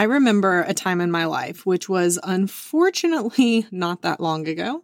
I 0.00 0.04
remember 0.04 0.62
a 0.62 0.72
time 0.72 1.02
in 1.02 1.10
my 1.10 1.26
life, 1.26 1.66
which 1.66 1.86
was 1.86 2.18
unfortunately 2.22 3.66
not 3.70 4.00
that 4.00 4.18
long 4.18 4.48
ago, 4.48 4.82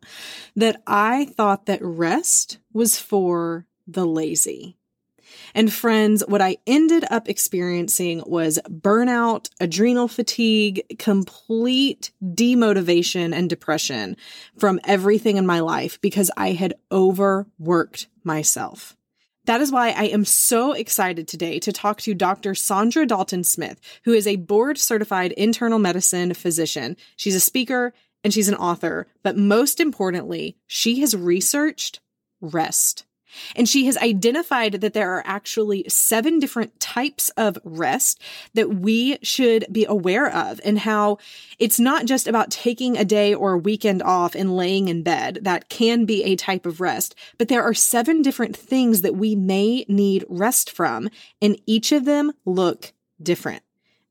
that 0.57 0.83
I 0.87 1.24
thought 1.24 1.65
that 1.65 1.83
rest 1.83 2.59
was 2.74 3.01
for 3.01 3.66
the 3.87 4.05
lazy. 4.05 4.77
And 5.55 5.73
friends, 5.73 6.23
what 6.29 6.43
I 6.43 6.59
ended 6.66 7.07
up 7.10 7.30
experiencing 7.30 8.24
was 8.27 8.59
burnout, 8.69 9.48
adrenal 9.59 10.07
fatigue, 10.07 10.83
complete 10.98 12.10
demotivation 12.23 13.35
and 13.35 13.48
depression 13.48 14.19
from 14.59 14.79
everything 14.85 15.38
in 15.38 15.46
my 15.46 15.60
life 15.60 15.98
because 16.02 16.30
I 16.37 16.52
had 16.52 16.74
overworked 16.93 18.09
myself. 18.23 18.98
That 19.46 19.60
is 19.60 19.70
why 19.70 19.91
I 19.91 20.06
am 20.06 20.24
so 20.24 20.73
excited 20.73 21.28
today 21.28 21.60
to 21.60 21.73
talk 21.73 22.00
to 22.02 22.14
Dr. 22.14 22.52
Saundra 22.52 23.06
Dalton-Smith, 23.06 23.80
who 24.04 24.12
is 24.12 24.27
a 24.27 24.37
board 24.37 24.77
certified 24.77 25.30
internal 25.32 25.78
medicine 25.78 26.34
physician. 26.34 26.96
She's 27.16 27.37
a 27.37 27.41
speaker 27.41 27.95
and 28.24 28.34
she's 28.34 28.48
an 28.48 28.56
author, 28.56 29.06
but 29.23 29.37
most 29.37 29.79
importantly, 29.79 30.56
she 30.66 31.01
has 31.01 31.16
researched 31.16 32.01
rest. 32.40 33.05
And 33.55 33.69
she 33.69 33.87
has 33.87 33.96
identified 33.99 34.73
that 34.74 34.95
there 34.95 35.13
are 35.13 35.23
actually 35.27 35.85
seven 35.88 36.38
different 36.38 36.79
types 36.80 37.29
of 37.30 37.59
rest 37.65 38.21
that 38.55 38.74
we 38.74 39.18
should 39.23 39.66
be 39.71 39.85
aware 39.85 40.33
of 40.33 40.60
and 40.65 40.79
how 40.79 41.18
it's 41.59 41.80
not 41.80 42.07
just 42.07 42.27
about 42.27 42.51
taking 42.51 42.96
a 42.96 43.05
day 43.05 43.35
or 43.35 43.52
a 43.52 43.59
weekend 43.59 44.02
off 44.02 44.35
and 44.35 44.57
laying 44.57 44.88
in 44.88 45.02
bed. 45.02 45.41
That 45.43 45.68
can 45.68 46.05
be 46.05 46.24
a 46.24 46.37
type 46.37 46.66
of 46.66 46.80
rest, 46.80 47.15
but 47.38 47.49
there 47.49 47.63
are 47.63 47.74
seven 47.74 48.23
different 48.23 48.57
things 48.57 49.02
that 49.02 49.16
we 49.16 49.35
may 49.35 49.85
need 49.88 50.24
rest 50.29 50.71
from 50.71 51.09
and 51.43 51.61
each 51.66 51.93
of 51.93 52.05
them 52.05 52.33
look 52.45 52.93
different 53.23 53.63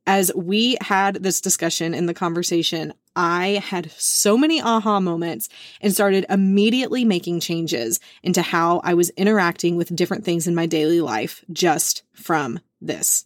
as 0.08 0.32
we 0.36 0.78
had 0.82 1.16
this 1.16 1.42
discussion 1.42 1.94
in 1.94 2.06
the 2.06 2.14
conversation, 2.14 2.94
I 3.16 3.64
had 3.66 3.92
so 3.92 4.38
many 4.38 4.62
aha 4.62 5.00
moments 5.00 5.50
and 5.82 5.94
started 5.94 6.26
immediately 6.30 7.06
making 7.06 7.40
changes 7.40 8.00
into 8.22 8.42
how 8.42 8.82
I 8.84 8.94
was 8.94 9.10
interacting 9.12 9.78
with 9.78 9.96
different 9.96 10.26
things 10.26 10.48
in 10.48 10.56
my 10.56 10.66
daily 10.66 11.02
life 11.02 11.44
just 11.52 12.04
from 12.14 12.60
this. 12.82 13.26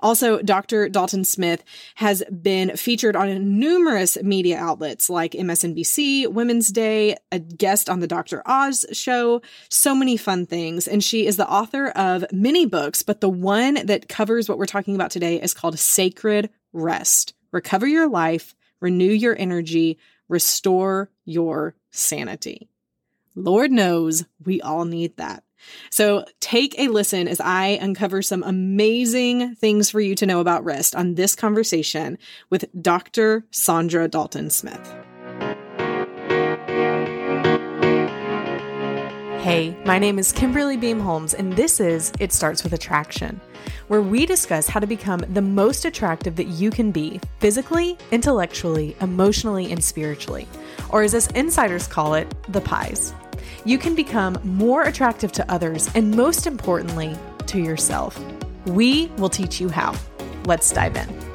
Also, 0.00 0.40
Dr. 0.42 0.88
Dalton-Smith 0.88 1.64
has 1.96 2.22
been 2.24 2.76
featured 2.76 3.16
on 3.16 3.58
numerous 3.58 4.20
media 4.22 4.58
outlets 4.58 5.08
like 5.10 5.32
MSNBC, 5.32 6.28
Women's 6.28 6.68
Day, 6.68 7.16
a 7.30 7.38
guest 7.38 7.88
on 7.88 8.00
the 8.00 8.06
Dr. 8.06 8.42
Oz 8.46 8.86
show, 8.92 9.42
so 9.68 9.94
many 9.94 10.16
fun 10.16 10.46
things. 10.46 10.86
And 10.86 11.02
she 11.02 11.26
is 11.26 11.36
the 11.36 11.48
author 11.48 11.88
of 11.88 12.24
many 12.32 12.66
books, 12.66 13.02
but 13.02 13.20
the 13.20 13.28
one 13.28 13.86
that 13.86 14.08
covers 14.08 14.48
what 14.48 14.58
we're 14.58 14.66
talking 14.66 14.94
about 14.94 15.10
today 15.10 15.40
is 15.40 15.54
called 15.54 15.78
Sacred 15.78 16.50
Rest. 16.72 17.34
Recover 17.50 17.86
your 17.86 18.08
life, 18.08 18.54
renew 18.80 19.12
your 19.12 19.36
energy, 19.38 19.98
restore 20.28 21.10
your 21.24 21.74
sanity. 21.90 22.68
Lord 23.34 23.70
knows 23.70 24.24
we 24.44 24.60
all 24.60 24.84
need 24.84 25.16
that. 25.16 25.44
So 25.90 26.24
take 26.40 26.78
a 26.78 26.88
listen 26.88 27.28
as 27.28 27.40
I 27.40 27.78
uncover 27.80 28.22
some 28.22 28.42
amazing 28.42 29.54
things 29.56 29.90
for 29.90 30.00
you 30.00 30.14
to 30.16 30.26
know 30.26 30.40
about 30.40 30.64
rest 30.64 30.94
on 30.94 31.14
this 31.14 31.34
conversation 31.34 32.18
with 32.50 32.64
Dr. 32.80 33.44
Saundra 33.52 34.10
Dalton-Smith. 34.10 34.96
Hey, 39.42 39.76
my 39.84 39.98
name 39.98 40.20
is 40.20 40.30
Kimberly 40.30 40.76
Beam 40.76 41.00
Holmes, 41.00 41.34
and 41.34 41.54
this 41.54 41.80
is 41.80 42.12
It 42.20 42.32
Starts 42.32 42.62
with 42.62 42.72
Attraction, 42.72 43.40
where 43.88 44.00
we 44.00 44.24
discuss 44.24 44.68
how 44.68 44.78
to 44.78 44.86
become 44.86 45.18
the 45.30 45.42
most 45.42 45.84
attractive 45.84 46.36
that 46.36 46.46
you 46.46 46.70
can 46.70 46.92
be 46.92 47.20
physically, 47.40 47.98
intellectually, 48.12 48.96
emotionally, 49.00 49.72
and 49.72 49.82
spiritually, 49.82 50.46
or 50.90 51.02
as 51.02 51.12
us 51.12 51.26
insiders 51.32 51.88
call 51.88 52.14
it, 52.14 52.32
the 52.52 52.60
pies. 52.60 53.12
You 53.64 53.78
can 53.78 53.94
become 53.94 54.38
more 54.42 54.82
attractive 54.82 55.30
to 55.32 55.52
others 55.52 55.88
and, 55.94 56.10
most 56.10 56.48
importantly, 56.48 57.16
to 57.46 57.60
yourself. 57.60 58.18
We 58.66 59.06
will 59.18 59.28
teach 59.28 59.60
you 59.60 59.68
how. 59.68 59.94
Let's 60.44 60.70
dive 60.72 60.96
in. 60.96 61.31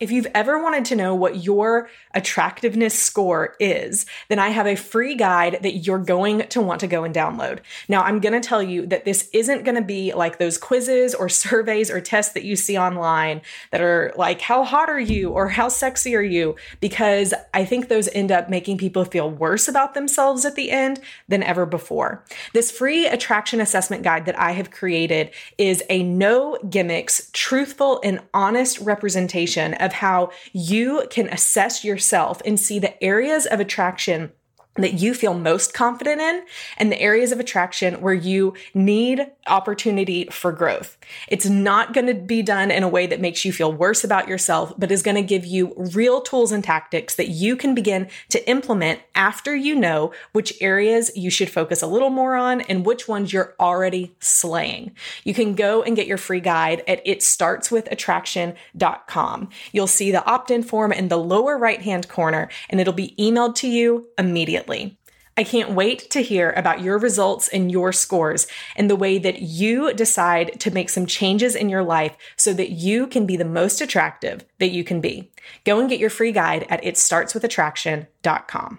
If 0.00 0.10
you've 0.10 0.26
ever 0.34 0.60
wanted 0.60 0.84
to 0.86 0.96
know 0.96 1.14
what 1.14 1.44
your 1.44 1.88
attractiveness 2.14 2.98
score 2.98 3.54
is, 3.60 4.06
then 4.28 4.40
I 4.40 4.48
have 4.48 4.66
a 4.66 4.74
free 4.74 5.14
guide 5.14 5.60
that 5.62 5.86
you're 5.86 5.98
going 5.98 6.48
to 6.48 6.60
want 6.60 6.80
to 6.80 6.88
go 6.88 7.04
and 7.04 7.14
download. 7.14 7.60
Now, 7.88 8.02
I'm 8.02 8.18
going 8.18 8.40
to 8.40 8.46
tell 8.46 8.62
you 8.62 8.86
that 8.86 9.04
this 9.04 9.28
isn't 9.32 9.62
going 9.64 9.76
to 9.76 9.82
be 9.82 10.12
like 10.12 10.38
those 10.38 10.58
quizzes 10.58 11.14
or 11.14 11.28
surveys 11.44 11.92
or 11.92 12.00
tests 12.00 12.32
that 12.32 12.42
you 12.42 12.56
see 12.56 12.76
online 12.76 13.40
that 13.70 13.80
are 13.80 14.12
like, 14.16 14.40
how 14.40 14.64
hot 14.64 14.90
are 14.90 15.00
you 15.00 15.30
or 15.30 15.48
how 15.48 15.68
sexy 15.68 16.16
are 16.16 16.22
you? 16.22 16.56
Because 16.80 17.32
I 17.52 17.64
think 17.64 17.88
those 17.88 18.08
end 18.08 18.32
up 18.32 18.50
making 18.50 18.78
people 18.78 19.04
feel 19.04 19.30
worse 19.30 19.68
about 19.68 19.94
themselves 19.94 20.44
at 20.44 20.56
the 20.56 20.72
end 20.72 21.00
than 21.28 21.44
ever 21.44 21.66
before. 21.66 22.24
This 22.52 22.72
free 22.72 23.06
attraction 23.06 23.60
assessment 23.60 24.02
guide 24.02 24.26
that 24.26 24.38
I 24.38 24.52
have 24.52 24.72
created 24.72 25.30
is 25.56 25.84
a 25.88 26.02
no 26.02 26.58
gimmicks, 26.68 27.30
truthful, 27.32 28.00
and 28.02 28.20
honest 28.32 28.80
representation 28.80 29.74
of 29.84 29.92
how 29.92 30.30
you 30.52 31.06
can 31.10 31.28
assess 31.28 31.84
yourself 31.84 32.40
and 32.44 32.58
see 32.58 32.78
the 32.78 33.02
areas 33.02 33.46
of 33.46 33.60
attraction 33.60 34.32
that 34.76 34.94
you 34.94 35.12
feel 35.14 35.34
most 35.34 35.72
confident 35.72 36.20
in 36.20 36.42
and 36.78 36.90
the 36.90 37.00
areas 37.00 37.30
of 37.32 37.38
attraction 37.38 38.00
where 38.00 38.14
you 38.14 38.54
need 38.74 39.30
opportunity 39.46 40.24
for 40.26 40.50
growth. 40.52 40.98
It's 41.28 41.46
not 41.46 41.94
going 41.94 42.08
to 42.08 42.14
be 42.14 42.42
done 42.42 42.72
in 42.72 42.82
a 42.82 42.88
way 42.88 43.06
that 43.06 43.20
makes 43.20 43.44
you 43.44 43.52
feel 43.52 43.72
worse 43.72 44.02
about 44.02 44.26
yourself, 44.26 44.72
but 44.76 44.90
is 44.90 45.02
going 45.02 45.14
to 45.16 45.22
give 45.22 45.44
you 45.44 45.72
real 45.76 46.20
tools 46.20 46.50
and 46.50 46.64
tactics 46.64 47.14
that 47.16 47.28
you 47.28 47.56
can 47.56 47.74
begin 47.74 48.08
to 48.30 48.48
implement 48.48 49.00
after 49.14 49.54
you 49.54 49.76
know 49.76 50.12
which 50.32 50.54
areas 50.60 51.12
you 51.14 51.30
should 51.30 51.50
focus 51.50 51.80
a 51.82 51.86
little 51.86 52.10
more 52.10 52.34
on 52.34 52.60
and 52.62 52.84
which 52.84 53.06
ones 53.06 53.32
you're 53.32 53.54
already 53.60 54.16
slaying. 54.18 54.90
You 55.22 55.34
can 55.34 55.54
go 55.54 55.82
and 55.82 55.94
get 55.94 56.08
your 56.08 56.18
free 56.18 56.40
guide 56.40 56.82
at 56.88 57.06
itstartswithattraction.com. 57.06 59.48
You'll 59.72 59.86
see 59.86 60.10
the 60.10 60.24
opt-in 60.24 60.64
form 60.64 60.90
in 60.92 61.08
the 61.08 61.18
lower 61.18 61.58
right-hand 61.58 62.08
corner 62.08 62.48
and 62.68 62.80
it'll 62.80 62.92
be 62.92 63.14
emailed 63.18 63.54
to 63.56 63.68
you 63.68 64.08
immediately 64.18 64.63
immediately. 64.64 64.98
I 65.36 65.42
can't 65.42 65.72
wait 65.72 66.10
to 66.10 66.20
hear 66.20 66.52
about 66.52 66.80
your 66.80 66.96
results 66.96 67.48
and 67.48 67.68
your 67.68 67.92
scores 67.92 68.46
and 68.76 68.88
the 68.88 68.94
way 68.94 69.18
that 69.18 69.42
you 69.42 69.92
decide 69.92 70.60
to 70.60 70.70
make 70.70 70.88
some 70.88 71.06
changes 71.06 71.56
in 71.56 71.68
your 71.68 71.82
life 71.82 72.16
so 72.36 72.52
that 72.52 72.70
you 72.70 73.08
can 73.08 73.26
be 73.26 73.36
the 73.36 73.44
most 73.44 73.80
attractive 73.80 74.44
that 74.60 74.70
you 74.70 74.84
can 74.84 75.00
be. 75.00 75.32
Go 75.64 75.80
and 75.80 75.88
get 75.88 75.98
your 75.98 76.10
free 76.10 76.30
guide 76.30 76.66
at 76.70 76.84
itstartswithattraction.com. 76.84 78.78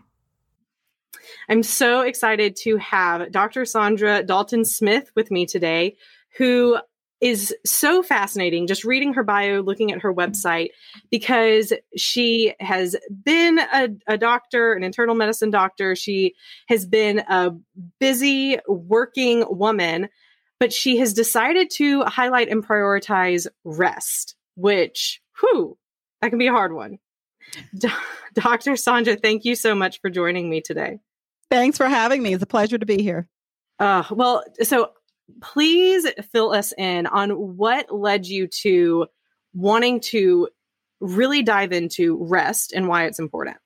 I'm 1.50 1.63
so 1.63 2.02
excited 2.02 2.56
to 2.62 2.78
have 2.78 3.34
Dr. 3.34 3.63
Saundra 3.63 4.25
Dalton-Smith 4.25 5.12
with 5.13 5.29
me 5.31 5.46
today, 5.46 5.97
who 6.38 6.78
is 7.25 7.55
so 7.65 8.03
fascinating 8.03 8.67
just 8.67 8.83
reading 8.83 9.11
her 9.15 9.23
bio, 9.23 9.61
looking 9.61 9.91
at 9.91 10.03
her 10.03 10.13
website, 10.13 10.69
because 11.09 11.73
she 11.97 12.53
has 12.59 12.95
been 13.23 13.57
a, 13.57 13.89
a, 14.05 14.16
doctor, 14.16 14.73
an 14.73 14.83
internal 14.83 15.16
medicine 15.16 15.49
doctor. 15.49 15.95
She 15.95 16.35
has 16.67 16.85
been 16.85 17.23
a 17.27 17.49
busy 17.99 18.59
working 18.67 19.43
woman, 19.49 20.07
but 20.59 20.72
she 20.72 20.97
has 20.97 21.16
decided 21.16 21.72
to 21.72 22.03
highlight 22.03 22.47
and 22.47 22.63
prioritize 22.63 23.47
rest, 23.63 24.35
which, 24.53 25.19
whew, 25.39 25.79
that 26.21 26.29
can 26.29 26.37
be 26.37 26.45
a 26.45 26.51
hard 26.51 26.73
one. 26.73 26.99
Dr. 28.35 28.73
Saundra, 28.73 29.19
thank 29.19 29.45
you 29.45 29.55
so 29.55 29.73
much 29.73 29.99
for 29.99 30.11
joining 30.11 30.47
me 30.47 30.61
today. 30.61 30.99
Thanks 31.49 31.79
for 31.79 31.87
having 31.89 32.21
me. 32.21 32.35
It's 32.35 32.43
a 32.43 32.47
pleasure 32.47 32.78
to 32.78 32.85
be 32.85 33.01
here. 33.01 33.28
Uh, 33.79 34.03
well, 34.11 34.43
so 34.61 34.91
please 35.41 36.07
fill 36.31 36.51
us 36.51 36.73
in 36.77 37.07
on 37.07 37.31
what 37.57 37.93
led 37.93 38.25
you 38.25 38.47
to 38.47 39.07
wanting 39.53 39.99
to 39.99 40.49
really 40.99 41.43
dive 41.43 41.72
into 41.72 42.17
rest 42.23 42.73
and 42.73 42.87
why 42.87 43.05
it's 43.05 43.19
important. 43.19 43.57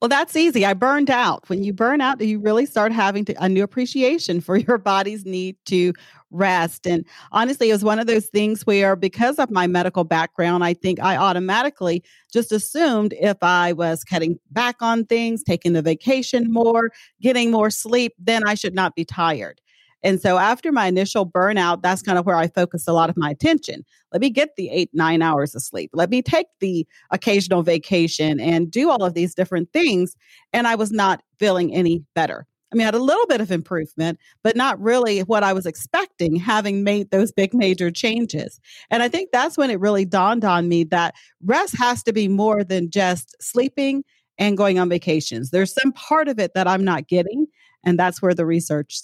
Well, 0.00 0.10
that's 0.10 0.36
easy. 0.36 0.66
I 0.66 0.74
burned 0.74 1.08
out. 1.08 1.48
When 1.48 1.64
you 1.64 1.72
burn 1.72 2.02
out, 2.02 2.20
you 2.20 2.38
really 2.38 2.66
start 2.66 2.92
having 2.92 3.24
to, 3.26 3.42
a 3.42 3.48
new 3.48 3.62
appreciation 3.62 4.42
for 4.42 4.56
your 4.56 4.76
body's 4.76 5.24
need 5.24 5.56
to 5.66 5.94
rest. 6.30 6.86
And 6.86 7.06
honestly, 7.32 7.70
it 7.70 7.72
was 7.72 7.84
one 7.84 7.98
of 7.98 8.06
those 8.06 8.26
things 8.26 8.66
where, 8.66 8.94
because 8.94 9.38
of 9.38 9.50
my 9.50 9.66
medical 9.66 10.04
background, 10.04 10.64
I 10.64 10.74
think 10.74 11.00
I 11.00 11.16
automatically 11.16 12.04
just 12.30 12.52
assumed 12.52 13.14
if 13.18 13.38
I 13.42 13.72
was 13.72 14.04
cutting 14.04 14.38
back 14.50 14.76
on 14.82 15.06
things, 15.06 15.42
taking 15.42 15.72
the 15.72 15.82
vacation 15.82 16.52
more, 16.52 16.90
getting 17.22 17.50
more 17.50 17.70
sleep, 17.70 18.12
then 18.18 18.46
I 18.46 18.54
should 18.54 18.74
not 18.74 18.94
be 18.96 19.04
tired. 19.04 19.62
And 20.06 20.20
so 20.20 20.38
after 20.38 20.70
my 20.70 20.86
initial 20.86 21.28
burnout, 21.28 21.82
that's 21.82 22.00
kind 22.00 22.16
of 22.16 22.26
where 22.26 22.36
I 22.36 22.46
focused 22.46 22.86
a 22.86 22.92
lot 22.92 23.10
of 23.10 23.16
my 23.16 23.28
attention. 23.28 23.84
Let 24.12 24.20
me 24.20 24.30
get 24.30 24.50
the 24.56 24.70
eight, 24.70 24.88
nine 24.92 25.20
hours 25.20 25.52
of 25.56 25.62
sleep. 25.62 25.90
Let 25.94 26.10
me 26.10 26.22
take 26.22 26.46
the 26.60 26.86
occasional 27.10 27.64
vacation 27.64 28.38
and 28.38 28.70
do 28.70 28.88
all 28.88 29.02
of 29.02 29.14
these 29.14 29.34
different 29.34 29.72
things. 29.72 30.16
And 30.52 30.68
I 30.68 30.76
was 30.76 30.92
not 30.92 31.24
feeling 31.40 31.74
any 31.74 32.04
better. 32.14 32.46
I 32.72 32.76
mean, 32.76 32.82
I 32.82 32.84
had 32.84 32.94
a 32.94 33.00
little 33.00 33.26
bit 33.26 33.40
of 33.40 33.50
improvement, 33.50 34.20
but 34.44 34.54
not 34.54 34.80
really 34.80 35.20
what 35.24 35.42
I 35.42 35.52
was 35.52 35.66
expecting, 35.66 36.36
having 36.36 36.84
made 36.84 37.10
those 37.10 37.32
big 37.32 37.52
major 37.52 37.90
changes. 37.90 38.60
And 38.92 39.02
I 39.02 39.08
think 39.08 39.30
that's 39.32 39.58
when 39.58 39.70
it 39.70 39.80
really 39.80 40.04
dawned 40.04 40.44
on 40.44 40.68
me 40.68 40.84
that 40.84 41.16
rest 41.44 41.76
has 41.78 42.04
to 42.04 42.12
be 42.12 42.28
more 42.28 42.62
than 42.62 42.90
just 42.90 43.34
sleeping 43.42 44.04
and 44.38 44.56
going 44.56 44.78
on 44.78 44.88
vacations. 44.88 45.50
There's 45.50 45.74
some 45.74 45.90
part 45.90 46.28
of 46.28 46.38
it 46.38 46.54
that 46.54 46.68
I'm 46.68 46.84
not 46.84 47.08
getting. 47.08 47.48
And 47.84 47.98
that's 47.98 48.22
where 48.22 48.34
the 48.34 48.46
research 48.46 49.00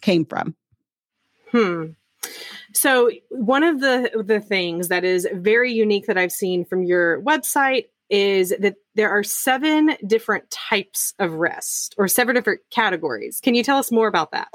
came 0.00 0.24
from. 0.24 0.54
Hmm. 1.50 1.84
So 2.72 3.10
one 3.30 3.62
of 3.62 3.80
the 3.80 4.24
the 4.26 4.40
things 4.40 4.88
that 4.88 5.04
is 5.04 5.28
very 5.32 5.72
unique 5.72 6.06
that 6.06 6.18
I've 6.18 6.32
seen 6.32 6.64
from 6.64 6.84
your 6.84 7.22
website 7.22 7.86
is 8.10 8.54
that 8.60 8.74
there 8.94 9.10
are 9.10 9.22
seven 9.22 9.96
different 10.06 10.50
types 10.50 11.14
of 11.18 11.32
rest 11.32 11.94
or 11.96 12.08
seven 12.08 12.34
different 12.34 12.60
categories. 12.70 13.40
Can 13.42 13.54
you 13.54 13.62
tell 13.62 13.78
us 13.78 13.90
more 13.90 14.08
about 14.08 14.32
that? 14.32 14.48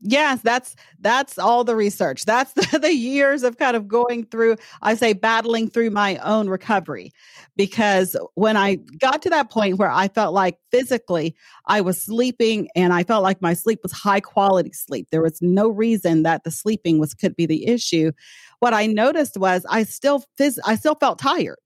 Yes, 0.00 0.40
that's 0.42 0.76
that's 1.00 1.38
all 1.38 1.64
the 1.64 1.74
research. 1.74 2.24
That's 2.24 2.52
the, 2.72 2.78
the, 2.78 2.94
years 2.94 3.42
of 3.42 3.58
kind 3.58 3.76
of 3.76 3.88
going 3.88 4.24
through, 4.26 4.56
I 4.82 4.94
say 4.94 5.12
battling 5.12 5.68
through 5.68 5.90
my 5.90 6.16
own 6.18 6.48
recovery. 6.48 7.12
Because 7.56 8.16
when 8.34 8.56
I 8.56 8.76
got 9.00 9.22
to 9.22 9.30
that 9.30 9.50
point 9.50 9.78
where 9.78 9.90
I 9.90 10.08
felt 10.08 10.34
like 10.34 10.58
physically 10.70 11.34
I 11.66 11.80
was 11.80 12.00
sleeping 12.00 12.68
and 12.76 12.92
I 12.92 13.02
felt 13.02 13.24
like 13.24 13.42
my 13.42 13.54
sleep 13.54 13.80
was 13.82 13.92
high 13.92 14.20
quality 14.20 14.72
sleep. 14.72 15.08
There 15.10 15.22
was 15.22 15.42
no 15.42 15.68
reason 15.68 16.22
that 16.22 16.44
the 16.44 16.50
sleeping 16.52 17.00
was 17.00 17.14
could 17.14 17.34
be 17.34 17.46
the 17.46 17.66
issue. 17.66 18.12
What 18.60 18.74
I 18.74 18.86
noticed 18.86 19.36
was 19.36 19.66
I 19.68 19.82
still 19.82 20.24
phys- 20.38 20.58
I 20.64 20.76
still 20.76 20.94
felt 20.94 21.18
tired. 21.18 21.58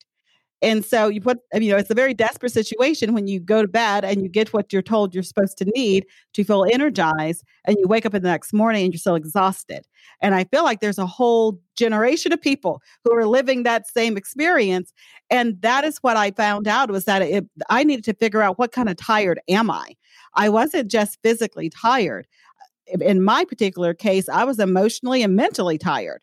And 0.62 0.84
so 0.84 1.08
you 1.08 1.20
put, 1.20 1.38
you 1.52 1.72
know, 1.72 1.76
it's 1.76 1.90
a 1.90 1.94
very 1.94 2.14
desperate 2.14 2.52
situation 2.52 3.14
when 3.14 3.26
you 3.26 3.40
go 3.40 3.62
to 3.62 3.68
bed 3.68 4.04
and 4.04 4.22
you 4.22 4.28
get 4.28 4.52
what 4.52 4.72
you're 4.72 4.80
told 4.80 5.12
you're 5.12 5.24
supposed 5.24 5.58
to 5.58 5.64
need 5.74 6.06
to 6.34 6.44
feel 6.44 6.64
energized, 6.72 7.44
and 7.64 7.76
you 7.80 7.88
wake 7.88 8.06
up 8.06 8.14
in 8.14 8.22
the 8.22 8.28
next 8.28 8.52
morning 8.52 8.84
and 8.84 8.92
you're 8.92 8.98
still 8.98 9.16
exhausted. 9.16 9.84
And 10.20 10.36
I 10.36 10.44
feel 10.44 10.62
like 10.62 10.80
there's 10.80 10.98
a 10.98 11.06
whole 11.06 11.60
generation 11.76 12.32
of 12.32 12.40
people 12.40 12.80
who 13.04 13.12
are 13.12 13.26
living 13.26 13.64
that 13.64 13.88
same 13.88 14.16
experience. 14.16 14.92
And 15.30 15.60
that 15.62 15.84
is 15.84 15.98
what 15.98 16.16
I 16.16 16.30
found 16.30 16.68
out 16.68 16.90
was 16.90 17.06
that 17.06 17.22
it, 17.22 17.44
I 17.68 17.82
needed 17.82 18.04
to 18.04 18.14
figure 18.14 18.40
out 18.40 18.58
what 18.58 18.70
kind 18.70 18.88
of 18.88 18.96
tired 18.96 19.40
am 19.48 19.68
I? 19.70 19.96
I 20.34 20.48
wasn't 20.48 20.90
just 20.90 21.18
physically 21.22 21.70
tired. 21.70 22.26
In 23.00 23.22
my 23.22 23.44
particular 23.44 23.94
case, 23.94 24.28
I 24.28 24.44
was 24.44 24.58
emotionally 24.58 25.22
and 25.22 25.34
mentally 25.34 25.78
tired. 25.78 26.20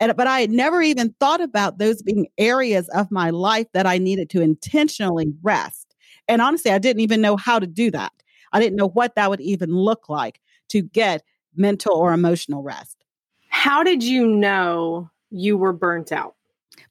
And, 0.00 0.16
but 0.16 0.26
I 0.26 0.40
had 0.40 0.50
never 0.50 0.80
even 0.80 1.14
thought 1.20 1.42
about 1.42 1.78
those 1.78 2.02
being 2.02 2.26
areas 2.38 2.88
of 2.88 3.10
my 3.10 3.30
life 3.30 3.66
that 3.74 3.86
I 3.86 3.98
needed 3.98 4.30
to 4.30 4.40
intentionally 4.40 5.32
rest. 5.42 5.94
And 6.26 6.40
honestly, 6.40 6.70
I 6.70 6.78
didn't 6.78 7.02
even 7.02 7.20
know 7.20 7.36
how 7.36 7.58
to 7.58 7.66
do 7.66 7.90
that. 7.90 8.12
I 8.52 8.60
didn't 8.60 8.76
know 8.76 8.88
what 8.88 9.14
that 9.14 9.28
would 9.28 9.40
even 9.40 9.70
look 9.70 10.08
like 10.08 10.40
to 10.70 10.80
get 10.80 11.22
mental 11.54 11.94
or 11.94 12.12
emotional 12.12 12.62
rest. 12.62 13.04
How 13.50 13.82
did 13.82 14.02
you 14.02 14.26
know 14.26 15.10
you 15.30 15.58
were 15.58 15.72
burnt 15.72 16.12
out? 16.12 16.34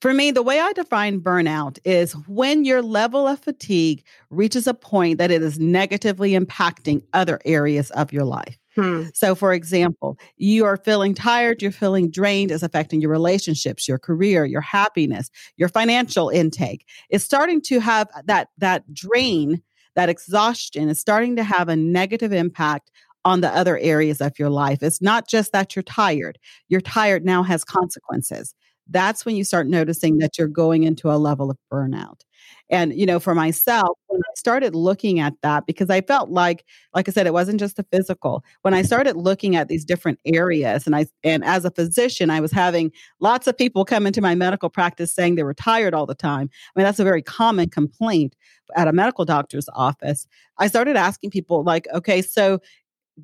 For 0.01 0.13
me, 0.13 0.31
the 0.31 0.44
way 0.44 0.59
I 0.59 0.71
define 0.73 1.19
burnout 1.19 1.79
is 1.83 2.13
when 2.27 2.63
your 2.63 2.81
level 2.81 3.27
of 3.27 3.39
fatigue 3.39 4.03
reaches 4.29 4.67
a 4.67 4.73
point 4.73 5.17
that 5.17 5.31
it 5.31 5.41
is 5.41 5.57
negatively 5.57 6.33
impacting 6.33 7.03
other 7.13 7.39
areas 7.44 7.89
of 7.91 8.13
your 8.13 8.23
life. 8.23 8.58
Hmm. 8.75 9.06
So, 9.13 9.36
for 9.36 9.54
example, 9.54 10.18
you 10.38 10.66
are 10.66 10.77
feeling 10.77 11.13
tired, 11.13 11.62
you're 11.62 11.71
feeling 11.71 12.12
drained, 12.12 12.51
is 12.51 12.63
affecting 12.63 13.01
your 13.01 13.12
relationships, 13.12 13.88
your 13.88 13.98
career, 13.98 14.45
your 14.45 14.62
happiness, 14.62 15.30
your 15.57 15.69
financial 15.69 16.30
intake. 16.30 16.86
It's 17.10 17.24
starting 17.24 17.62
to 17.63 17.80
have 17.80 18.10
that 18.25 18.50
that 18.60 18.94
drain, 18.94 19.63
that 19.95 20.10
exhaustion 20.10 20.89
is 20.89 21.00
starting 21.00 21.36
to 21.38 21.44
have 21.44 21.68
a 21.68 21.75
negative 21.75 22.31
impact 22.31 22.92
on 23.25 23.42
the 23.42 23.50
other 23.50 23.77
areas 23.80 24.21
of 24.21 24.38
your 24.39 24.50
life. 24.50 24.81
It's 24.81 25.01
not 25.01 25.27
just 25.27 25.51
that 25.51 25.75
you're 25.75 25.83
tired. 25.83 26.38
You're 26.69 26.81
tired 26.81 27.25
now 27.25 27.44
has 27.44 27.63
consequences 27.63 28.54
that's 28.89 29.25
when 29.25 29.36
you 29.36 29.44
start 29.44 29.68
noticing 29.68 30.18
that 30.18 30.38
you're 30.38 30.47
going 30.47 30.83
into 30.83 31.12
a 31.12 31.18
level 31.18 31.50
of 31.50 31.57
burnout. 31.71 32.21
And, 32.69 32.94
you 32.94 33.06
know, 33.06 33.19
for 33.19 33.36
myself, 33.36 33.97
when 34.07 34.21
I 34.21 34.33
started 34.36 34.75
looking 34.75 35.19
at 35.19 35.33
that, 35.41 35.65
because 35.65 35.89
I 35.89 36.01
felt 36.01 36.30
like, 36.30 36.63
like 36.94 37.09
I 37.09 37.12
said, 37.12 37.27
it 37.27 37.33
wasn't 37.33 37.59
just 37.59 37.77
the 37.77 37.86
physical. 37.91 38.44
When 38.62 38.74
I 38.74 38.81
started 38.83 39.15
looking 39.15 39.56
at 39.56 39.68
these 39.68 39.83
different 39.83 40.19
areas, 40.25 40.86
and 40.86 40.95
I, 40.95 41.07
and 41.24 41.44
as 41.44 41.65
a 41.65 41.71
physician, 41.71 42.30
I 42.30 42.39
was 42.39 42.51
having 42.51 42.91
lots 43.19 43.47
of 43.47 43.57
people 43.57 43.86
come 43.86 44.06
into 44.07 44.21
my 44.21 44.36
medical 44.36 44.69
practice 44.69 45.13
saying 45.13 45.35
they 45.35 45.44
were 45.44 45.53
tired 45.53 45.94
all 45.94 46.06
the 46.06 46.15
time. 46.15 46.50
I 46.75 46.80
mean, 46.80 46.85
that's 46.85 47.00
a 47.00 47.03
very 47.03 47.21
common 47.21 47.69
complaint 47.69 48.35
at 48.75 48.88
a 48.88 48.94
medical 48.94 49.25
doctor's 49.25 49.68
office. 49.74 50.27
I 50.59 50.68
started 50.68 50.95
asking 50.95 51.31
people, 51.31 51.63
like, 51.63 51.88
okay, 51.94 52.21
so 52.21 52.59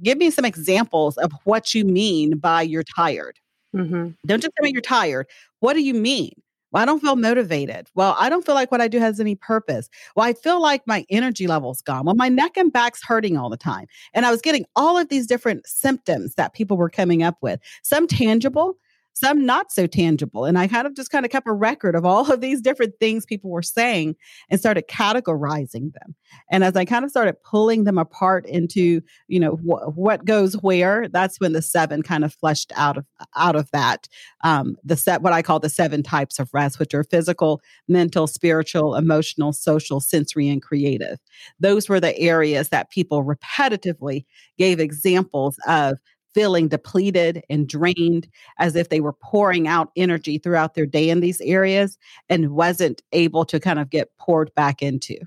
give 0.04 0.18
me 0.18 0.30
some 0.32 0.46
examples 0.46 1.18
of 1.18 1.32
what 1.44 1.74
you 1.74 1.86
mean 1.86 2.38
by 2.38 2.64
you're 2.64 2.84
tired. 2.84 3.40
Mm-hmm. 3.76 4.12
Don't 4.26 4.42
just 4.42 4.54
tell 4.56 4.64
me 4.64 4.72
you're 4.72 4.82
tired. 4.82 5.28
What 5.66 5.74
do 5.74 5.82
you 5.82 5.96
mean? 5.96 6.30
Well, 6.72 6.84
I 6.84 6.86
don't 6.86 7.00
feel 7.00 7.16
motivated. 7.16 7.88
Well, 7.96 8.16
I 8.20 8.30
don't 8.30 8.46
feel 8.46 8.54
like 8.54 8.72
what 8.72 8.82
I 8.82 8.88
do 8.88 9.00
has 9.00 9.20
any 9.20 9.34
purpose. 9.34 9.90
Well, 10.16 10.24
I 10.24 10.34
feel 10.34 10.62
like 10.62 10.84
my 10.86 11.08
energy 11.10 11.48
level's 11.48 11.82
gone. 11.82 12.06
Well, 12.06 12.14
my 12.14 12.30
neck 12.30 12.56
and 12.56 12.72
back's 12.72 13.04
hurting 13.04 13.36
all 13.36 13.50
the 13.50 13.58
time. 13.58 13.88
And 14.14 14.28
I 14.28 14.32
was 14.32 14.42
getting 14.42 14.68
all 14.76 14.96
of 14.96 15.10
these 15.10 15.26
different 15.26 15.66
symptoms 15.66 16.36
that 16.36 16.54
people 16.54 16.78
were 16.78 16.92
coming 16.92 17.24
up 17.24 17.38
with, 17.42 17.60
some 17.82 18.06
tangible, 18.06 18.78
some 19.16 19.46
not 19.46 19.72
so 19.72 19.88
tangible. 19.88 20.44
And 20.44 20.60
I 20.60 20.68
kind 20.68 20.86
of 20.86 20.94
just 20.94 21.10
kind 21.10 21.26
of 21.26 21.32
kept 21.32 21.48
a 21.48 21.54
record 21.54 21.96
of 21.96 22.06
all 22.06 22.30
of 22.32 22.42
these 22.42 22.62
different 22.62 22.96
things 23.00 23.26
people 23.26 23.50
were 23.50 23.62
saying 23.62 24.16
and 24.50 24.60
started 24.60 24.90
categorizing 24.90 25.94
them. 25.94 26.16
And 26.52 26.66
as 26.66 26.76
I 26.76 26.84
kind 26.84 27.06
of 27.06 27.12
started 27.12 27.42
pulling 27.42 27.86
them 27.86 27.98
apart 27.98 28.46
into, 28.46 29.02
you 29.28 29.40
know, 29.40 29.52
wh- 29.52 29.98
what 29.98 30.26
goes 30.26 30.56
where, 30.56 31.08
that's 31.08 31.40
when 31.40 31.54
the 31.54 31.62
seven 31.62 32.04
kind 32.04 32.26
of 32.26 32.34
fleshed 32.34 32.74
out 32.76 32.98
of 32.98 33.06
out 33.38 33.56
of 33.56 33.72
that. 33.72 34.10
Um, 34.44 34.76
the 34.84 34.98
set 34.98 35.22
what 35.22 35.34
I 35.34 35.42
call 35.42 35.62
the 35.62 35.70
seven 35.70 36.04
types 36.04 36.38
of 36.38 36.50
rest, 36.54 36.78
which 36.78 36.94
are 36.94 37.06
physical, 37.06 37.62
mental, 37.88 38.28
spiritual, 38.28 38.96
emotional, 38.96 39.54
social, 39.54 40.01
sensory, 40.01 40.50
and 40.50 40.62
creative. 40.62 41.20
Those 41.58 41.88
were 41.88 42.01
the 42.01 42.18
areas 42.20 42.68
that 42.70 42.92
people 42.92 43.24
repetitively 43.24 44.25
gave 44.58 44.82
examples 44.82 45.58
of 45.68 46.00
feeling 46.36 46.68
depleted 46.68 47.42
and 47.50 47.68
drained 47.68 48.27
as 48.60 48.75
if 48.75 48.89
they 48.89 49.00
were 49.00 49.13
pouring 49.13 49.70
out 49.70 49.89
energy 49.96 50.38
throughout 50.38 50.75
their 50.75 50.86
day 50.86 51.10
in 51.10 51.22
these 51.22 51.39
areas 51.42 51.98
and 52.30 52.51
wasn't 52.51 53.01
able 53.13 53.46
to 53.46 53.58
kind 53.58 53.80
of 53.80 53.89
get 53.89 54.15
poured 54.18 54.54
back 54.54 54.82
into. 54.82 55.18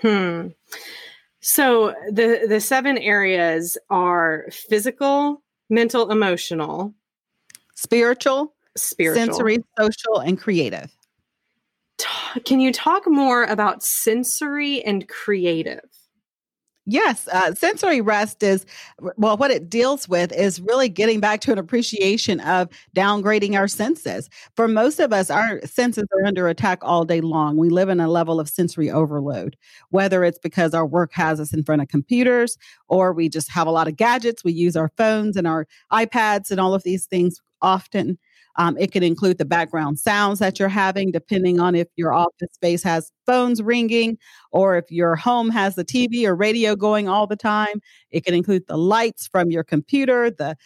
Hmm. 0.00 0.48
So 1.40 1.94
the 2.10 2.46
the 2.48 2.60
seven 2.60 2.96
areas 2.96 3.76
are 3.90 4.46
physical, 4.50 5.42
mental, 5.68 6.10
emotional, 6.10 6.94
spiritual, 7.74 8.54
spiritual, 8.76 9.26
sensory, 9.26 9.58
social, 9.78 10.20
and 10.20 10.38
creative. 10.38 10.90
Can 12.44 12.60
you 12.60 12.72
talk 12.72 13.02
more 13.06 13.44
about 13.44 13.82
sensory 13.82 14.82
and 14.84 15.08
creative? 15.08 15.93
Yes, 16.86 17.26
uh, 17.28 17.54
sensory 17.54 18.02
rest 18.02 18.42
is, 18.42 18.66
well, 19.16 19.38
what 19.38 19.50
it 19.50 19.70
deals 19.70 20.06
with 20.06 20.32
is 20.32 20.60
really 20.60 20.90
getting 20.90 21.18
back 21.18 21.40
to 21.42 21.52
an 21.52 21.56
appreciation 21.58 22.40
of 22.40 22.68
downgrading 22.94 23.54
our 23.58 23.68
senses. 23.68 24.28
For 24.54 24.68
most 24.68 25.00
of 25.00 25.10
us, 25.10 25.30
our 25.30 25.62
senses 25.64 26.04
are 26.12 26.26
under 26.26 26.46
attack 26.46 26.80
all 26.82 27.06
day 27.06 27.22
long. 27.22 27.56
We 27.56 27.70
live 27.70 27.88
in 27.88 28.00
a 28.00 28.08
level 28.08 28.38
of 28.38 28.50
sensory 28.50 28.90
overload, 28.90 29.56
whether 29.90 30.24
it's 30.24 30.38
because 30.38 30.74
our 30.74 30.84
work 30.86 31.12
has 31.14 31.40
us 31.40 31.54
in 31.54 31.64
front 31.64 31.80
of 31.80 31.88
computers 31.88 32.58
or 32.88 33.14
we 33.14 33.30
just 33.30 33.50
have 33.50 33.66
a 33.66 33.70
lot 33.72 33.88
of 33.88 33.96
gadgets. 33.96 34.44
We 34.44 34.52
use 34.52 34.76
our 34.76 34.90
phones 34.98 35.36
and 35.38 35.46
our 35.46 35.66
iPads 35.90 36.50
and 36.50 36.60
all 36.60 36.74
of 36.74 36.82
these 36.82 37.06
things 37.06 37.40
often. 37.62 38.18
Um, 38.56 38.76
it 38.78 38.92
can 38.92 39.02
include 39.02 39.38
the 39.38 39.44
background 39.44 39.98
sounds 39.98 40.38
that 40.38 40.58
you're 40.58 40.68
having, 40.68 41.10
depending 41.10 41.60
on 41.60 41.74
if 41.74 41.88
your 41.96 42.12
office 42.12 42.52
space 42.52 42.82
has 42.82 43.10
phones 43.26 43.62
ringing 43.62 44.18
or 44.52 44.76
if 44.76 44.90
your 44.90 45.16
home 45.16 45.50
has 45.50 45.74
the 45.74 45.84
TV 45.84 46.24
or 46.24 46.34
radio 46.34 46.76
going 46.76 47.08
all 47.08 47.26
the 47.26 47.36
time. 47.36 47.80
It 48.10 48.24
can 48.24 48.34
include 48.34 48.66
the 48.68 48.76
lights 48.76 49.26
from 49.26 49.50
your 49.50 49.64
computer, 49.64 50.30
the 50.30 50.56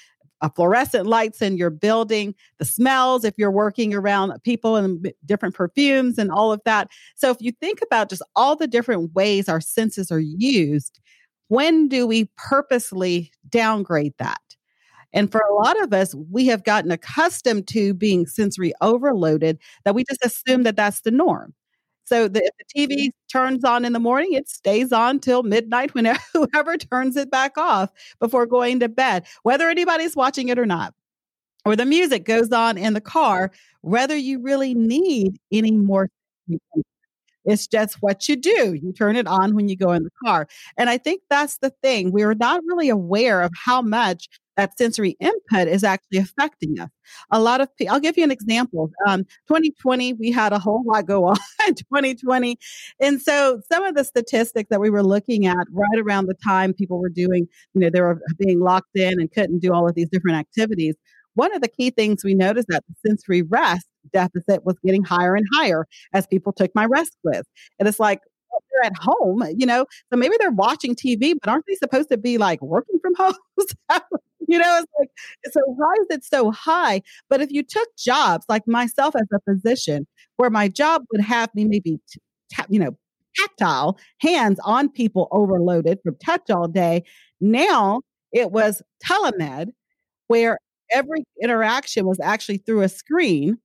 uh, 0.41 0.49
fluorescent 0.55 1.07
lights 1.07 1.43
in 1.43 1.57
your 1.57 1.71
building, 1.71 2.35
the 2.59 2.65
smells 2.65 3.25
if 3.25 3.35
you're 3.37 3.51
working 3.51 3.95
around 3.95 4.33
people 4.45 4.77
and 4.77 5.13
different 5.25 5.55
perfumes 5.55 6.19
and 6.19 6.31
all 6.31 6.53
of 6.53 6.61
that. 6.65 6.89
So 7.17 7.31
if 7.31 7.39
you 7.41 7.53
think 7.53 7.81
about 7.83 8.11
just 8.11 8.23
all 8.37 8.55
the 8.57 8.69
different 8.69 9.13
ways 9.15 9.49
our 9.49 9.61
senses 9.61 10.11
are 10.11 10.21
used, 10.21 11.01
when 11.49 11.89
do 11.89 12.07
we 12.07 12.31
purposely 12.37 13.33
downgrade 13.49 14.15
that? 14.19 14.41
And 15.13 15.31
for 15.33 15.41
a 15.41 15.55
lot 15.55 15.81
of 15.83 15.93
us, 15.93 16.15
we 16.31 16.47
have 16.47 16.65
gotten 16.65 16.91
accustomed 16.91 17.67
to 17.69 17.95
being 17.95 18.27
sensory 18.27 18.73
overloaded 18.81 19.59
that 19.85 19.95
we 19.95 20.05
just 20.05 20.25
assume 20.25 20.65
that 20.65 20.77
that's 20.77 21.01
the 21.01 21.11
norm. 21.11 21.55
So 22.05 22.27
the, 22.27 22.41
if 22.43 22.53
the 22.59 22.89
TV 22.89 23.11
turns 23.31 23.65
on 23.65 23.85
in 23.85 23.93
the 23.93 24.01
morning, 24.01 24.33
it 24.33 24.49
stays 24.49 24.93
on 24.93 25.21
till 25.21 25.43
midnight 25.43 25.95
when 25.95 26.07
whoever 26.33 26.77
turns 26.77 27.17
it 27.17 27.31
back 27.31 27.59
off 27.59 27.91
before 28.19 28.47
going 28.47 28.81
to 28.81 28.89
bed, 28.89 29.27
whether 29.43 29.69
anybody's 29.69 30.17
watching 30.17 30.49
it 30.49 30.59
or 30.59 30.67
not. 30.67 30.95
Or 31.65 31.77
the 31.77 31.85
music 31.85 32.25
goes 32.25 32.51
on 32.53 32.79
in 32.79 32.95
the 32.95 33.01
car, 33.01 33.51
whether 33.83 34.17
you 34.17 34.41
really 34.41 34.75
need 34.75 35.39
any 35.53 35.73
more 35.73 36.09
it's 37.45 37.67
just 37.67 37.97
what 38.03 38.29
you 38.29 38.37
do. 38.37 38.75
You 38.75 38.93
turn 38.93 39.17
it 39.17 39.27
on 39.27 39.55
when 39.55 39.69
you 39.69 39.77
go 39.77 39.93
in 39.93 40.03
the 40.05 40.11
car. 40.25 40.47
And 40.77 40.91
I 40.91 40.99
think 40.99 41.23
that's 41.31 41.59
the 41.59 41.71
thing. 41.83 42.13
We're 42.13 42.35
not 42.35 42.63
really 42.67 42.89
aware 42.91 43.43
of 43.43 43.53
how 43.55 43.81
much 43.83 44.29
that 44.59 44.77
sensory 44.77 45.17
input 45.21 45.69
is 45.69 45.85
actually 45.85 46.19
affecting 46.19 46.79
us. 46.81 46.91
A 47.31 47.41
lot 47.41 47.61
of 47.61 47.75
people, 47.77 47.95
I'll 47.95 48.01
give 48.01 48.19
you 48.19 48.25
an 48.25 48.33
example. 48.33 48.91
Um, 49.07 49.25
2020, 49.47 50.15
we 50.15 50.33
had 50.33 50.53
a 50.53 50.59
whole 50.59 50.83
lot 50.85 51.07
go 51.07 51.25
on 51.29 51.37
in 51.69 51.77
2020. 51.77 52.59
And 53.01 53.23
so 53.23 53.61
some 53.73 53.85
of 53.85 53.95
the 53.95 54.05
statistics 54.05 54.69
that 54.71 54.81
we 54.81 54.91
were 54.91 55.05
looking 55.05 55.47
at 55.47 55.67
right 55.71 56.01
around 56.01 56.27
the 56.27 56.35
time 56.45 56.75
people 56.75 56.99
were 56.99 57.09
doing, 57.09 57.47
you 57.73 57.81
know, 57.81 57.89
they 57.89 58.01
were 58.01 58.21
being 58.37 58.59
locked 58.59 58.97
in 58.97 59.21
and 59.21 59.31
couldn't 59.33 59.61
do 59.61 59.73
all 59.73 59.89
of 59.89 59.95
these 59.95 60.09
different 60.09 60.37
activities. 60.37 60.97
One 61.35 61.55
of 61.55 61.63
the 61.63 61.69
key 61.69 61.91
things 61.91 62.25
we 62.25 62.35
noticed 62.35 62.67
that 62.69 62.83
the 62.89 63.09
sensory 63.09 63.43
rest 63.43 63.87
deficit 64.13 64.65
was 64.65 64.77
getting 64.85 65.05
higher 65.05 65.37
and 65.37 65.47
higher 65.55 65.87
as 66.13 66.27
people 66.27 66.53
took 66.53 66.75
my 66.75 66.87
rest 66.87 67.17
quiz. 67.23 67.43
And 67.79 67.89
it's 67.89 68.01
like, 68.01 68.21
they're 68.71 68.87
at 68.87 68.97
home, 68.99 69.45
you 69.57 69.67
know, 69.67 69.87
so 70.13 70.19
maybe 70.19 70.37
they're 70.39 70.51
watching 70.51 70.95
TV, 70.95 71.35
but 71.41 71.51
aren't 71.51 71.65
they 71.67 71.75
supposed 71.75 72.09
to 72.11 72.17
be 72.19 72.39
like 72.39 72.61
working 72.63 72.99
from 73.01 73.15
home? 73.19 73.35
you 74.49 74.59
know, 74.59 74.79
it's 74.79 74.93
like, 74.99 75.11
so 75.53 75.61
why 75.67 75.93
is 76.01 76.07
it 76.11 76.25
so 76.25 76.51
high? 76.51 77.03
But 77.29 77.41
if 77.41 77.51
you 77.51 77.63
took 77.63 77.89
jobs 77.97 78.47
like 78.49 78.67
myself 78.67 79.15
as 79.15 79.27
a 79.33 79.41
physician, 79.41 80.07
where 80.37 80.51
my 80.51 80.69
job 80.69 81.03
would 81.13 81.21
have 81.21 81.55
me 81.55 81.65
maybe, 81.65 82.01
t- 82.11 82.21
t- 82.53 82.63
you 82.69 82.81
know, 82.81 82.97
tactile 83.37 83.99
hands 84.21 84.59
on 84.65 84.89
people 84.89 85.29
overloaded 85.31 85.99
from 86.03 86.17
touch 86.25 86.51
all 86.51 86.67
day. 86.67 87.05
Now 87.41 88.01
it 88.33 88.51
was 88.51 88.83
telemed, 89.05 89.73
where 90.29 90.59
every 90.91 91.25
interaction 91.43 92.07
was 92.07 92.19
actually 92.21 92.59
through 92.59 92.83
a 92.83 92.89
screen 92.89 93.59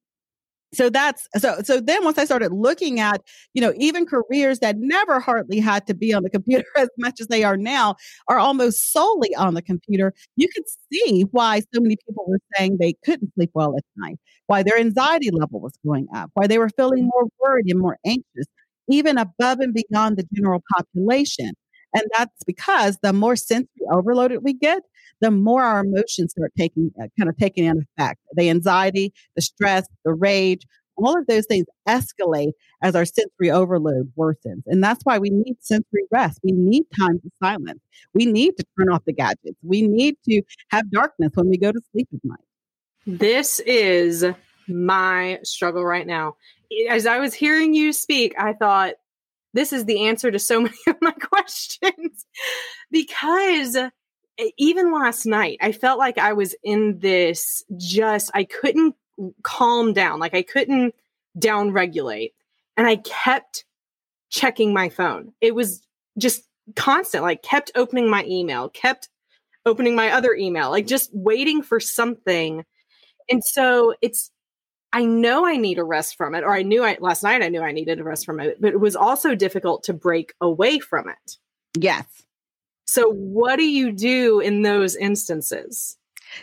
so 0.74 0.90
that's 0.90 1.28
so 1.38 1.60
so 1.64 1.80
then 1.80 2.04
once 2.04 2.18
i 2.18 2.26
started 2.26 2.52
looking 2.52 3.00
at 3.00 3.22
you 3.54 3.62
know 3.62 3.74
even 3.78 4.06
careers 4.06 4.60
that 4.60 4.78
never 4.78 5.20
hardly 5.20 5.60
had 5.60 5.86
to 5.88 5.94
be 5.94 6.14
on 6.14 6.24
the 6.24 6.30
computer 6.30 6.66
as 6.78 6.90
much 6.98 7.20
as 7.20 7.28
they 7.28 7.44
are 7.44 7.58
now 7.58 7.96
are 8.28 8.40
almost 8.40 8.92
solely 8.92 9.34
on 9.36 9.54
the 9.54 9.62
computer 9.62 10.14
you 10.36 10.48
could 10.54 10.64
see 10.92 11.26
why 11.32 11.60
so 11.60 11.80
many 11.80 11.96
people 12.08 12.26
were 12.28 12.40
saying 12.58 12.78
they 12.80 12.94
couldn't 13.06 13.32
sleep 13.36 13.52
well 13.54 13.76
at 13.78 13.84
night 13.98 14.18
why 14.48 14.64
their 14.64 14.78
anxiety 14.78 15.30
level 15.32 15.60
was 15.60 15.74
going 15.86 16.08
up 16.14 16.30
why 16.34 16.48
they 16.48 16.58
were 16.58 16.70
feeling 16.70 17.10
more 17.14 17.28
worried 17.40 17.66
and 17.68 17.80
more 17.80 17.98
anxious 18.06 18.46
even 18.90 19.18
above 19.18 19.60
and 19.60 19.74
beyond 19.74 20.18
the 20.18 20.26
general 20.34 20.62
population 20.76 21.52
and 21.94 22.04
that's 22.18 22.44
because 22.46 22.98
the 23.02 23.14
more 23.14 23.36
sensory 23.36 23.86
overloaded 23.92 24.44
we 24.44 24.54
get 24.54 24.84
the 25.24 25.32
more 25.32 25.64
our 25.64 25.86
emotions 25.86 26.32
start 26.32 26.52
taking 26.58 26.92
uh, 27.02 27.08
kind 27.18 27.30
of 27.30 27.38
taking 27.38 27.66
an 27.66 27.88
effect. 27.98 28.20
The 28.34 28.50
anxiety, 28.50 29.14
the 29.36 29.42
stress, 29.42 29.88
the 30.04 30.14
rage, 30.14 30.68
all 30.98 31.18
of 31.18 31.26
those 31.28 31.46
things 31.46 31.66
escalate 31.88 32.52
as 32.82 32.96
our 32.96 33.06
sensory 33.06 33.50
overload 33.50 34.12
worsens. 34.18 34.64
And 34.68 34.84
that's 34.84 35.04
why 35.04 35.20
we 35.20 35.30
need 35.30 35.56
sensory 35.62 36.04
rest. 36.12 36.40
We 36.44 36.52
need 36.52 36.84
time 37.00 37.20
to 37.22 37.32
silence. 37.42 37.80
We 38.14 38.26
need 38.26 38.58
to 38.58 38.66
turn 38.78 38.90
off 38.90 39.06
the 39.06 39.14
gadgets. 39.14 39.58
We 39.64 39.82
need 39.82 40.18
to 40.30 40.42
have 40.70 40.92
darkness 40.92 41.32
when 41.36 41.50
we 41.50 41.58
go 41.58 41.72
to 41.72 41.80
sleep 41.94 42.10
at 42.14 42.20
night. 42.24 42.40
This 43.08 43.60
is 43.62 44.26
my 44.68 45.40
struggle 45.44 45.86
right 45.86 46.06
now. 46.06 46.36
As 46.90 47.06
I 47.06 47.20
was 47.20 47.34
hearing 47.34 47.74
you 47.74 47.94
speak, 47.94 48.34
I 48.38 48.54
thought, 48.54 48.96
this 49.54 49.74
is 49.74 49.86
the 49.86 50.08
answer 50.08 50.32
to 50.32 50.40
so 50.40 50.62
many 50.62 50.76
of 50.88 50.98
my 51.02 51.12
questions 51.12 52.26
because 52.92 53.78
even 54.58 54.92
last 54.92 55.26
night, 55.26 55.58
I 55.62 55.72
felt 55.72 56.00
like 56.00 56.18
I 56.18 56.34
was 56.34 56.56
in 56.64 57.00
this 57.00 57.64
just, 57.78 58.32
I 58.34 58.44
couldn't 58.44 58.96
calm 59.44 59.94
down. 59.94 60.20
Like 60.20 60.34
I 60.34 60.42
couldn't 60.42 60.96
down 61.38 61.72
regulate. 61.72 62.34
And 62.78 62.88
I 62.88 62.98
kept 62.98 63.66
checking 64.30 64.74
my 64.74 64.90
phone. 64.90 65.34
It 65.42 65.54
was 65.54 65.84
just 66.18 66.44
constant, 66.76 67.24
like 67.24 67.44
kept 67.44 67.72
opening 67.76 68.10
my 68.10 68.24
email, 68.26 68.70
kept 68.70 69.10
opening 69.66 69.96
my 69.96 70.10
other 70.10 70.34
email, 70.34 70.72
like 70.72 70.88
just 70.88 71.12
waiting 71.14 71.62
for 71.62 71.80
something. 71.80 72.66
And 73.30 73.44
so 73.44 73.94
it's, 74.02 74.32
I 74.94 75.06
know 75.06 75.46
I 75.46 75.58
need 75.58 75.80
a 75.80 75.84
rest 75.84 76.16
from 76.16 76.36
it, 76.36 76.44
or 76.44 76.54
I 76.54 76.62
knew 76.62 76.84
I 76.84 76.98
last 77.02 77.24
night 77.24 77.42
I 77.42 77.50
knew 77.50 77.62
I 77.62 77.72
needed 77.72 78.00
a 78.00 78.04
rest 78.04 78.26
from 78.26 78.40
it, 78.40 78.62
but 78.62 78.74
it 78.74 78.80
was 78.80 78.96
also 78.96 79.34
difficult 79.34 79.84
to 79.86 79.94
break 79.94 80.34
away 80.40 80.80
from 80.80 81.10
it. 81.10 81.38
Yes. 81.78 82.06
So 82.86 83.12
what 83.12 83.56
do 83.58 83.66
you 83.66 83.92
do 83.92 84.40
in 84.40 84.62
those 84.62 84.96
instances? 84.96 85.98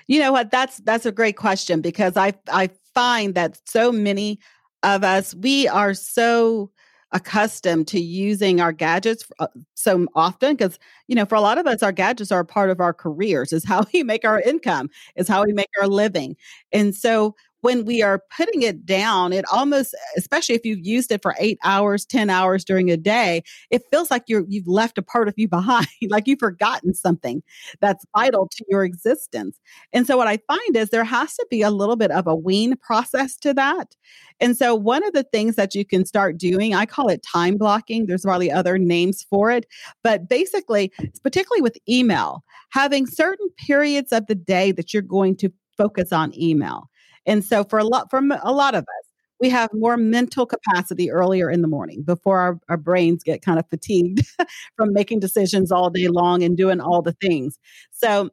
You 0.08 0.18
know 0.18 0.32
what? 0.32 0.50
That's 0.50 0.78
that's 0.78 1.06
a 1.06 1.12
great 1.12 1.36
question 1.36 1.80
because 1.80 2.16
I 2.16 2.34
I 2.52 2.70
find 2.92 3.34
that 3.36 3.60
so 3.66 3.92
many 3.92 4.40
of 4.82 5.04
us 5.04 5.34
we 5.34 5.68
are 5.68 5.94
so 5.94 6.70
accustomed 7.12 7.88
to 7.88 8.00
using 8.00 8.60
our 8.60 8.72
gadgets 8.72 9.24
uh, 9.40 9.48
so 9.74 10.06
often 10.14 10.54
because 10.54 10.78
you 11.08 11.14
know 11.16 11.24
for 11.24 11.34
a 11.34 11.40
lot 11.40 11.58
of 11.58 11.66
us 11.66 11.82
our 11.82 11.90
gadgets 11.90 12.30
are 12.30 12.40
a 12.40 12.44
part 12.44 12.70
of 12.70 12.80
our 12.80 12.94
careers 12.94 13.52
is 13.52 13.64
how 13.64 13.84
we 13.92 14.04
make 14.04 14.24
our 14.24 14.40
income 14.40 14.88
is 15.16 15.26
how 15.26 15.44
we 15.44 15.52
make 15.52 15.68
our 15.80 15.88
living 15.88 16.36
and 16.72 16.94
so 16.94 17.34
when 17.62 17.84
we 17.84 18.02
are 18.02 18.22
putting 18.36 18.62
it 18.62 18.84
down, 18.86 19.32
it 19.32 19.44
almost, 19.52 19.94
especially 20.16 20.54
if 20.54 20.64
you've 20.64 20.84
used 20.84 21.12
it 21.12 21.22
for 21.22 21.34
eight 21.38 21.58
hours, 21.64 22.04
10 22.06 22.30
hours 22.30 22.64
during 22.64 22.90
a 22.90 22.96
day, 22.96 23.42
it 23.70 23.82
feels 23.90 24.10
like 24.10 24.24
you're, 24.26 24.44
you've 24.48 24.66
left 24.66 24.98
a 24.98 25.02
part 25.02 25.28
of 25.28 25.34
you 25.36 25.48
behind, 25.60 25.86
like 26.08 26.26
you've 26.26 26.38
forgotten 26.38 26.94
something 26.94 27.42
that's 27.80 28.04
vital 28.16 28.48
to 28.50 28.64
your 28.68 28.84
existence. 28.84 29.58
And 29.92 30.06
so 30.06 30.16
what 30.16 30.28
I 30.28 30.38
find 30.48 30.76
is 30.76 30.90
there 30.90 31.04
has 31.04 31.34
to 31.34 31.46
be 31.50 31.62
a 31.62 31.70
little 31.70 31.96
bit 31.96 32.10
of 32.10 32.26
a 32.26 32.34
wean 32.34 32.76
process 32.76 33.36
to 33.38 33.54
that. 33.54 33.96
And 34.40 34.56
so 34.56 34.74
one 34.74 35.04
of 35.04 35.12
the 35.12 35.22
things 35.22 35.56
that 35.56 35.74
you 35.74 35.84
can 35.84 36.06
start 36.06 36.38
doing, 36.38 36.74
I 36.74 36.86
call 36.86 37.08
it 37.08 37.22
time 37.22 37.58
blocking. 37.58 38.06
There's 38.06 38.22
probably 38.22 38.50
other 38.50 38.78
names 38.78 39.22
for 39.28 39.50
it, 39.50 39.66
but 40.02 40.28
basically, 40.28 40.92
particularly 41.22 41.60
with 41.60 41.76
email, 41.88 42.42
having 42.70 43.06
certain 43.06 43.48
periods 43.58 44.12
of 44.12 44.26
the 44.26 44.34
day 44.34 44.72
that 44.72 44.94
you're 44.94 45.02
going 45.02 45.36
to 45.36 45.52
focus 45.76 46.12
on 46.12 46.32
email. 46.38 46.89
And 47.26 47.44
so 47.44 47.64
for 47.64 47.78
a 47.78 47.84
lot 47.84 48.10
for 48.10 48.18
a 48.42 48.52
lot 48.52 48.74
of 48.74 48.82
us, 48.82 49.10
we 49.40 49.48
have 49.50 49.70
more 49.72 49.96
mental 49.96 50.46
capacity 50.46 51.10
earlier 51.10 51.50
in 51.50 51.62
the 51.62 51.68
morning 51.68 52.02
before 52.02 52.38
our, 52.38 52.60
our 52.68 52.76
brains 52.76 53.22
get 53.22 53.42
kind 53.42 53.58
of 53.58 53.66
fatigued 53.68 54.26
from 54.76 54.92
making 54.92 55.20
decisions 55.20 55.72
all 55.72 55.90
day 55.90 56.08
long 56.08 56.42
and 56.42 56.56
doing 56.56 56.80
all 56.80 57.02
the 57.02 57.16
things. 57.22 57.58
So 57.90 58.30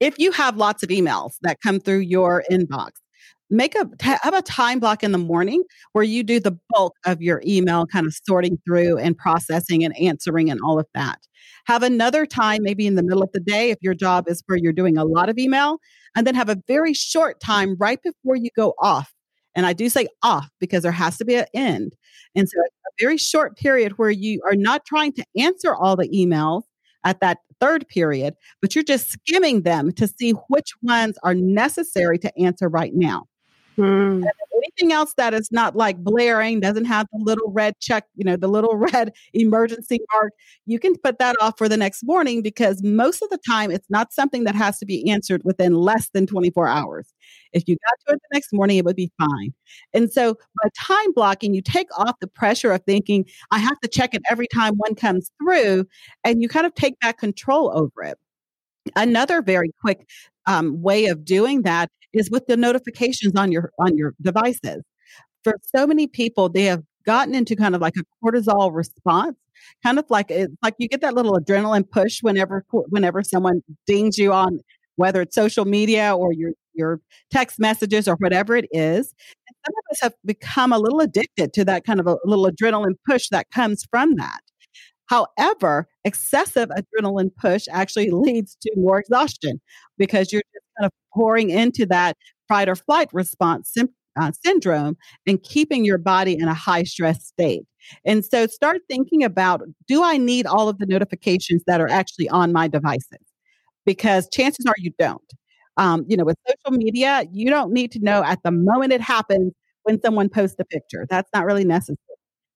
if 0.00 0.18
you 0.18 0.32
have 0.32 0.56
lots 0.56 0.82
of 0.82 0.90
emails 0.90 1.32
that 1.42 1.60
come 1.62 1.80
through 1.80 2.00
your 2.00 2.44
inbox, 2.50 2.90
make 3.50 3.74
a 3.74 3.88
have 4.00 4.34
a 4.34 4.42
time 4.42 4.78
block 4.78 5.02
in 5.02 5.12
the 5.12 5.18
morning 5.18 5.62
where 5.92 6.04
you 6.04 6.22
do 6.22 6.38
the 6.38 6.58
bulk 6.70 6.94
of 7.06 7.22
your 7.22 7.42
email 7.46 7.86
kind 7.86 8.06
of 8.06 8.14
sorting 8.26 8.58
through 8.66 8.98
and 8.98 9.16
processing 9.16 9.84
and 9.84 9.96
answering 9.98 10.50
and 10.50 10.60
all 10.62 10.78
of 10.78 10.86
that 10.94 11.18
have 11.68 11.82
another 11.82 12.24
time 12.24 12.62
maybe 12.62 12.86
in 12.86 12.94
the 12.94 13.02
middle 13.02 13.22
of 13.22 13.30
the 13.32 13.40
day 13.40 13.70
if 13.70 13.78
your 13.82 13.94
job 13.94 14.24
is 14.26 14.42
where 14.46 14.56
you're 14.56 14.72
doing 14.72 14.96
a 14.96 15.04
lot 15.04 15.28
of 15.28 15.38
email 15.38 15.78
and 16.16 16.26
then 16.26 16.34
have 16.34 16.48
a 16.48 16.56
very 16.66 16.94
short 16.94 17.38
time 17.40 17.76
right 17.78 18.02
before 18.02 18.36
you 18.36 18.48
go 18.56 18.74
off. 18.80 19.12
And 19.54 19.66
I 19.66 19.74
do 19.74 19.90
say 19.90 20.08
off 20.22 20.48
because 20.60 20.82
there 20.82 20.92
has 20.92 21.18
to 21.18 21.26
be 21.26 21.34
an 21.34 21.44
end. 21.52 21.94
And 22.34 22.48
so 22.48 22.58
a 22.58 23.04
very 23.04 23.18
short 23.18 23.56
period 23.56 23.98
where 23.98 24.10
you 24.10 24.40
are 24.46 24.56
not 24.56 24.86
trying 24.86 25.12
to 25.12 25.24
answer 25.36 25.74
all 25.74 25.94
the 25.94 26.08
emails 26.08 26.62
at 27.04 27.20
that 27.20 27.38
third 27.60 27.86
period, 27.88 28.34
but 28.62 28.74
you're 28.74 28.82
just 28.82 29.10
skimming 29.10 29.62
them 29.62 29.92
to 29.92 30.08
see 30.08 30.32
which 30.48 30.70
ones 30.82 31.18
are 31.22 31.34
necessary 31.34 32.18
to 32.18 32.38
answer 32.38 32.68
right 32.68 32.92
now. 32.94 33.26
Hmm. 33.78 34.24
Anything 34.56 34.92
else 34.92 35.14
that 35.16 35.34
is 35.34 35.52
not 35.52 35.76
like 35.76 35.98
blaring, 35.98 36.58
doesn't 36.58 36.86
have 36.86 37.06
the 37.12 37.22
little 37.22 37.52
red 37.52 37.78
check, 37.78 38.06
you 38.16 38.24
know, 38.24 38.34
the 38.34 38.48
little 38.48 38.74
red 38.92 39.12
emergency 39.34 40.00
mark, 40.12 40.32
you 40.66 40.80
can 40.80 40.96
put 40.98 41.20
that 41.20 41.36
off 41.40 41.56
for 41.56 41.68
the 41.68 41.76
next 41.76 42.02
morning 42.02 42.42
because 42.42 42.82
most 42.82 43.22
of 43.22 43.30
the 43.30 43.38
time 43.48 43.70
it's 43.70 43.88
not 43.88 44.12
something 44.12 44.42
that 44.44 44.56
has 44.56 44.78
to 44.80 44.86
be 44.86 45.08
answered 45.08 45.42
within 45.44 45.74
less 45.74 46.08
than 46.12 46.26
24 46.26 46.66
hours. 46.66 47.14
If 47.52 47.68
you 47.68 47.76
got 47.76 48.08
to 48.08 48.16
it 48.16 48.20
the 48.28 48.36
next 48.36 48.52
morning, 48.52 48.78
it 48.78 48.84
would 48.84 48.96
be 48.96 49.12
fine. 49.16 49.54
And 49.94 50.10
so 50.10 50.34
by 50.34 50.70
time 50.76 51.12
blocking, 51.12 51.54
you 51.54 51.62
take 51.62 51.88
off 51.96 52.16
the 52.20 52.26
pressure 52.26 52.72
of 52.72 52.82
thinking, 52.82 53.26
I 53.52 53.58
have 53.58 53.78
to 53.80 53.88
check 53.88 54.12
it 54.12 54.22
every 54.28 54.48
time 54.52 54.74
one 54.74 54.96
comes 54.96 55.30
through, 55.40 55.86
and 56.24 56.42
you 56.42 56.48
kind 56.48 56.66
of 56.66 56.74
take 56.74 56.98
back 56.98 57.18
control 57.18 57.70
over 57.72 58.02
it. 58.02 58.18
Another 58.96 59.40
very 59.40 59.70
quick 59.80 60.08
um, 60.46 60.82
way 60.82 61.06
of 61.06 61.24
doing 61.24 61.62
that 61.62 61.90
is 62.18 62.30
with 62.30 62.46
the 62.46 62.56
notifications 62.56 63.34
on 63.36 63.52
your 63.52 63.70
on 63.78 63.96
your 63.96 64.14
devices. 64.20 64.82
For 65.44 65.54
so 65.74 65.86
many 65.86 66.06
people, 66.06 66.48
they 66.48 66.64
have 66.64 66.82
gotten 67.06 67.34
into 67.34 67.56
kind 67.56 67.74
of 67.74 67.80
like 67.80 67.94
a 67.96 68.04
cortisol 68.24 68.74
response, 68.74 69.36
kind 69.82 69.98
of 69.98 70.04
like 70.10 70.30
it's 70.30 70.54
like 70.62 70.74
you 70.78 70.88
get 70.88 71.00
that 71.00 71.14
little 71.14 71.34
adrenaline 71.34 71.88
push 71.90 72.20
whenever 72.22 72.64
whenever 72.70 73.22
someone 73.22 73.62
dings 73.86 74.18
you 74.18 74.32
on 74.32 74.60
whether 74.96 75.22
it's 75.22 75.34
social 75.34 75.64
media 75.64 76.14
or 76.14 76.32
your 76.32 76.50
your 76.74 77.00
text 77.30 77.58
messages 77.58 78.08
or 78.08 78.16
whatever 78.16 78.56
it 78.56 78.66
is. 78.72 79.14
And 79.46 79.56
some 79.66 79.74
of 79.76 79.92
us 79.92 80.00
have 80.02 80.14
become 80.24 80.72
a 80.72 80.78
little 80.78 81.00
addicted 81.00 81.52
to 81.54 81.64
that 81.64 81.84
kind 81.84 82.00
of 82.00 82.06
a 82.06 82.16
little 82.24 82.48
adrenaline 82.50 82.94
push 83.06 83.28
that 83.30 83.50
comes 83.50 83.84
from 83.90 84.16
that. 84.16 84.40
However, 85.06 85.88
excessive 86.04 86.68
adrenaline 86.70 87.30
push 87.40 87.66
actually 87.70 88.10
leads 88.12 88.56
to 88.62 88.72
more 88.76 88.98
exhaustion 88.98 89.60
because 89.96 90.32
you're 90.32 90.42
kind 90.78 90.86
of 90.86 90.92
pouring 91.14 91.50
into 91.50 91.86
that 91.86 92.16
fight 92.48 92.68
or 92.68 92.76
flight 92.76 93.08
response 93.12 93.70
sim- 93.72 93.90
uh, 94.20 94.32
syndrome 94.44 94.96
and 95.26 95.42
keeping 95.42 95.84
your 95.84 95.98
body 95.98 96.34
in 96.38 96.48
a 96.48 96.54
high 96.54 96.82
stress 96.82 97.24
state. 97.26 97.62
And 98.04 98.24
so 98.24 98.46
start 98.46 98.80
thinking 98.88 99.24
about 99.24 99.62
do 99.86 100.02
I 100.02 100.16
need 100.16 100.46
all 100.46 100.68
of 100.68 100.78
the 100.78 100.86
notifications 100.86 101.62
that 101.66 101.80
are 101.80 101.88
actually 101.88 102.28
on 102.28 102.52
my 102.52 102.68
devices? 102.68 103.18
Because 103.86 104.28
chances 104.32 104.66
are 104.66 104.74
you 104.78 104.92
don't. 104.98 105.22
Um, 105.76 106.04
you 106.08 106.16
know, 106.16 106.24
with 106.24 106.36
social 106.48 106.76
media, 106.76 107.24
you 107.32 107.50
don't 107.50 107.72
need 107.72 107.92
to 107.92 108.00
know 108.00 108.22
at 108.24 108.40
the 108.44 108.50
moment 108.50 108.92
it 108.92 109.00
happens 109.00 109.52
when 109.84 110.00
someone 110.02 110.28
posts 110.28 110.56
a 110.58 110.64
picture. 110.64 111.06
That's 111.08 111.30
not 111.34 111.46
really 111.46 111.64
necessary. 111.64 111.96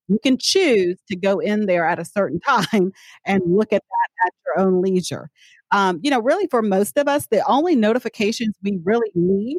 You 0.09 0.19
can 0.23 0.37
choose 0.38 0.99
to 1.11 1.17
go 1.17 1.38
in 1.38 1.67
there 1.67 1.87
at 1.87 1.99
a 1.99 2.05
certain 2.05 2.41
time 2.47 2.93
and 3.26 3.43
look 3.47 3.73
at 3.73 3.83
that 3.83 4.26
at 4.26 4.33
your 4.47 4.67
own 4.67 4.83
leisure. 4.83 5.31
Um, 5.73 6.00
you 6.02 6.11
know, 6.11 6.21
really 6.21 6.47
for 6.49 6.62
most 6.62 6.99
of 6.99 7.09
us, 7.09 7.26
the 7.26 7.43
only 7.49 7.75
notifications 7.75 8.55
we 8.62 8.79
really 8.85 9.11
need 9.14 9.59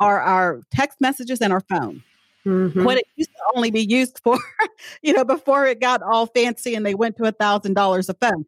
are 0.00 0.20
our 0.20 0.62
text 0.72 1.00
messages 1.00 1.40
and 1.40 1.52
our 1.52 1.60
phone. 1.60 2.02
Mm-hmm. 2.44 2.82
What 2.84 2.98
it 2.98 3.04
used 3.14 3.30
to 3.30 3.56
only 3.56 3.70
be 3.70 3.86
used 3.88 4.20
for, 4.24 4.36
you 5.02 5.12
know, 5.12 5.24
before 5.24 5.66
it 5.66 5.80
got 5.80 6.02
all 6.02 6.26
fancy 6.26 6.74
and 6.74 6.84
they 6.84 6.94
went 6.94 7.16
to 7.18 7.24
a 7.24 7.32
thousand 7.32 7.74
dollars 7.74 8.08
a 8.08 8.14
phone. 8.14 8.44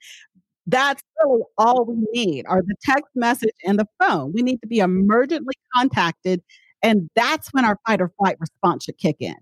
That's 0.66 1.02
really 1.23 1.42
all 1.59 1.85
we 1.85 2.04
need 2.12 2.47
are 2.49 2.62
the 2.62 2.75
text 2.83 3.11
message 3.14 3.54
and 3.64 3.78
the 3.78 3.87
phone. 4.00 4.33
We 4.33 4.42
need 4.42 4.61
to 4.62 4.66
be 4.66 4.78
emergently 4.78 5.52
contacted. 5.76 6.42
And 6.83 7.09
that's 7.14 7.49
when 7.52 7.64
our 7.64 7.78
fight 7.87 8.00
or 8.00 8.11
flight 8.18 8.37
response 8.40 8.85
should 8.85 8.99
kick 8.99 9.16
in 9.21 9.37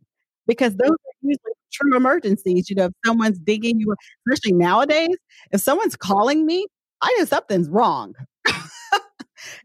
because 0.46 0.74
those 0.76 0.90
are 0.90 1.14
usually 1.22 1.52
true 1.72 1.96
emergencies. 1.96 2.68
You 2.68 2.76
know, 2.76 2.84
if 2.86 2.92
someone's 3.06 3.38
digging 3.38 3.80
you, 3.80 3.94
especially 4.28 4.52
nowadays, 4.52 5.16
if 5.52 5.60
someone's 5.60 5.96
calling 5.96 6.44
me, 6.44 6.66
I 7.02 7.14
know 7.18 7.24
something's 7.24 7.68
wrong. 7.68 8.14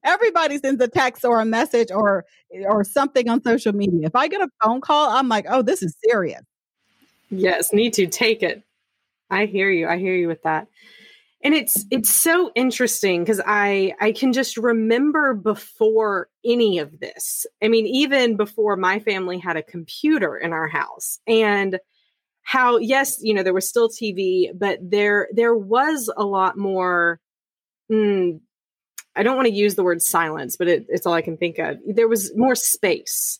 Everybody 0.04 0.58
sends 0.58 0.82
a 0.82 0.88
text 0.88 1.24
or 1.24 1.40
a 1.40 1.46
message 1.46 1.90
or 1.92 2.26
eh, 2.54 2.64
or 2.68 2.84
something 2.84 3.30
on 3.30 3.44
social 3.44 3.74
media. 3.74 4.08
If 4.08 4.16
I 4.16 4.28
get 4.28 4.42
a 4.42 4.50
phone 4.64 4.82
call, 4.82 5.10
I'm 5.10 5.30
like, 5.30 5.46
oh, 5.48 5.62
this 5.62 5.84
is 5.84 5.96
serious. 6.10 6.42
Yes, 7.30 7.74
need 7.74 7.94
to 7.94 8.08
take 8.08 8.42
it. 8.42 8.64
I 9.30 9.46
hear 9.46 9.70
you. 9.70 9.88
I 9.88 9.98
hear 9.98 10.16
you 10.16 10.28
with 10.28 10.44
that 10.44 10.68
and 11.44 11.54
it's 11.54 11.86
it's 11.92 12.10
so 12.10 12.52
interesting 12.56 13.24
because 13.24 13.42
i 13.46 13.94
i 14.02 14.12
can 14.12 14.34
just 14.34 14.58
remember 14.58 15.34
before 15.34 16.30
any 16.44 16.80
of 16.80 17.00
this 17.00 17.46
i 17.64 17.68
mean 17.68 17.86
even 17.86 18.36
before 18.36 18.76
my 18.76 19.00
family 19.00 19.38
had 19.38 19.58
a 19.58 19.64
computer 19.64 20.38
in 20.38 20.52
our 20.54 20.68
house 20.68 21.20
and 21.28 21.80
how 22.42 22.78
yes 22.78 23.20
you 23.22 23.34
know 23.34 23.44
there 23.44 23.54
was 23.54 23.68
still 23.68 23.90
tv 23.90 24.50
but 24.58 24.80
there 24.82 25.28
there 25.34 25.56
was 25.56 26.10
a 26.18 26.24
lot 26.24 26.58
more 26.58 27.20
mm, 27.92 28.40
i 29.16 29.24
don't 29.24 29.36
want 29.36 29.48
to 29.48 29.54
use 29.54 29.76
the 29.76 29.84
word 29.84 30.02
silence 30.02 30.56
but 30.58 30.68
it, 30.68 30.86
it's 30.90 31.06
all 31.06 31.14
i 31.14 31.22
can 31.22 31.38
think 31.38 31.58
of 31.60 31.78
there 31.86 32.08
was 32.08 32.32
more 32.36 32.56
space 32.56 33.40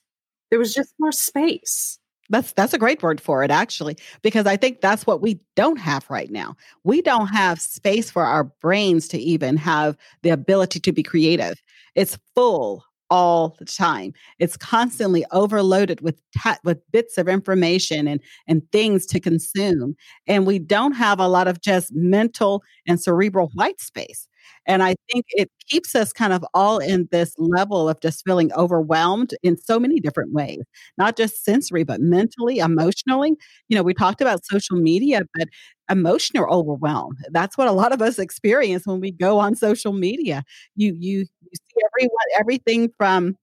there 0.50 0.60
was 0.60 0.74
just 0.74 0.94
more 1.00 1.12
space 1.12 2.00
that's 2.30 2.52
that's 2.54 2.74
a 2.74 2.78
great 2.78 3.02
word 3.02 3.22
for 3.22 3.44
it 3.44 3.52
actually 3.52 3.98
because 4.22 4.46
I 4.46 4.58
think 4.58 4.82
that's 4.82 5.08
what 5.08 5.22
we 5.22 5.40
don't 5.56 5.80
have 5.80 6.10
right 6.10 6.30
now. 6.32 6.56
We 6.84 7.02
don't 7.02 7.28
have 7.28 7.60
space 7.60 8.12
for 8.12 8.24
our 8.24 8.44
brains 8.62 9.08
to 9.10 9.18
even 9.18 9.58
have 9.58 9.98
the 10.24 10.30
ability 10.30 10.80
to 10.82 10.92
be 10.92 11.04
creative. 11.04 11.62
It's 11.96 12.18
full 12.36 12.84
all 13.10 13.56
the 13.58 13.66
time. 13.66 14.14
It's 14.40 14.58
constantly 14.58 15.26
overloaded 15.32 16.02
with 16.02 16.20
ta- 16.38 16.60
with 16.66 16.80
bits 16.92 17.18
of 17.18 17.30
information 17.30 18.08
and 18.08 18.20
and 18.48 18.70
things 18.72 19.06
to 19.08 19.20
consume 19.20 19.96
and 20.28 20.46
we 20.46 20.60
don't 20.60 20.94
have 20.94 21.20
a 21.20 21.28
lot 21.28 21.48
of 21.48 21.62
just 21.62 21.94
mental 21.94 22.64
and 22.86 23.02
cerebral 23.02 23.50
white 23.54 23.80
space. 23.80 24.28
And 24.66 24.84
I 24.84 24.96
think 25.12 25.26
it 25.30 25.50
keeps 25.68 25.96
us 25.96 26.12
kind 26.14 26.34
of 26.34 26.46
all 26.54 26.80
in 26.80 27.08
this 27.12 27.34
level 27.38 27.88
of 27.90 28.00
just 28.02 28.24
feeling 28.26 28.52
overwhelmed 28.54 29.34
in 29.44 29.58
so 29.58 29.80
many 29.80 30.00
different 30.00 30.34
ways, 30.34 30.60
not 30.98 31.16
just 31.18 31.44
sensory, 31.46 31.84
but 31.84 32.02
mentally, 32.02 32.60
emotionally. 32.60 33.34
You 33.70 33.78
know, 33.78 33.84
we 33.84 33.94
talked 33.94 34.22
about 34.22 34.46
social 34.46 34.78
media, 34.78 35.22
but 35.36 35.48
emotional 35.90 36.46
overwhelm. 36.54 37.16
That's 37.32 37.58
what 37.58 37.68
a 37.68 37.72
lot 37.72 37.94
of 37.94 38.02
us 38.02 38.20
experience 38.20 38.86
when 38.86 39.00
we 39.00 39.12
go 39.12 39.40
on 39.40 39.56
social 39.56 39.94
media. 39.94 40.44
You 40.76 40.94
you 41.00 41.20
you 41.20 41.50
see 41.54 41.82
everyone 41.94 42.28
everything 42.40 42.90
from 42.98 43.36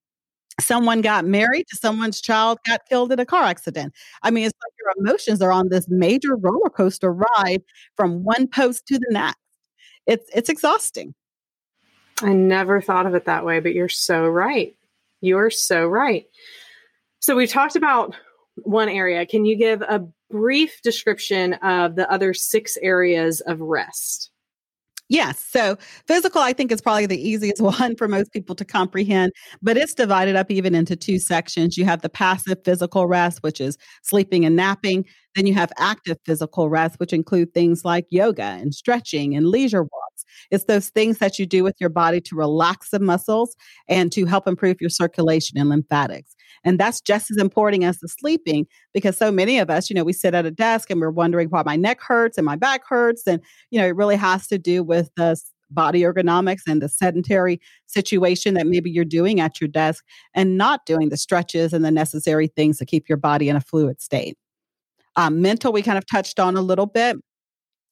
someone 0.61 1.01
got 1.01 1.25
married 1.25 1.67
to 1.69 1.77
someone's 1.77 2.21
child 2.21 2.59
got 2.67 2.81
killed 2.89 3.13
in 3.13 3.19
a 3.19 3.27
car 3.27 3.43
accident. 3.45 3.93
I 4.23 4.31
mean, 4.31 4.45
it's 4.47 4.55
like 4.63 4.73
your 4.79 5.05
emotions 5.07 5.43
are 5.43 5.51
on 5.53 5.69
this 5.69 5.87
major 5.89 6.37
roller 6.37 6.71
coaster 6.71 7.13
ride 7.13 7.63
from 7.97 8.23
one 8.25 8.47
post 8.49 8.87
to 8.89 8.99
the 8.99 9.07
next 9.11 9.37
it's 10.07 10.29
it's 10.35 10.49
exhausting. 10.49 11.15
I 12.23 12.33
never 12.33 12.81
thought 12.81 13.07
of 13.07 13.15
it 13.15 13.25
that 13.25 13.45
way, 13.45 13.61
but 13.61 13.75
you're 13.75 13.89
so 13.89 14.27
right. 14.27 14.77
You're 15.21 15.51
so 15.51 15.87
right. 15.87 16.27
So 17.21 17.35
we've 17.35 17.51
talked 17.51 17.77
about 17.77 18.15
one 18.57 18.89
area. 18.89 19.27
Can 19.27 19.45
you 19.45 19.57
give 19.57 19.83
a 19.83 20.07
brief 20.31 20.81
description 20.83 21.55
of 21.55 21.97
the 21.97 22.11
other 22.11 22.35
six 22.35 22.77
areas 22.83 23.41
of 23.41 23.61
rest? 23.61 24.31
Yes. 25.11 25.39
So 25.39 25.77
physical, 26.07 26.41
I 26.41 26.55
think, 26.55 26.73
is 26.73 26.81
probably 26.81 27.07
the 27.07 27.29
easiest 27.29 27.61
one 27.61 27.95
for 27.97 28.09
most 28.09 28.33
people 28.33 28.55
to 28.57 28.65
comprehend, 28.65 29.33
but 29.63 29.77
it's 29.77 29.95
divided 29.95 30.35
up 30.37 30.51
even 30.51 30.75
into 30.75 30.97
two 30.97 31.19
sections. 31.19 31.77
You 31.77 31.85
have 31.85 32.03
the 32.03 32.09
passive 32.09 32.59
physical 32.65 33.07
rest, 33.07 33.43
which 33.43 33.61
is 33.61 33.77
sleeping 34.03 34.45
and 34.45 34.57
napping. 34.57 35.05
Then 35.35 35.47
you 35.47 35.55
have 35.55 35.73
active 35.79 36.17
physical 36.25 36.69
rest, 36.69 36.99
which 36.99 37.13
include 37.13 37.53
things 37.53 37.85
like 37.85 38.07
yoga 38.11 38.43
and 38.43 38.75
stretching 38.75 39.37
and 39.37 39.47
leisure 39.49 39.83
walks. 39.83 40.25
It's 40.51 40.65
those 40.65 40.89
things 40.91 41.19
that 41.19 41.39
you 41.39 41.47
do 41.47 41.65
with 41.65 41.75
your 41.81 41.91
body 41.91 42.21
to 42.23 42.37
relax 42.37 42.91
the 42.91 43.01
muscles 43.01 43.55
and 43.89 44.11
to 44.13 44.25
help 44.27 44.47
improve 44.47 44.77
your 44.81 44.91
circulation 44.91 45.59
and 45.59 45.69
lymphatics. 45.69 46.34
And 46.65 46.79
that's 46.79 47.01
just 47.01 47.31
as 47.31 47.37
important 47.37 47.85
as 47.85 47.99
the 47.99 48.09
sleeping 48.09 48.67
because 48.93 49.17
so 49.17 49.31
many 49.31 49.59
of 49.59 49.71
us, 49.71 49.91
you 49.91 49.95
know, 49.95 50.05
we 50.05 50.13
sit 50.13 50.35
at 50.35 50.47
a 50.47 50.51
desk 50.51 50.91
and 50.91 51.01
we're 51.01 51.11
wondering 51.11 51.49
why 51.49 51.63
my 51.65 51.77
neck 51.77 52.01
hurts 52.01 52.39
and 52.39 52.45
my 52.45 52.57
back 52.57 52.83
hurts. 52.89 53.27
And, 53.27 53.41
you 53.71 53.81
know, 53.81 53.87
it 53.87 53.97
really 53.97 54.17
has 54.17 54.47
to 54.49 54.59
do 54.59 54.83
with 54.83 55.11
the 55.17 55.41
body 55.71 56.03
ergonomics 56.03 56.63
and 56.67 56.81
the 56.81 56.89
sedentary 56.89 57.61
situation 57.87 58.55
that 58.55 58.67
maybe 58.67 58.91
you're 58.91 59.05
doing 59.05 59.41
at 59.41 59.61
your 59.61 59.69
desk 59.69 60.05
and 60.35 60.57
not 60.57 60.87
doing 60.87 61.09
the 61.09 61.17
stretches 61.17 61.73
and 61.73 61.85
the 61.85 61.91
necessary 61.91 62.47
things 62.47 62.79
to 62.79 62.87
keep 62.87 63.09
your 63.09 63.19
body 63.19 63.49
in 63.49 63.57
a 63.57 63.61
fluid 63.61 64.01
state. 64.01 64.37
Um, 65.17 65.43
mental, 65.43 65.73
we 65.73 65.83
kind 65.83 65.99
of 65.99 66.07
touched 66.07 66.41
on 66.41 66.57
a 66.57 66.63
little 66.63 66.87
bit. 66.87 67.17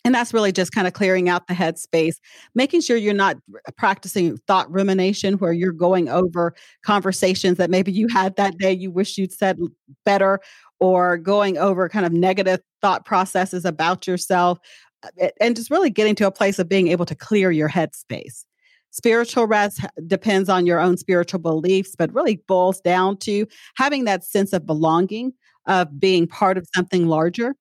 And 0.04 0.14
that's 0.14 0.34
really 0.34 0.50
just 0.50 0.72
kind 0.72 0.86
of 0.86 0.94
clearing 0.94 1.28
out 1.28 1.46
the 1.46 1.54
headspace, 1.54 2.16
making 2.54 2.80
sure 2.80 2.96
you're 2.96 3.14
not 3.14 3.36
practicing 3.76 4.36
thought 4.48 4.70
rumination 4.72 5.34
where 5.34 5.52
you're 5.52 5.72
going 5.72 6.08
over 6.08 6.54
conversations 6.84 7.56
that 7.58 7.70
maybe 7.70 7.92
you 7.92 8.08
had 8.08 8.34
that 8.36 8.58
day 8.58 8.72
you 8.72 8.90
wish 8.90 9.16
you'd 9.16 9.32
said 9.32 9.58
better, 10.04 10.40
or 10.80 11.16
going 11.16 11.56
over 11.56 11.88
kind 11.88 12.04
of 12.04 12.12
negative 12.12 12.60
thought 12.80 13.04
processes 13.04 13.64
about 13.64 14.06
yourself, 14.06 14.58
uh, 15.04 15.28
and 15.40 15.54
just 15.54 15.70
really 15.70 15.90
getting 15.90 16.16
to 16.16 16.26
a 16.26 16.32
place 16.32 16.58
of 16.58 16.68
being 16.68 16.88
able 16.88 17.06
to 17.06 17.14
clear 17.14 17.52
your 17.52 17.68
headspace. 17.68 18.44
Spiritual 18.90 19.46
rest 19.46 19.80
depends 20.06 20.48
on 20.48 20.66
your 20.66 20.80
own 20.80 20.96
spiritual 20.96 21.38
beliefs, 21.40 21.94
but 21.96 22.12
really 22.12 22.42
boils 22.48 22.80
down 22.80 23.16
to 23.18 23.46
having 23.76 24.04
that 24.04 24.24
sense 24.24 24.52
of 24.52 24.66
belonging, 24.66 25.32
of 25.66 26.00
being 26.00 26.26
part 26.26 26.58
of 26.58 26.66
something 26.74 27.06
larger. 27.06 27.54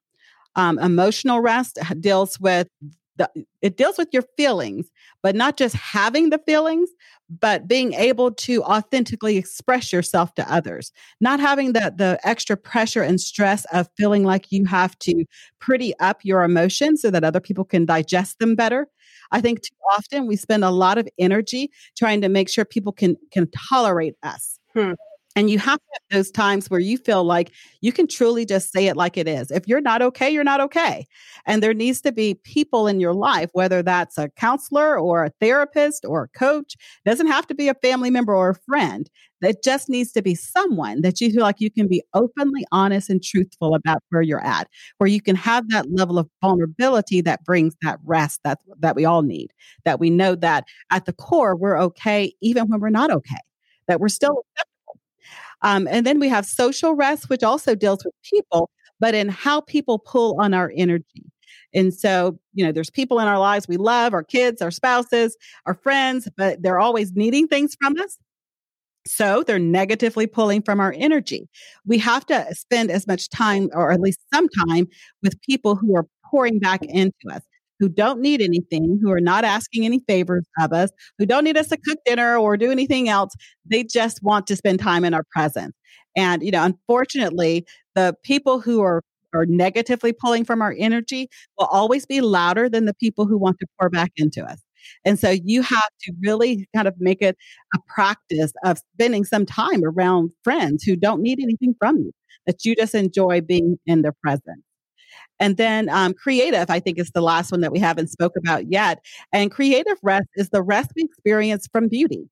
Um, 0.55 0.79
emotional 0.79 1.39
rest 1.39 1.79
deals 2.01 2.39
with 2.39 2.67
the, 3.17 3.29
it 3.61 3.77
deals 3.77 3.97
with 3.97 4.09
your 4.11 4.23
feelings, 4.37 4.89
but 5.21 5.35
not 5.35 5.57
just 5.57 5.75
having 5.75 6.29
the 6.29 6.39
feelings, 6.39 6.89
but 7.29 7.67
being 7.67 7.93
able 7.93 8.31
to 8.31 8.63
authentically 8.63 9.37
express 9.37 9.93
yourself 9.93 10.33
to 10.35 10.53
others. 10.53 10.91
Not 11.19 11.39
having 11.39 11.73
the 11.73 11.93
the 11.95 12.19
extra 12.23 12.57
pressure 12.57 13.01
and 13.01 13.19
stress 13.19 13.65
of 13.71 13.87
feeling 13.97 14.23
like 14.23 14.51
you 14.51 14.65
have 14.65 14.97
to 14.99 15.25
pretty 15.59 15.93
up 15.99 16.21
your 16.23 16.43
emotions 16.43 17.01
so 17.01 17.11
that 17.11 17.23
other 17.23 17.39
people 17.39 17.63
can 17.63 17.85
digest 17.85 18.39
them 18.39 18.55
better. 18.55 18.87
I 19.31 19.39
think 19.39 19.61
too 19.61 19.75
often 19.95 20.27
we 20.27 20.35
spend 20.35 20.63
a 20.63 20.71
lot 20.71 20.97
of 20.97 21.07
energy 21.17 21.71
trying 21.95 22.21
to 22.21 22.29
make 22.29 22.49
sure 22.49 22.65
people 22.65 22.91
can 22.91 23.15
can 23.31 23.49
tolerate 23.69 24.15
us. 24.23 24.59
Hmm 24.75 24.93
And 25.35 25.49
you 25.49 25.59
have 25.59 25.79
those 26.11 26.29
times 26.29 26.69
where 26.69 26.79
you 26.81 26.97
feel 26.97 27.23
like 27.23 27.51
you 27.79 27.93
can 27.93 28.05
truly 28.05 28.45
just 28.45 28.71
say 28.71 28.87
it 28.87 28.97
like 28.97 29.17
it 29.17 29.29
is. 29.29 29.49
If 29.49 29.65
you're 29.65 29.79
not 29.79 30.01
okay, 30.01 30.29
you're 30.29 30.43
not 30.43 30.59
okay. 30.59 31.07
And 31.45 31.63
there 31.63 31.73
needs 31.73 32.01
to 32.01 32.11
be 32.11 32.33
people 32.33 32.85
in 32.85 32.99
your 32.99 33.13
life, 33.13 33.49
whether 33.53 33.81
that's 33.81 34.17
a 34.17 34.27
counselor 34.29 34.99
or 34.99 35.23
a 35.23 35.31
therapist 35.39 36.03
or 36.05 36.23
a 36.23 36.37
coach, 36.37 36.73
it 36.73 37.09
doesn't 37.09 37.27
have 37.27 37.47
to 37.47 37.55
be 37.55 37.69
a 37.69 37.73
family 37.75 38.09
member 38.09 38.35
or 38.35 38.49
a 38.49 38.55
friend. 38.55 39.09
It 39.41 39.63
just 39.63 39.89
needs 39.89 40.11
to 40.11 40.21
be 40.21 40.35
someone 40.35 41.01
that 41.01 41.21
you 41.21 41.31
feel 41.31 41.41
like 41.43 41.61
you 41.61 41.71
can 41.71 41.87
be 41.87 42.03
openly 42.13 42.65
honest 42.73 43.09
and 43.09 43.23
truthful 43.23 43.73
about 43.73 44.03
where 44.09 44.21
you're 44.21 44.45
at, 44.45 44.67
where 44.97 45.07
you 45.09 45.21
can 45.21 45.35
have 45.37 45.69
that 45.69 45.89
level 45.91 46.19
of 46.19 46.29
vulnerability 46.41 47.21
that 47.21 47.43
brings 47.45 47.73
that 47.81 47.99
rest 48.03 48.41
that, 48.43 48.59
that 48.79 48.95
we 48.97 49.05
all 49.05 49.21
need, 49.21 49.51
that 49.85 49.99
we 49.99 50.09
know 50.09 50.35
that 50.35 50.65
at 50.91 51.05
the 51.05 51.13
core, 51.13 51.55
we're 51.55 51.79
okay, 51.79 52.33
even 52.41 52.67
when 52.67 52.81
we're 52.81 52.89
not 52.89 53.09
okay, 53.11 53.39
that 53.87 53.99
we're 53.99 54.09
still 54.09 54.45
um, 55.61 55.87
and 55.89 56.05
then 56.05 56.19
we 56.19 56.29
have 56.29 56.45
social 56.45 56.93
rest, 56.93 57.29
which 57.29 57.43
also 57.43 57.75
deals 57.75 58.03
with 58.03 58.13
people, 58.23 58.69
but 58.99 59.13
in 59.13 59.29
how 59.29 59.61
people 59.61 59.99
pull 59.99 60.39
on 60.39 60.53
our 60.53 60.71
energy. 60.75 61.25
And 61.73 61.93
so, 61.93 62.39
you 62.53 62.65
know, 62.65 62.71
there's 62.71 62.89
people 62.89 63.19
in 63.19 63.27
our 63.27 63.39
lives 63.39 63.67
we 63.67 63.77
love, 63.77 64.13
our 64.13 64.23
kids, 64.23 64.61
our 64.61 64.71
spouses, 64.71 65.37
our 65.65 65.73
friends, 65.73 66.27
but 66.35 66.61
they're 66.61 66.79
always 66.79 67.13
needing 67.13 67.47
things 67.47 67.75
from 67.79 67.97
us. 67.99 68.17
So 69.07 69.43
they're 69.43 69.57
negatively 69.57 70.27
pulling 70.27 70.61
from 70.61 70.79
our 70.79 70.93
energy. 70.95 71.49
We 71.85 71.97
have 71.99 72.25
to 72.27 72.47
spend 72.53 72.91
as 72.91 73.07
much 73.07 73.29
time, 73.29 73.69
or 73.73 73.91
at 73.91 73.99
least 73.99 74.19
some 74.33 74.47
time, 74.67 74.87
with 75.23 75.41
people 75.41 75.75
who 75.75 75.95
are 75.95 76.07
pouring 76.29 76.59
back 76.59 76.83
into 76.83 77.13
us 77.31 77.41
who 77.81 77.89
don't 77.89 78.21
need 78.21 78.41
anything, 78.41 78.99
who 79.01 79.11
are 79.11 79.19
not 79.19 79.43
asking 79.43 79.85
any 79.85 79.99
favors 80.07 80.45
of 80.61 80.71
us, 80.71 80.91
who 81.17 81.25
don't 81.25 81.43
need 81.43 81.57
us 81.57 81.67
to 81.69 81.77
cook 81.77 81.97
dinner 82.05 82.37
or 82.37 82.55
do 82.55 82.71
anything 82.71 83.09
else. 83.09 83.33
They 83.65 83.83
just 83.83 84.21
want 84.21 84.45
to 84.47 84.55
spend 84.55 84.79
time 84.79 85.03
in 85.03 85.15
our 85.15 85.25
presence. 85.31 85.73
And, 86.15 86.43
you 86.43 86.51
know, 86.51 86.63
unfortunately, 86.63 87.65
the 87.95 88.15
people 88.23 88.61
who 88.61 88.81
are 88.81 89.01
are 89.33 89.45
negatively 89.45 90.11
pulling 90.11 90.43
from 90.43 90.61
our 90.61 90.75
energy 90.77 91.29
will 91.57 91.67
always 91.67 92.05
be 92.05 92.19
louder 92.19 92.67
than 92.67 92.83
the 92.83 92.93
people 92.93 93.25
who 93.25 93.37
want 93.37 93.57
to 93.59 93.67
pour 93.79 93.89
back 93.89 94.11
into 94.17 94.43
us. 94.43 94.59
And 95.05 95.17
so 95.17 95.29
you 95.29 95.61
have 95.61 95.89
to 96.01 96.13
really 96.21 96.67
kind 96.75 96.85
of 96.85 96.95
make 96.99 97.21
it 97.21 97.37
a 97.73 97.79
practice 97.87 98.51
of 98.65 98.79
spending 98.93 99.23
some 99.23 99.45
time 99.45 99.83
around 99.85 100.31
friends 100.43 100.83
who 100.83 100.97
don't 100.97 101.21
need 101.21 101.39
anything 101.41 101.75
from 101.79 101.99
you, 101.99 102.11
that 102.45 102.65
you 102.65 102.75
just 102.75 102.93
enjoy 102.93 103.39
being 103.39 103.77
in 103.85 104.01
their 104.01 104.15
presence. 104.21 104.63
And 105.41 105.57
then 105.57 105.89
um, 105.89 106.13
creative, 106.13 106.69
I 106.71 106.79
think, 106.79 106.99
is 106.99 107.11
the 107.11 107.21
last 107.21 107.51
one 107.51 107.61
that 107.61 107.73
we 107.73 107.79
haven't 107.79 108.09
spoke 108.09 108.33
about 108.37 108.71
yet. 108.71 108.99
And 109.33 109.51
creative 109.51 109.97
rest 110.03 110.29
is 110.35 110.51
the 110.51 110.63
rest 110.63 110.91
we 110.95 111.03
experience 111.03 111.67
from 111.73 111.89
beauty 111.89 112.29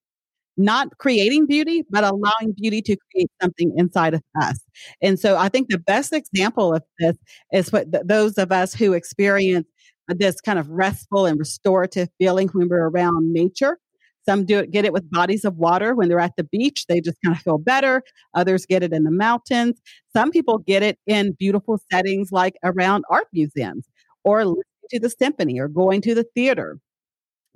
not 0.56 0.98
creating 0.98 1.46
beauty, 1.46 1.84
but 1.90 2.04
allowing 2.04 2.52
beauty 2.56 2.82
to 2.82 2.96
create 3.10 3.30
something 3.40 3.72
inside 3.76 4.14
of 4.14 4.22
us. 4.40 4.60
And 5.00 5.18
so 5.18 5.36
I 5.36 5.48
think 5.48 5.68
the 5.68 5.78
best 5.78 6.12
example 6.12 6.74
of 6.74 6.82
this 6.98 7.16
is 7.52 7.72
what 7.72 7.90
th- 7.92 8.04
those 8.06 8.36
of 8.38 8.52
us 8.52 8.74
who 8.74 8.92
experience 8.92 9.66
this 10.08 10.40
kind 10.40 10.58
of 10.58 10.68
restful 10.68 11.26
and 11.26 11.38
restorative 11.38 12.08
feeling 12.18 12.48
when 12.48 12.68
we're 12.68 12.88
around 12.88 13.32
nature. 13.32 13.78
Some 14.30 14.44
do 14.44 14.60
it, 14.60 14.70
get 14.70 14.84
it 14.84 14.92
with 14.92 15.10
bodies 15.10 15.44
of 15.44 15.56
water 15.56 15.92
when 15.92 16.08
they're 16.08 16.20
at 16.20 16.36
the 16.36 16.44
beach. 16.44 16.86
They 16.86 17.00
just 17.00 17.18
kind 17.24 17.36
of 17.36 17.42
feel 17.42 17.58
better. 17.58 18.00
Others 18.34 18.64
get 18.64 18.84
it 18.84 18.92
in 18.92 19.02
the 19.02 19.10
mountains. 19.10 19.80
Some 20.16 20.30
people 20.30 20.58
get 20.58 20.84
it 20.84 21.00
in 21.04 21.32
beautiful 21.32 21.80
settings 21.90 22.30
like 22.30 22.54
around 22.62 23.02
art 23.10 23.26
museums 23.32 23.88
or 24.22 24.44
listening 24.44 24.64
to 24.90 25.00
the 25.00 25.10
symphony 25.10 25.58
or 25.58 25.66
going 25.66 26.00
to 26.02 26.14
the 26.14 26.24
theater. 26.36 26.78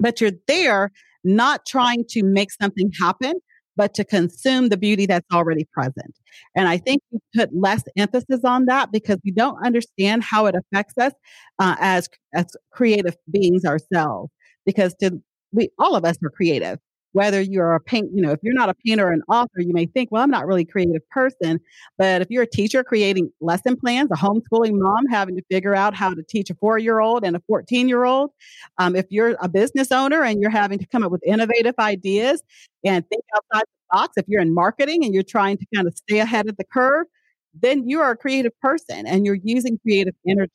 But 0.01 0.21
you're 0.21 0.33
there 0.49 0.91
not 1.23 1.65
trying 1.65 2.07
to 2.09 2.25
make 2.25 2.51
something 2.51 2.91
happen, 3.01 3.35
but 3.77 3.95
to 3.95 4.05
consume 4.05 4.69
the 4.69 4.77
beauty 4.77 5.07
that's 5.07 5.33
already 5.33 5.69
present. 5.73 6.19
And 6.57 6.67
I 6.67 6.79
think 6.79 7.03
we 7.13 7.21
put 7.37 7.51
less 7.55 7.85
emphasis 7.97 8.41
on 8.45 8.65
that 8.67 8.91
because 8.91 9.19
we 9.25 9.31
don't 9.31 9.65
understand 9.65 10.25
how 10.25 10.47
it 10.47 10.57
affects 10.57 10.99
us 10.99 11.13
uh, 11.61 11.77
as 11.79 12.09
as 12.35 12.47
creative 12.73 13.15
beings 13.31 13.65
ourselves. 13.65 14.33
Because 14.67 14.97
to 15.01 15.23
we 15.55 15.71
all 15.79 15.97
of 15.97 16.05
us 16.05 16.17
are 16.23 16.31
creative 16.31 16.79
whether 17.15 17.41
you're 17.41 17.75
a 17.75 17.81
paint, 17.81 18.11
you 18.13 18.21
know, 18.21 18.33
if 18.33 18.41
you're 18.43 18.53
not 18.53 18.69
a 18.69 18.75
painter 18.75 19.07
or 19.07 19.13
an 19.13 19.23
author, 19.29 19.61
you 19.61 19.73
may 19.73 19.87
think, 19.87 20.11
well, 20.11 20.23
I'm 20.23 20.31
not 20.31 20.49
really 20.49 20.63
a 20.63 20.67
creative 20.67 21.09
person. 21.11 21.61
But 21.97 22.23
if 22.23 22.29
you're 22.29 22.43
a 22.43 22.47
teacher 22.47 22.83
creating 22.83 23.31
lesson 23.41 23.77
plans, 23.77 24.11
a 24.11 24.17
homeschooling 24.17 24.73
mom 24.73 25.07
having 25.09 25.37
to 25.37 25.43
figure 25.49 25.77
out 25.77 25.95
how 25.95 26.13
to 26.13 26.25
teach 26.25 26.51
a 26.51 26.57
four 26.57 26.77
year 26.77 26.99
old 26.99 27.25
and 27.25 27.37
a 27.37 27.43
14 27.47 27.89
year 27.89 28.05
old, 28.05 28.31
um, 28.79 28.97
if 28.97 29.07
you're 29.11 29.37
a 29.41 29.49
business 29.49 29.93
owner 29.93 30.25
and 30.25 30.41
you're 30.41 30.51
having 30.51 30.77
to 30.81 30.87
come 30.87 31.05
up 31.05 31.13
with 31.13 31.23
innovative 31.25 31.77
ideas 31.79 32.43
and 32.85 33.09
think 33.09 33.23
outside 33.37 33.63
the 33.63 33.97
box, 33.97 34.15
if 34.17 34.25
you're 34.27 34.43
in 34.43 34.53
marketing 34.53 35.05
and 35.05 35.15
you're 35.15 35.23
trying 35.23 35.57
to 35.57 35.67
kind 35.73 35.87
of 35.87 35.97
stay 35.97 36.19
ahead 36.19 36.49
of 36.49 36.57
the 36.57 36.65
curve, 36.65 37.07
then 37.55 37.89
you 37.89 38.01
are 38.01 38.11
a 38.11 38.17
creative 38.17 38.53
person 38.61 39.07
and 39.07 39.25
you're 39.25 39.39
using 39.45 39.79
creative 39.79 40.17
energy. 40.29 40.51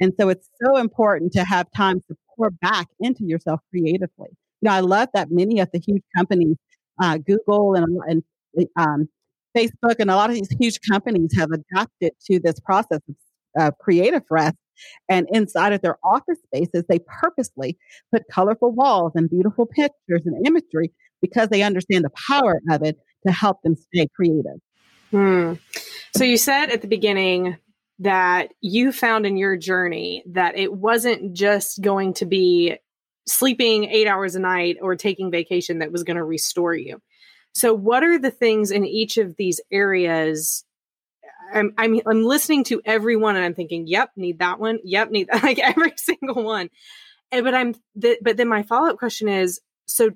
And 0.00 0.14
so 0.18 0.30
it's 0.30 0.48
so 0.64 0.78
important 0.78 1.32
to 1.34 1.44
have 1.44 1.70
time 1.76 2.00
to 2.08 2.16
pour 2.38 2.50
back 2.50 2.86
into 3.00 3.24
yourself 3.24 3.60
creatively 3.70 4.28
you 4.60 4.68
know, 4.68 4.74
I 4.74 4.80
love 4.80 5.08
that 5.14 5.30
many 5.30 5.60
of 5.60 5.68
the 5.72 5.80
huge 5.84 6.02
companies, 6.16 6.56
uh, 7.00 7.18
Google 7.18 7.74
and, 7.74 7.98
and 8.06 8.22
um, 8.76 9.08
Facebook, 9.56 9.96
and 9.98 10.10
a 10.10 10.16
lot 10.16 10.30
of 10.30 10.36
these 10.36 10.50
huge 10.58 10.80
companies 10.88 11.30
have 11.36 11.50
adapted 11.50 12.12
to 12.26 12.40
this 12.40 12.58
process 12.60 13.00
of 13.08 13.14
uh, 13.58 13.70
creative 13.80 14.22
rest. 14.30 14.56
And 15.08 15.26
inside 15.32 15.72
of 15.72 15.82
their 15.82 15.98
office 16.04 16.38
spaces, 16.44 16.84
they 16.88 17.00
purposely 17.00 17.76
put 18.12 18.22
colorful 18.30 18.72
walls 18.72 19.12
and 19.16 19.28
beautiful 19.28 19.66
pictures 19.66 20.22
and 20.24 20.46
imagery 20.46 20.92
because 21.20 21.48
they 21.48 21.62
understand 21.62 22.04
the 22.04 22.10
power 22.28 22.60
of 22.70 22.84
it 22.84 22.96
to 23.26 23.32
help 23.32 23.60
them 23.62 23.74
stay 23.74 24.06
creative. 24.14 24.60
Hmm. 25.10 25.54
So 26.14 26.22
you 26.22 26.36
said 26.36 26.70
at 26.70 26.80
the 26.80 26.86
beginning 26.86 27.56
that 28.00 28.52
you 28.60 28.92
found 28.92 29.26
in 29.26 29.36
your 29.36 29.56
journey 29.56 30.22
that 30.28 30.56
it 30.56 30.72
wasn't 30.72 31.34
just 31.34 31.82
going 31.82 32.14
to 32.14 32.26
be 32.26 32.76
sleeping 33.26 33.84
eight 33.84 34.06
hours 34.06 34.34
a 34.34 34.40
night 34.40 34.76
or 34.80 34.96
taking 34.96 35.30
vacation 35.30 35.80
that 35.80 35.92
was 35.92 36.04
going 36.04 36.16
to 36.16 36.24
restore 36.24 36.74
you. 36.74 37.00
So, 37.52 37.74
what 37.74 38.04
are 38.04 38.18
the 38.18 38.30
things 38.30 38.70
in 38.70 38.84
each 38.84 39.16
of 39.18 39.36
these 39.36 39.60
areas? 39.70 40.64
I'm, 41.52 41.72
I'm 41.78 42.00
I'm 42.06 42.24
listening 42.24 42.64
to 42.64 42.80
everyone 42.84 43.36
and 43.36 43.44
I'm 43.44 43.54
thinking, 43.54 43.86
yep, 43.86 44.10
need 44.16 44.38
that 44.40 44.60
one. 44.60 44.78
Yep, 44.84 45.10
need 45.10 45.28
that. 45.32 45.42
like 45.42 45.58
every 45.58 45.94
single 45.96 46.42
one. 46.44 46.70
And 47.32 47.44
but 47.44 47.54
I'm 47.54 47.74
but 47.96 48.36
then 48.36 48.48
my 48.48 48.62
follow 48.62 48.90
up 48.90 48.98
question 48.98 49.28
is, 49.28 49.60
so 49.86 50.10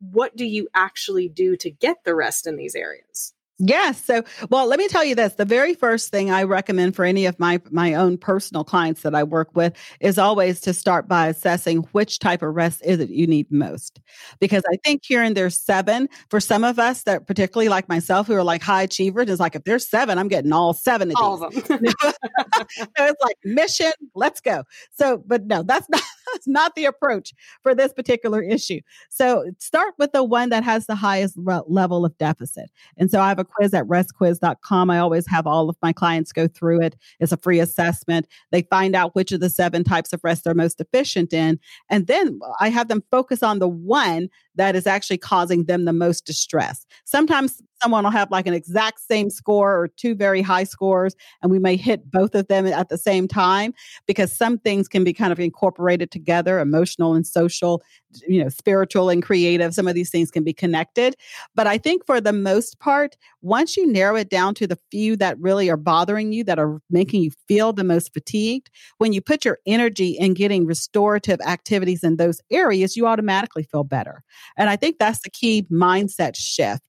what 0.00 0.36
do 0.36 0.46
you 0.46 0.68
actually 0.74 1.28
do 1.28 1.56
to 1.56 1.70
get 1.70 1.98
the 2.04 2.14
rest 2.14 2.46
in 2.46 2.56
these 2.56 2.74
areas? 2.74 3.34
Yes. 3.60 4.04
So, 4.04 4.22
well, 4.50 4.66
let 4.66 4.78
me 4.78 4.86
tell 4.86 5.04
you 5.04 5.16
this. 5.16 5.34
The 5.34 5.44
very 5.44 5.74
first 5.74 6.10
thing 6.10 6.30
I 6.30 6.44
recommend 6.44 6.94
for 6.94 7.04
any 7.04 7.26
of 7.26 7.38
my 7.40 7.60
my 7.70 7.94
own 7.94 8.16
personal 8.16 8.62
clients 8.62 9.02
that 9.02 9.16
I 9.16 9.24
work 9.24 9.50
with 9.56 9.74
is 10.00 10.16
always 10.16 10.60
to 10.60 10.72
start 10.72 11.08
by 11.08 11.26
assessing 11.26 11.78
which 11.90 12.20
type 12.20 12.42
of 12.42 12.54
rest 12.54 12.82
is 12.84 13.00
it 13.00 13.10
you 13.10 13.26
need 13.26 13.50
most. 13.50 14.00
Because 14.38 14.62
I 14.72 14.76
think 14.84 15.02
here 15.04 15.22
and 15.24 15.36
there's 15.36 15.56
seven 15.56 16.08
for 16.30 16.38
some 16.38 16.62
of 16.62 16.78
us 16.78 17.02
that 17.02 17.26
particularly 17.26 17.68
like 17.68 17.88
myself 17.88 18.28
who 18.28 18.34
are 18.34 18.44
like 18.44 18.62
high 18.62 18.82
achievers 18.82 19.28
is 19.28 19.40
like 19.40 19.56
if 19.56 19.64
there's 19.64 19.86
seven, 19.86 20.18
I'm 20.18 20.28
getting 20.28 20.52
all 20.52 20.72
seven 20.72 21.10
of 21.10 21.16
all 21.16 21.48
these. 21.48 21.58
of 21.58 21.66
them. 21.68 21.80
it's 21.84 23.22
like 23.24 23.36
mission, 23.44 23.92
let's 24.14 24.40
go. 24.40 24.62
So, 24.96 25.22
but 25.26 25.46
no, 25.46 25.64
that's 25.64 25.88
not 25.88 26.02
that's 26.32 26.46
not 26.46 26.74
the 26.74 26.84
approach 26.84 27.34
for 27.62 27.74
this 27.74 27.92
particular 27.92 28.42
issue. 28.42 28.80
So, 29.10 29.50
start 29.58 29.94
with 29.98 30.12
the 30.12 30.24
one 30.24 30.48
that 30.50 30.64
has 30.64 30.86
the 30.86 30.94
highest 30.94 31.34
re- 31.36 31.60
level 31.66 32.04
of 32.04 32.16
deficit. 32.18 32.70
And 32.96 33.10
so 33.10 33.20
I 33.20 33.28
have 33.28 33.38
a 33.38 33.44
quiz 33.44 33.74
at 33.74 33.84
restquiz.com. 33.84 34.90
I 34.90 34.98
always 34.98 35.26
have 35.26 35.46
all 35.46 35.68
of 35.68 35.76
my 35.82 35.92
clients 35.92 36.32
go 36.32 36.48
through 36.48 36.82
it. 36.82 36.96
It's 37.20 37.32
a 37.32 37.36
free 37.36 37.60
assessment. 37.60 38.26
They 38.50 38.62
find 38.62 38.94
out 38.94 39.14
which 39.14 39.32
of 39.32 39.40
the 39.40 39.50
seven 39.50 39.84
types 39.84 40.12
of 40.12 40.20
rest 40.22 40.44
they're 40.44 40.54
most 40.54 40.80
efficient 40.80 41.32
in. 41.32 41.58
And 41.90 42.06
then 42.06 42.38
I 42.60 42.70
have 42.70 42.88
them 42.88 43.02
focus 43.10 43.42
on 43.42 43.58
the 43.58 43.68
one 43.68 44.28
that 44.54 44.76
is 44.76 44.86
actually 44.86 45.18
causing 45.18 45.64
them 45.64 45.84
the 45.84 45.92
most 45.92 46.26
distress. 46.26 46.84
Sometimes 47.04 47.62
someone 47.82 48.04
will 48.04 48.10
have 48.10 48.30
like 48.30 48.46
an 48.46 48.54
exact 48.54 49.00
same 49.00 49.30
score 49.30 49.78
or 49.78 49.88
two 49.88 50.14
very 50.14 50.42
high 50.42 50.64
scores, 50.64 51.14
and 51.42 51.50
we 51.50 51.58
may 51.58 51.76
hit 51.76 52.10
both 52.10 52.34
of 52.34 52.48
them 52.48 52.66
at 52.66 52.88
the 52.88 52.98
same 52.98 53.28
time 53.28 53.72
because 54.06 54.32
some 54.32 54.58
things 54.58 54.88
can 54.88 55.04
be 55.04 55.12
kind 55.12 55.32
of 55.32 55.40
incorporated 55.40 56.10
together 56.10 56.58
emotional 56.58 57.14
and 57.14 57.26
social, 57.26 57.82
you 58.26 58.42
know, 58.42 58.48
spiritual 58.48 59.10
and 59.10 59.22
creative. 59.22 59.74
Some 59.74 59.88
of 59.88 59.94
these 59.94 60.10
things 60.10 60.30
can 60.30 60.44
be 60.44 60.52
connected. 60.52 61.14
But 61.54 61.66
I 61.66 61.78
think 61.78 62.04
for 62.06 62.20
the 62.20 62.32
most 62.32 62.78
part, 62.80 63.16
once 63.42 63.76
you 63.76 63.90
narrow 63.90 64.16
it 64.16 64.30
down 64.30 64.54
to 64.54 64.66
the 64.66 64.78
few 64.90 65.16
that 65.16 65.38
really 65.38 65.70
are 65.70 65.76
bothering 65.76 66.32
you, 66.32 66.44
that 66.44 66.58
are 66.58 66.80
making 66.90 67.22
you 67.22 67.30
feel 67.46 67.72
the 67.72 67.84
most 67.84 68.12
fatigued, 68.12 68.70
when 68.98 69.12
you 69.12 69.20
put 69.20 69.44
your 69.44 69.58
energy 69.66 70.10
in 70.10 70.34
getting 70.34 70.66
restorative 70.66 71.40
activities 71.42 72.02
in 72.02 72.16
those 72.16 72.40
areas, 72.50 72.96
you 72.96 73.06
automatically 73.06 73.62
feel 73.62 73.84
better. 73.84 74.24
And 74.56 74.68
I 74.68 74.76
think 74.76 74.98
that's 74.98 75.20
the 75.20 75.30
key 75.30 75.66
mindset 75.70 76.34
shift 76.34 76.82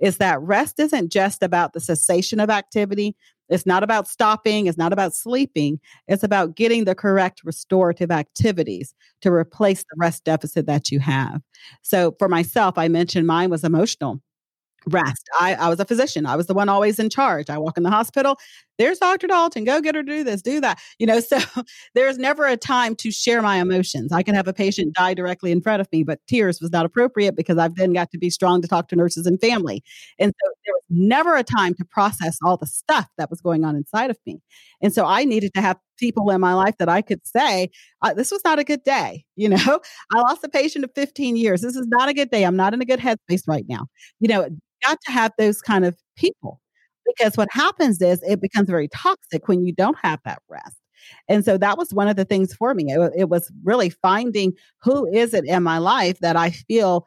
is 0.00 0.18
that 0.18 0.40
rest 0.40 0.80
isn't 0.80 1.12
just 1.12 1.42
about 1.42 1.72
the 1.72 1.80
cessation 1.80 2.40
of 2.40 2.50
activity. 2.50 3.16
It's 3.48 3.66
not 3.66 3.82
about 3.82 4.08
stopping. 4.08 4.66
It's 4.66 4.78
not 4.78 4.92
about 4.92 5.14
sleeping. 5.14 5.78
It's 6.08 6.22
about 6.22 6.56
getting 6.56 6.84
the 6.84 6.94
correct 6.94 7.42
restorative 7.44 8.10
activities 8.10 8.94
to 9.20 9.30
replace 9.32 9.82
the 9.82 9.96
rest 9.96 10.24
deficit 10.24 10.66
that 10.66 10.90
you 10.90 10.98
have. 11.00 11.42
So 11.82 12.14
for 12.18 12.28
myself, 12.28 12.78
I 12.78 12.88
mentioned 12.88 13.26
mine 13.26 13.50
was 13.50 13.64
emotional. 13.64 14.20
Rest. 14.88 15.28
I, 15.38 15.54
I 15.54 15.68
was 15.68 15.80
a 15.80 15.84
physician. 15.84 16.26
I 16.26 16.36
was 16.36 16.46
the 16.46 16.54
one 16.54 16.68
always 16.68 16.98
in 16.98 17.10
charge. 17.10 17.50
I 17.50 17.58
walk 17.58 17.76
in 17.76 17.82
the 17.82 17.90
hospital. 17.90 18.38
There's 18.78 18.98
Dr. 18.98 19.26
Dalton. 19.26 19.64
Go 19.64 19.80
get 19.80 19.94
her 19.94 20.02
to 20.02 20.10
do 20.10 20.24
this, 20.24 20.42
do 20.42 20.60
that. 20.60 20.80
You 20.98 21.06
know, 21.06 21.20
so 21.20 21.38
there's 21.94 22.18
never 22.18 22.46
a 22.46 22.56
time 22.56 22.96
to 22.96 23.10
share 23.10 23.42
my 23.42 23.56
emotions. 23.56 24.12
I 24.12 24.22
can 24.22 24.34
have 24.34 24.48
a 24.48 24.52
patient 24.52 24.94
die 24.94 25.14
directly 25.14 25.52
in 25.52 25.60
front 25.60 25.80
of 25.80 25.88
me, 25.92 26.02
but 26.02 26.20
tears 26.26 26.60
was 26.60 26.70
not 26.70 26.86
appropriate 26.86 27.36
because 27.36 27.58
I've 27.58 27.76
then 27.76 27.92
got 27.92 28.10
to 28.12 28.18
be 28.18 28.30
strong 28.30 28.62
to 28.62 28.68
talk 28.68 28.88
to 28.88 28.96
nurses 28.96 29.26
and 29.26 29.40
family. 29.40 29.82
And 30.18 30.32
so 30.32 30.50
there 30.64 30.74
was 30.74 30.83
never 30.90 31.36
a 31.36 31.42
time 31.42 31.74
to 31.74 31.84
process 31.84 32.38
all 32.42 32.56
the 32.56 32.66
stuff 32.66 33.08
that 33.18 33.30
was 33.30 33.40
going 33.40 33.64
on 33.64 33.76
inside 33.76 34.10
of 34.10 34.18
me. 34.26 34.40
And 34.82 34.92
so 34.92 35.06
I 35.06 35.24
needed 35.24 35.54
to 35.54 35.60
have 35.60 35.78
people 35.98 36.30
in 36.30 36.40
my 36.40 36.54
life 36.54 36.76
that 36.78 36.88
I 36.88 37.02
could 37.02 37.26
say, 37.26 37.70
uh, 38.02 38.14
this 38.14 38.30
was 38.30 38.42
not 38.44 38.58
a 38.58 38.64
good 38.64 38.82
day. 38.84 39.24
You 39.36 39.48
know, 39.48 39.80
I 40.14 40.20
lost 40.20 40.44
a 40.44 40.48
patient 40.48 40.84
of 40.84 40.92
15 40.94 41.36
years. 41.36 41.60
This 41.60 41.74
is 41.74 41.88
not 41.88 42.08
a 42.08 42.14
good 42.14 42.30
day. 42.30 42.44
I'm 42.44 42.54
not 42.54 42.72
in 42.72 42.80
a 42.80 42.84
good 42.84 43.00
headspace 43.00 43.42
right 43.48 43.64
now. 43.68 43.88
You 44.20 44.28
know, 44.28 44.48
got 44.84 44.98
to 45.06 45.12
have 45.12 45.32
those 45.38 45.60
kind 45.60 45.84
of 45.84 45.96
people 46.16 46.60
because 47.04 47.36
what 47.36 47.48
happens 47.50 48.00
is 48.00 48.22
it 48.22 48.40
becomes 48.40 48.68
very 48.68 48.88
toxic 48.88 49.48
when 49.48 49.66
you 49.66 49.72
don't 49.72 49.98
have 50.02 50.20
that 50.24 50.40
rest. 50.48 50.76
And 51.28 51.44
so 51.44 51.58
that 51.58 51.76
was 51.76 51.92
one 51.92 52.08
of 52.08 52.16
the 52.16 52.24
things 52.24 52.54
for 52.54 52.74
me. 52.74 52.92
It, 52.92 53.12
it, 53.16 53.28
was 53.28 53.50
really 53.62 53.90
finding 53.90 54.52
who 54.82 55.06
is 55.12 55.34
it 55.34 55.44
in 55.44 55.62
my 55.62 55.78
life 55.78 56.18
that 56.20 56.36
I 56.36 56.50
feel 56.50 57.06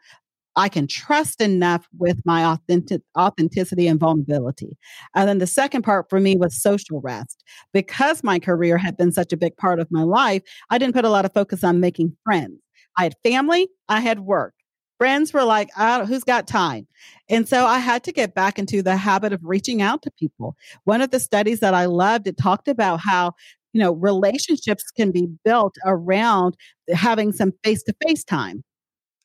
I 0.58 0.67
can 0.67 0.88
trust 0.88 1.39
enough 1.39 1.88
with 1.98 2.20
my 2.26 2.43
authentic 2.43 3.02
authenticity 3.17 3.88
and 3.88 4.00
vulnerability. 4.00 4.78
And 5.15 5.30
then 5.30 5.38
the 5.38 5.48
second 5.48 5.84
part 5.84 6.10
for 6.10 6.20
me 6.20 6.36
was 6.36 6.62
social 6.62 7.00
rest. 7.00 7.43
Because 7.74 8.24
my 8.24 8.39
career 8.39 8.78
had 8.78 8.98
been 8.98 9.12
such 9.12 9.32
a 9.32 9.38
big 9.38 9.56
part 9.56 9.80
of 9.80 9.88
my 9.91 10.04
life, 10.04 10.41
I 10.70 10.78
didn't 10.78 10.96
put 10.96 11.06
a 11.06 11.10
lot 11.10 11.26
of 11.26 11.34
focus 11.34 11.63
on 11.63 11.80
making 11.80 12.17
friends. 12.26 12.60
I 12.98 13.04
had 13.04 13.15
family, 13.24 13.70
I 13.88 14.02
had 14.02 14.22
work 14.22 14.54
friends 14.98 15.34
were 15.34 15.43
like, 15.43 15.70
who's 16.08 16.24
got 16.24 16.48
time? 16.48 16.88
And 17.30 17.48
so 17.48 17.65
I 17.65 17.80
had 17.80 18.04
to 18.06 18.12
get 18.12 18.34
back 18.34 18.58
into 18.58 18.82
the 18.82 18.98
habit 18.98 19.34
of 19.34 19.39
reaching 19.43 19.82
out 19.82 20.02
to 20.04 20.12
people. 20.12 20.56
One 20.86 21.02
of 21.02 21.12
the 21.12 21.20
studies 21.20 21.60
that 21.60 21.74
I 21.74 21.86
loved, 21.86 22.28
it 22.28 22.38
talked 22.38 22.67
about 22.67 23.00
how, 23.02 23.34
you 23.74 23.82
know, 23.82 23.93
relationships 23.93 24.89
can 24.91 25.12
be 25.12 25.28
built 25.46 25.76
around 25.86 26.58
having 26.91 27.32
some 27.32 27.52
face 27.63 27.84
to 27.84 27.93
face 28.06 28.24
time. 28.24 28.63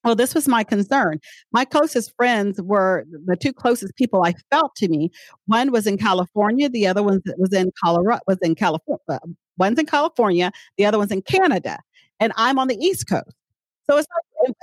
Well, 0.05 0.17
this 0.17 0.35
was 0.35 0.49
my 0.49 0.65
concern. 0.65 1.21
My 1.53 1.65
closest 1.65 2.13
friends 2.17 2.61
were 2.61 3.05
the 3.27 3.37
two 3.37 3.53
closest 3.53 3.95
people 3.97 4.23
I 4.25 4.35
felt 4.51 4.75
to 4.77 4.89
me. 4.89 5.11
One 5.47 5.71
was 5.71 5.87
in 5.87 5.97
California, 5.97 6.69
the 6.69 6.87
other 6.87 7.03
one 7.03 7.21
was 7.39 7.53
in 7.53 7.71
Colorado, 7.83 8.21
was 8.27 8.39
in 8.43 8.55
California. 8.55 8.99
Uh, 9.09 9.19
one's 9.59 9.79
in 9.79 9.87
California, 9.87 10.51
the 10.77 10.87
other 10.87 10.99
one's 10.99 11.13
in 11.13 11.23
Canada, 11.23 11.79
and 12.19 12.33
I'm 12.37 12.59
on 12.59 12.69
the 12.69 12.77
East 12.77 13.09
Coast. 13.09 13.37
So 13.89 13.97
it's 13.99 14.09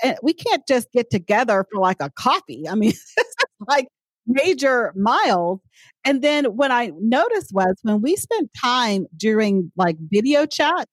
like 0.03 0.17
we 0.21 0.33
can't 0.33 0.65
just 0.67 0.91
get 0.91 1.09
together 1.09 1.65
for 1.71 1.79
like 1.79 1.97
a 2.01 2.09
coffee. 2.09 2.67
I 2.67 2.75
mean, 2.75 2.93
like 3.67 3.87
major 4.27 4.93
miles. 4.95 5.59
And 6.05 6.21
then 6.21 6.45
what 6.45 6.71
I 6.71 6.91
noticed 6.99 7.53
was 7.53 7.75
when 7.83 8.01
we 8.01 8.15
spent 8.15 8.51
time 8.59 9.07
during 9.17 9.71
like 9.75 9.97
video 9.99 10.45
chat, 10.45 10.87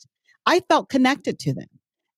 I 0.47 0.61
felt 0.69 0.89
connected 0.89 1.39
to 1.41 1.55
them. 1.55 1.67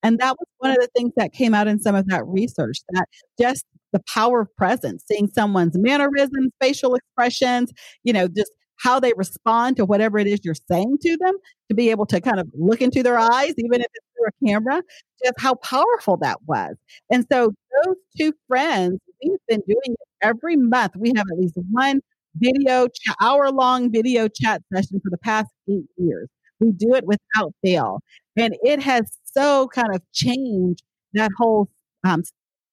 And 0.02 0.18
that 0.18 0.36
was 0.38 0.46
one 0.58 0.70
of 0.70 0.76
the 0.78 0.88
things 0.96 1.12
that 1.16 1.32
came 1.32 1.54
out 1.54 1.66
in 1.68 1.80
some 1.80 1.94
of 1.94 2.06
that 2.08 2.26
research 2.26 2.78
that 2.90 3.06
just 3.40 3.64
the 3.92 4.00
power 4.12 4.42
of 4.42 4.56
presence, 4.56 5.04
seeing 5.10 5.28
someone's 5.28 5.76
mannerisms, 5.76 6.52
facial 6.60 6.94
expressions, 6.94 7.72
you 8.04 8.12
know, 8.12 8.28
just 8.28 8.52
how 8.80 9.00
they 9.00 9.12
respond 9.16 9.76
to 9.76 9.84
whatever 9.84 10.18
it 10.18 10.26
is 10.26 10.40
you're 10.44 10.54
saying 10.70 10.98
to 11.02 11.16
them, 11.20 11.34
to 11.68 11.74
be 11.74 11.90
able 11.90 12.06
to 12.06 12.20
kind 12.20 12.38
of 12.38 12.48
look 12.54 12.80
into 12.80 13.02
their 13.02 13.18
eyes, 13.18 13.54
even 13.58 13.80
if 13.80 13.86
it's 13.92 14.06
through 14.16 14.28
a 14.28 14.46
camera, 14.46 14.82
just 15.24 15.34
how 15.38 15.54
powerful 15.56 16.16
that 16.18 16.38
was. 16.46 16.76
And 17.10 17.26
so 17.30 17.52
those 17.84 17.96
two 18.16 18.32
friends, 18.46 18.98
we've 19.22 19.38
been 19.48 19.62
doing 19.66 19.94
it 19.94 20.08
every 20.22 20.56
month. 20.56 20.92
We 20.96 21.12
have 21.16 21.26
at 21.30 21.38
least 21.38 21.56
one 21.70 22.00
video, 22.36 22.86
ch- 22.88 23.14
hour 23.20 23.50
long 23.50 23.90
video 23.90 24.28
chat 24.28 24.62
session 24.72 25.00
for 25.02 25.10
the 25.10 25.18
past 25.18 25.48
eight 25.68 25.86
years. 25.96 26.28
We 26.60 26.72
do 26.72 26.94
it 26.94 27.04
without 27.04 27.52
fail. 27.64 28.00
And 28.36 28.56
it 28.62 28.80
has 28.80 29.17
so 29.38 29.68
kind 29.68 29.94
of 29.94 30.02
changed 30.12 30.82
that 31.14 31.30
whole 31.36 31.68
um, 32.04 32.22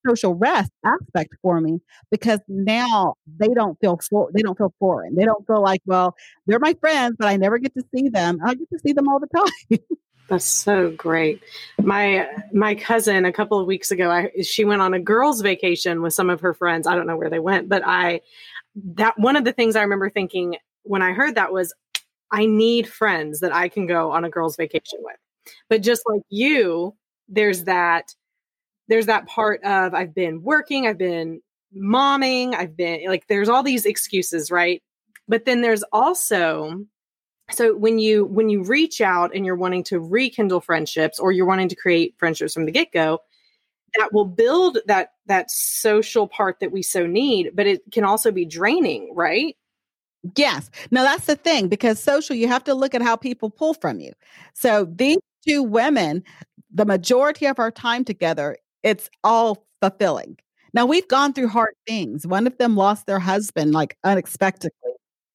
social 0.07 0.35
rest 0.35 0.71
aspect 0.83 1.35
for 1.41 1.61
me 1.61 1.79
because 2.11 2.39
now 2.47 3.15
they 3.39 3.47
don't 3.47 3.79
feel 3.79 3.99
for, 4.09 4.29
they 4.33 4.41
don't 4.41 4.57
feel 4.57 4.73
foreign. 4.79 5.15
They 5.15 5.25
don't 5.25 5.45
feel 5.47 5.61
like, 5.61 5.81
well, 5.85 6.15
they're 6.45 6.59
my 6.59 6.75
friends, 6.79 7.15
but 7.17 7.27
I 7.27 7.37
never 7.37 7.57
get 7.57 7.73
to 7.75 7.83
see 7.93 8.09
them. 8.09 8.39
I 8.43 8.55
get 8.55 8.69
to 8.69 8.79
see 8.79 8.93
them 8.93 9.07
all 9.07 9.19
the 9.19 9.27
time. 9.35 9.79
That's 10.27 10.45
so 10.45 10.89
great. 10.91 11.43
My 11.79 12.27
my 12.51 12.73
cousin 12.73 13.25
a 13.25 13.31
couple 13.31 13.59
of 13.59 13.67
weeks 13.67 13.91
ago, 13.91 14.09
I, 14.09 14.31
she 14.41 14.65
went 14.65 14.81
on 14.81 14.95
a 14.95 14.99
girls' 14.99 15.41
vacation 15.41 16.01
with 16.01 16.15
some 16.15 16.31
of 16.31 16.41
her 16.41 16.55
friends. 16.55 16.87
I 16.87 16.95
don't 16.95 17.05
know 17.05 17.15
where 17.15 17.29
they 17.29 17.39
went, 17.39 17.69
but 17.69 17.83
I 17.85 18.21
that 18.95 19.19
one 19.19 19.35
of 19.35 19.45
the 19.45 19.53
things 19.53 19.75
I 19.75 19.83
remember 19.83 20.09
thinking 20.09 20.57
when 20.81 21.03
I 21.03 21.13
heard 21.13 21.35
that 21.35 21.53
was, 21.53 21.75
I 22.31 22.47
need 22.47 22.87
friends 22.87 23.39
that 23.41 23.53
I 23.53 23.69
can 23.69 23.85
go 23.85 24.11
on 24.11 24.25
a 24.25 24.29
girls' 24.31 24.55
vacation 24.55 24.97
with. 25.03 25.15
But 25.69 25.81
just 25.81 26.03
like 26.07 26.21
you, 26.29 26.95
there's 27.27 27.63
that 27.65 28.13
there's 28.87 29.07
that 29.07 29.27
part 29.27 29.63
of 29.63 29.93
I've 29.93 30.13
been 30.13 30.43
working, 30.43 30.87
I've 30.87 30.97
been 30.97 31.41
momming, 31.75 32.53
I've 32.53 32.77
been 32.77 33.05
like, 33.07 33.27
there's 33.27 33.49
all 33.49 33.63
these 33.63 33.85
excuses, 33.85 34.51
right? 34.51 34.81
But 35.27 35.45
then 35.45 35.61
there's 35.61 35.83
also, 35.91 36.85
so 37.51 37.75
when 37.75 37.99
you 37.99 38.25
when 38.25 38.49
you 38.49 38.63
reach 38.63 39.01
out 39.01 39.35
and 39.35 39.45
you're 39.45 39.55
wanting 39.55 39.83
to 39.85 39.99
rekindle 39.99 40.61
friendships 40.61 41.19
or 41.19 41.31
you're 41.31 41.45
wanting 41.45 41.69
to 41.69 41.75
create 41.75 42.15
friendships 42.17 42.53
from 42.53 42.65
the 42.65 42.71
get-go 42.71 43.19
that 43.97 44.11
will 44.13 44.25
build 44.25 44.79
that 44.87 45.09
that 45.27 45.51
social 45.51 46.27
part 46.27 46.59
that 46.59 46.71
we 46.71 46.81
so 46.81 47.05
need 47.05 47.51
but 47.53 47.67
it 47.67 47.81
can 47.91 48.03
also 48.03 48.31
be 48.31 48.45
draining 48.45 49.11
right? 49.15 49.55
Yes. 50.35 50.71
Now 50.89 51.03
that's 51.03 51.27
the 51.27 51.35
thing 51.35 51.67
because 51.67 52.01
social 52.01 52.35
you 52.35 52.47
have 52.47 52.63
to 52.63 52.73
look 52.73 52.95
at 52.95 53.03
how 53.03 53.15
people 53.15 53.51
pull 53.51 53.75
from 53.75 53.99
you. 53.99 54.11
So 54.53 54.85
these 54.85 55.19
two 55.47 55.63
women 55.63 56.23
the 56.73 56.85
majority 56.85 57.45
of 57.45 57.59
our 57.59 57.71
time 57.71 58.03
together 58.05 58.57
it's 58.83 59.09
all 59.23 59.65
fulfilling. 59.81 60.37
Now 60.73 60.85
we've 60.85 61.07
gone 61.07 61.33
through 61.33 61.47
hard 61.49 61.73
things. 61.87 62.27
One 62.27 62.45
of 62.47 62.57
them 62.59 62.75
lost 62.75 63.07
their 63.07 63.19
husband 63.19 63.73
like 63.73 63.97
unexpectedly 64.03 64.71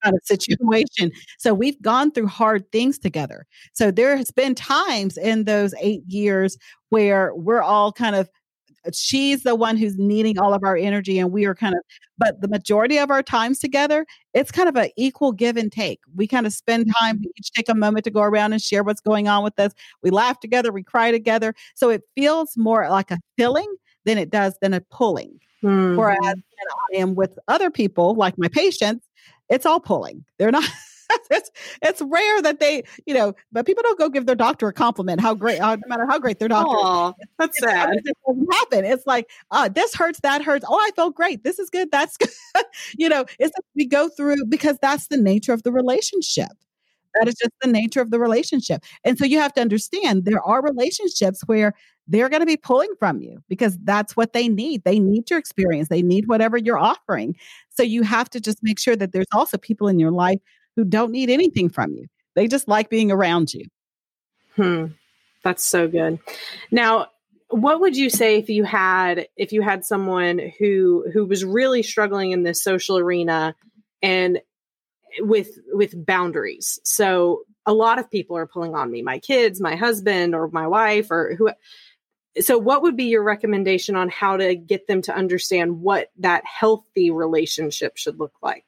kind 0.04 0.14
of 0.16 0.22
situation. 0.24 1.10
So 1.38 1.52
we've 1.54 1.80
gone 1.82 2.12
through 2.12 2.28
hard 2.28 2.70
things 2.72 2.98
together. 2.98 3.46
So 3.74 3.90
there 3.90 4.16
has 4.16 4.30
been 4.30 4.54
times 4.54 5.18
in 5.18 5.44
those 5.44 5.74
8 5.80 6.02
years 6.06 6.56
where 6.90 7.34
we're 7.34 7.62
all 7.62 7.92
kind 7.92 8.16
of 8.16 8.30
she's 8.92 9.42
the 9.42 9.54
one 9.54 9.76
who's 9.76 9.96
needing 9.98 10.38
all 10.38 10.54
of 10.54 10.64
our 10.64 10.76
energy 10.76 11.18
and 11.18 11.32
we 11.32 11.44
are 11.44 11.54
kind 11.54 11.74
of 11.74 11.80
but 12.18 12.40
the 12.40 12.48
majority 12.48 12.98
of 12.98 13.10
our 13.10 13.22
times 13.22 13.58
together 13.58 14.06
it's 14.34 14.50
kind 14.50 14.68
of 14.68 14.76
an 14.76 14.90
equal 14.96 15.32
give 15.32 15.56
and 15.56 15.72
take. 15.72 16.00
We 16.14 16.26
kind 16.26 16.46
of 16.46 16.52
spend 16.52 16.92
time 17.00 17.18
we 17.18 17.30
each 17.38 17.50
take 17.52 17.68
a 17.68 17.74
moment 17.74 18.04
to 18.04 18.10
go 18.10 18.22
around 18.22 18.52
and 18.52 18.62
share 18.62 18.82
what's 18.82 19.00
going 19.00 19.26
on 19.26 19.42
with 19.42 19.58
us. 19.58 19.72
We 20.02 20.10
laugh 20.10 20.40
together 20.40 20.72
we 20.72 20.82
cry 20.82 21.10
together. 21.10 21.54
So 21.74 21.90
it 21.90 22.02
feels 22.14 22.56
more 22.56 22.88
like 22.88 23.10
a 23.10 23.18
filling 23.36 23.72
than 24.04 24.18
it 24.18 24.30
does 24.30 24.56
than 24.60 24.74
a 24.74 24.80
pulling. 24.80 25.40
Mm-hmm. 25.62 25.98
whereas 25.98 26.16
i 26.24 26.96
am 26.96 27.14
with 27.14 27.38
other 27.46 27.70
people 27.70 28.14
like 28.14 28.38
my 28.38 28.48
patients 28.48 29.06
it's 29.50 29.66
all 29.66 29.80
pulling. 29.80 30.24
They're 30.38 30.52
not 30.52 30.64
it's 31.30 31.50
it's 31.82 32.02
rare 32.02 32.42
that 32.42 32.60
they, 32.60 32.84
you 33.06 33.14
know, 33.14 33.34
but 33.52 33.66
people 33.66 33.82
don't 33.82 33.98
go 33.98 34.08
give 34.08 34.26
their 34.26 34.34
doctor 34.34 34.68
a 34.68 34.72
compliment. 34.72 35.20
How 35.20 35.34
great, 35.34 35.60
uh, 35.60 35.76
no 35.76 35.82
matter 35.86 36.06
how 36.06 36.18
great 36.18 36.38
their 36.38 36.48
doctor. 36.48 36.74
Aww, 36.74 37.14
that's 37.38 37.58
it's, 37.58 37.66
sad. 37.66 37.90
It 37.92 38.16
doesn't 38.26 38.52
happen. 38.52 38.84
It's 38.84 39.06
like, 39.06 39.30
uh, 39.50 39.68
this 39.68 39.94
hurts, 39.94 40.20
that 40.20 40.42
hurts. 40.42 40.64
Oh, 40.68 40.76
I 40.76 40.90
felt 40.96 41.14
great. 41.14 41.44
This 41.44 41.58
is 41.58 41.70
good. 41.70 41.90
That's 41.90 42.16
good. 42.16 42.30
you 42.96 43.08
know, 43.08 43.24
it's 43.38 43.52
we 43.74 43.86
go 43.86 44.08
through 44.08 44.46
because 44.48 44.78
that's 44.80 45.08
the 45.08 45.16
nature 45.16 45.52
of 45.52 45.62
the 45.62 45.72
relationship. 45.72 46.50
That 47.14 47.28
is 47.28 47.34
just 47.34 47.52
the 47.60 47.68
nature 47.68 48.00
of 48.00 48.10
the 48.10 48.20
relationship. 48.20 48.84
And 49.04 49.18
so 49.18 49.24
you 49.24 49.38
have 49.40 49.52
to 49.54 49.60
understand 49.60 50.24
there 50.24 50.42
are 50.42 50.62
relationships 50.62 51.42
where 51.46 51.74
they're 52.06 52.28
going 52.28 52.40
to 52.40 52.46
be 52.46 52.56
pulling 52.56 52.92
from 52.98 53.20
you 53.20 53.42
because 53.48 53.78
that's 53.84 54.16
what 54.16 54.32
they 54.32 54.48
need. 54.48 54.84
They 54.84 54.98
need 54.98 55.28
your 55.30 55.38
experience, 55.38 55.88
they 55.88 56.02
need 56.02 56.28
whatever 56.28 56.56
you're 56.56 56.78
offering. 56.78 57.36
So 57.68 57.82
you 57.82 58.02
have 58.02 58.30
to 58.30 58.40
just 58.40 58.58
make 58.62 58.78
sure 58.78 58.96
that 58.96 59.12
there's 59.12 59.26
also 59.32 59.58
people 59.58 59.88
in 59.88 59.98
your 59.98 60.10
life 60.10 60.40
who 60.80 60.84
don't 60.86 61.12
need 61.12 61.28
anything 61.28 61.68
from 61.68 61.92
you. 61.92 62.06
They 62.34 62.48
just 62.48 62.66
like 62.66 62.88
being 62.88 63.12
around 63.12 63.52
you. 63.52 63.66
Hmm. 64.56 64.86
That's 65.44 65.62
so 65.62 65.88
good. 65.88 66.18
Now, 66.70 67.08
what 67.50 67.80
would 67.80 67.96
you 67.96 68.08
say 68.08 68.38
if 68.38 68.48
you 68.48 68.64
had 68.64 69.26
if 69.36 69.52
you 69.52 69.60
had 69.60 69.84
someone 69.84 70.40
who 70.58 71.04
who 71.12 71.26
was 71.26 71.44
really 71.44 71.82
struggling 71.82 72.30
in 72.30 72.44
this 72.44 72.62
social 72.62 72.96
arena 72.96 73.54
and 74.00 74.40
with 75.18 75.50
with 75.72 76.06
boundaries. 76.06 76.78
So 76.84 77.42
a 77.66 77.74
lot 77.74 77.98
of 77.98 78.10
people 78.10 78.38
are 78.38 78.46
pulling 78.46 78.74
on 78.74 78.90
me, 78.90 79.02
my 79.02 79.18
kids, 79.18 79.60
my 79.60 79.76
husband 79.76 80.34
or 80.34 80.48
my 80.48 80.66
wife 80.66 81.10
or 81.10 81.34
who 81.36 81.50
so 82.40 82.56
what 82.56 82.80
would 82.82 82.96
be 82.96 83.04
your 83.04 83.24
recommendation 83.24 83.96
on 83.96 84.08
how 84.08 84.38
to 84.38 84.54
get 84.54 84.86
them 84.86 85.02
to 85.02 85.14
understand 85.14 85.82
what 85.82 86.10
that 86.20 86.44
healthy 86.46 87.10
relationship 87.10 87.98
should 87.98 88.18
look 88.18 88.34
like? 88.40 88.64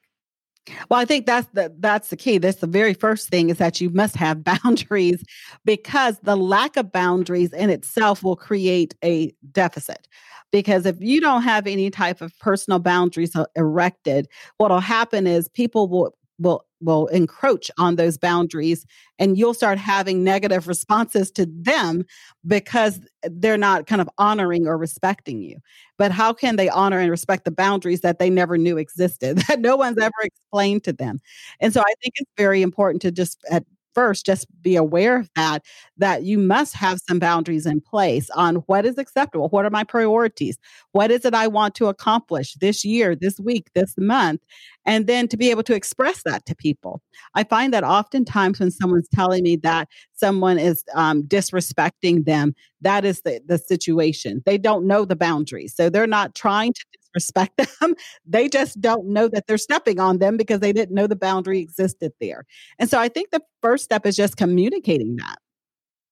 Well, 0.88 1.00
I 1.00 1.04
think 1.04 1.26
that's 1.26 1.48
the 1.52 1.74
that's 1.80 2.08
the 2.08 2.16
key. 2.16 2.38
That's 2.38 2.58
the 2.58 2.66
very 2.66 2.94
first 2.94 3.28
thing 3.28 3.50
is 3.50 3.58
that 3.58 3.80
you 3.80 3.90
must 3.90 4.16
have 4.16 4.44
boundaries 4.62 5.22
because 5.64 6.18
the 6.20 6.36
lack 6.36 6.76
of 6.76 6.92
boundaries 6.92 7.52
in 7.52 7.70
itself 7.70 8.22
will 8.22 8.36
create 8.36 8.94
a 9.04 9.32
deficit. 9.50 10.06
Because 10.52 10.84
if 10.84 10.96
you 11.00 11.20
don't 11.20 11.42
have 11.42 11.66
any 11.66 11.90
type 11.90 12.20
of 12.20 12.38
personal 12.38 12.78
boundaries 12.78 13.34
uh, 13.34 13.46
erected, 13.56 14.28
what'll 14.58 14.80
happen 14.80 15.26
is 15.26 15.48
people 15.48 15.88
will 15.88 16.14
will 16.38 16.64
will 16.82 17.06
encroach 17.08 17.70
on 17.78 17.96
those 17.96 18.18
boundaries 18.18 18.84
and 19.18 19.38
you'll 19.38 19.54
start 19.54 19.78
having 19.78 20.24
negative 20.24 20.66
responses 20.68 21.30
to 21.32 21.46
them 21.46 22.04
because 22.46 23.00
they're 23.24 23.56
not 23.56 23.86
kind 23.86 24.00
of 24.00 24.08
honoring 24.18 24.66
or 24.66 24.76
respecting 24.76 25.40
you. 25.40 25.58
But 25.98 26.10
how 26.10 26.32
can 26.32 26.56
they 26.56 26.68
honor 26.68 26.98
and 26.98 27.10
respect 27.10 27.44
the 27.44 27.50
boundaries 27.50 28.00
that 28.00 28.18
they 28.18 28.30
never 28.30 28.58
knew 28.58 28.76
existed 28.78 29.38
that 29.48 29.60
no 29.60 29.76
one's 29.76 29.98
ever 29.98 30.12
explained 30.22 30.84
to 30.84 30.92
them? 30.92 31.20
And 31.60 31.72
so 31.72 31.80
i 31.80 31.94
think 32.02 32.14
it's 32.16 32.30
very 32.36 32.62
important 32.62 33.02
to 33.02 33.12
just 33.12 33.38
at 33.50 33.64
first 33.94 34.26
just 34.26 34.46
be 34.62 34.76
aware 34.76 35.18
of 35.18 35.30
that 35.36 35.62
that 35.96 36.24
you 36.24 36.38
must 36.38 36.74
have 36.74 37.00
some 37.06 37.18
boundaries 37.18 37.66
in 37.66 37.80
place 37.80 38.28
on 38.30 38.56
what 38.66 38.84
is 38.86 38.98
acceptable 38.98 39.48
what 39.48 39.64
are 39.64 39.70
my 39.70 39.84
priorities 39.84 40.58
what 40.92 41.10
is 41.10 41.24
it 41.24 41.34
i 41.34 41.46
want 41.46 41.74
to 41.74 41.86
accomplish 41.86 42.54
this 42.54 42.84
year 42.84 43.14
this 43.14 43.38
week 43.38 43.68
this 43.74 43.94
month 43.98 44.40
and 44.86 45.06
then 45.06 45.28
to 45.28 45.36
be 45.36 45.50
able 45.50 45.62
to 45.62 45.74
express 45.74 46.22
that 46.24 46.44
to 46.46 46.56
people. 46.56 47.02
I 47.34 47.44
find 47.44 47.72
that 47.72 47.84
oftentimes 47.84 48.58
when 48.60 48.70
someone's 48.70 49.08
telling 49.14 49.42
me 49.42 49.56
that 49.56 49.88
someone 50.14 50.58
is 50.58 50.84
um, 50.94 51.22
disrespecting 51.22 52.24
them 52.24 52.54
that 52.80 53.04
is 53.04 53.22
the, 53.22 53.40
the 53.46 53.58
situation. 53.58 54.42
They 54.44 54.58
don't 54.58 54.86
know 54.86 55.04
the 55.04 55.16
boundaries 55.16 55.74
so 55.74 55.88
they're 55.88 56.06
not 56.06 56.34
trying 56.34 56.72
to 56.72 56.84
respect 57.14 57.60
them. 57.80 57.94
they 58.26 58.48
just 58.48 58.80
don't 58.80 59.06
know 59.06 59.28
that 59.28 59.46
they're 59.46 59.58
stepping 59.58 60.00
on 60.00 60.18
them 60.18 60.36
because 60.36 60.60
they 60.60 60.72
didn't 60.72 60.94
know 60.94 61.06
the 61.06 61.16
boundary 61.16 61.60
existed 61.60 62.12
there. 62.20 62.44
And 62.78 62.90
so 62.90 62.98
I 62.98 63.08
think 63.08 63.30
the 63.30 63.42
first 63.60 63.84
step 63.84 64.06
is 64.06 64.16
just 64.16 64.36
communicating 64.36 65.16
that. 65.16 65.36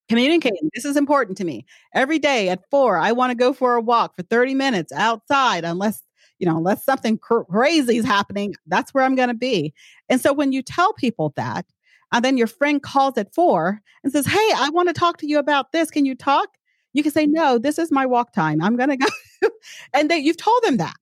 Communicating. 0.09 0.71
This 0.75 0.85
is 0.85 0.97
important 0.97 1.39
to 1.39 1.45
me. 1.45 1.65
Every 1.95 2.19
day 2.19 2.49
at 2.49 2.69
four, 2.71 2.99
I 2.99 3.13
want 3.13 3.31
to 3.31 3.37
go 3.37 3.53
for 3.53 3.77
a 3.77 3.81
walk 3.81 4.17
for 4.17 4.23
30 4.23 4.55
minutes 4.55 4.93
outside, 4.93 5.65
unless 5.65 6.03
you 6.41 6.47
know, 6.47 6.57
unless 6.57 6.85
something 6.85 7.19
cr- 7.19 7.43
crazy 7.43 7.99
is 7.99 8.05
happening, 8.05 8.55
that's 8.67 8.93
where 8.93 9.05
I'm 9.05 9.15
going 9.15 9.29
to 9.29 9.35
be. 9.35 9.75
And 10.09 10.21
so 10.21 10.33
when 10.33 10.53
you 10.53 10.63
tell 10.63 10.95
people 10.95 11.33
that, 11.37 11.67
and 12.13 12.25
then 12.25 12.37
your 12.37 12.47
friend 12.47 12.83
calls 12.83 13.17
at 13.19 13.33
four 13.35 13.81
and 14.03 14.13
says, 14.13 14.27
Hey, 14.27 14.51
I 14.57 14.71
want 14.71 14.89
to 14.89 14.95
talk 14.95 15.19
to 15.19 15.27
you 15.29 15.39
about 15.39 15.73
this. 15.73 15.91
Can 15.91 16.07
you 16.07 16.15
talk? 16.15 16.49
You 16.93 17.03
can 17.03 17.13
say, 17.13 17.27
No, 17.27 17.59
this 17.59 17.79
is 17.79 17.93
my 17.93 18.07
walk 18.07 18.33
time. 18.33 18.61
I'm 18.63 18.77
going 18.77 18.89
to 18.89 18.97
go 18.97 19.07
and 19.94 20.11
that 20.11 20.22
you've 20.22 20.37
told 20.37 20.62
them 20.62 20.76
that. 20.79 20.94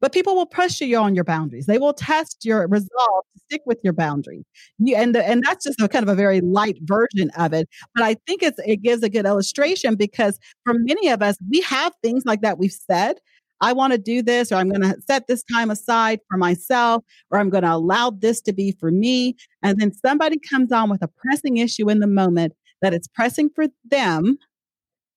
But 0.00 0.12
people 0.12 0.34
will 0.34 0.46
pressure 0.46 0.86
you 0.86 0.96
on 0.96 1.14
your 1.14 1.24
boundaries. 1.24 1.66
They 1.66 1.78
will 1.78 1.92
test 1.92 2.44
your 2.44 2.66
resolve 2.66 3.24
to 3.34 3.40
stick 3.44 3.62
with 3.66 3.78
your 3.84 3.92
boundaries. 3.92 4.44
You, 4.78 4.96
and, 4.96 5.14
the, 5.14 5.26
and 5.26 5.42
that's 5.44 5.64
just 5.64 5.80
a 5.80 5.88
kind 5.88 6.02
of 6.02 6.08
a 6.08 6.14
very 6.14 6.40
light 6.40 6.78
version 6.82 7.30
of 7.36 7.52
it. 7.52 7.68
But 7.94 8.04
I 8.04 8.16
think 8.26 8.42
it's, 8.42 8.58
it 8.64 8.82
gives 8.82 9.02
a 9.02 9.10
good 9.10 9.26
illustration 9.26 9.96
because 9.96 10.38
for 10.64 10.74
many 10.74 11.08
of 11.08 11.22
us, 11.22 11.36
we 11.50 11.60
have 11.62 11.92
things 12.02 12.24
like 12.24 12.40
that 12.40 12.58
we've 12.58 12.72
said. 12.72 13.18
I 13.60 13.74
want 13.74 13.92
to 13.92 13.98
do 13.98 14.22
this, 14.22 14.50
or 14.50 14.54
I'm 14.54 14.70
going 14.70 14.80
to 14.80 14.96
set 15.06 15.26
this 15.26 15.42
time 15.42 15.70
aside 15.70 16.20
for 16.30 16.38
myself, 16.38 17.04
or 17.30 17.38
I'm 17.38 17.50
going 17.50 17.64
to 17.64 17.74
allow 17.74 18.08
this 18.08 18.40
to 18.42 18.54
be 18.54 18.72
for 18.72 18.90
me. 18.90 19.36
And 19.62 19.78
then 19.78 19.92
somebody 19.92 20.38
comes 20.38 20.72
on 20.72 20.88
with 20.88 21.02
a 21.02 21.08
pressing 21.08 21.58
issue 21.58 21.90
in 21.90 21.98
the 21.98 22.06
moment 22.06 22.54
that 22.80 22.94
it's 22.94 23.08
pressing 23.08 23.50
for 23.54 23.66
them, 23.84 24.38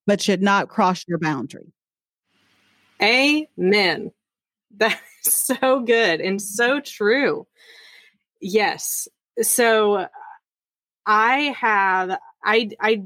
but 0.05 0.21
should 0.21 0.41
not 0.41 0.67
cross 0.67 1.05
your 1.07 1.19
boundary. 1.19 1.71
Amen. 3.03 4.11
That 4.77 4.99
is 5.25 5.33
so 5.33 5.81
good 5.81 6.21
and 6.21 6.41
so 6.41 6.79
true. 6.79 7.47
Yes. 8.41 9.07
So 9.41 10.07
I 11.05 11.55
have 11.59 12.17
I 12.43 12.69
I 12.79 13.03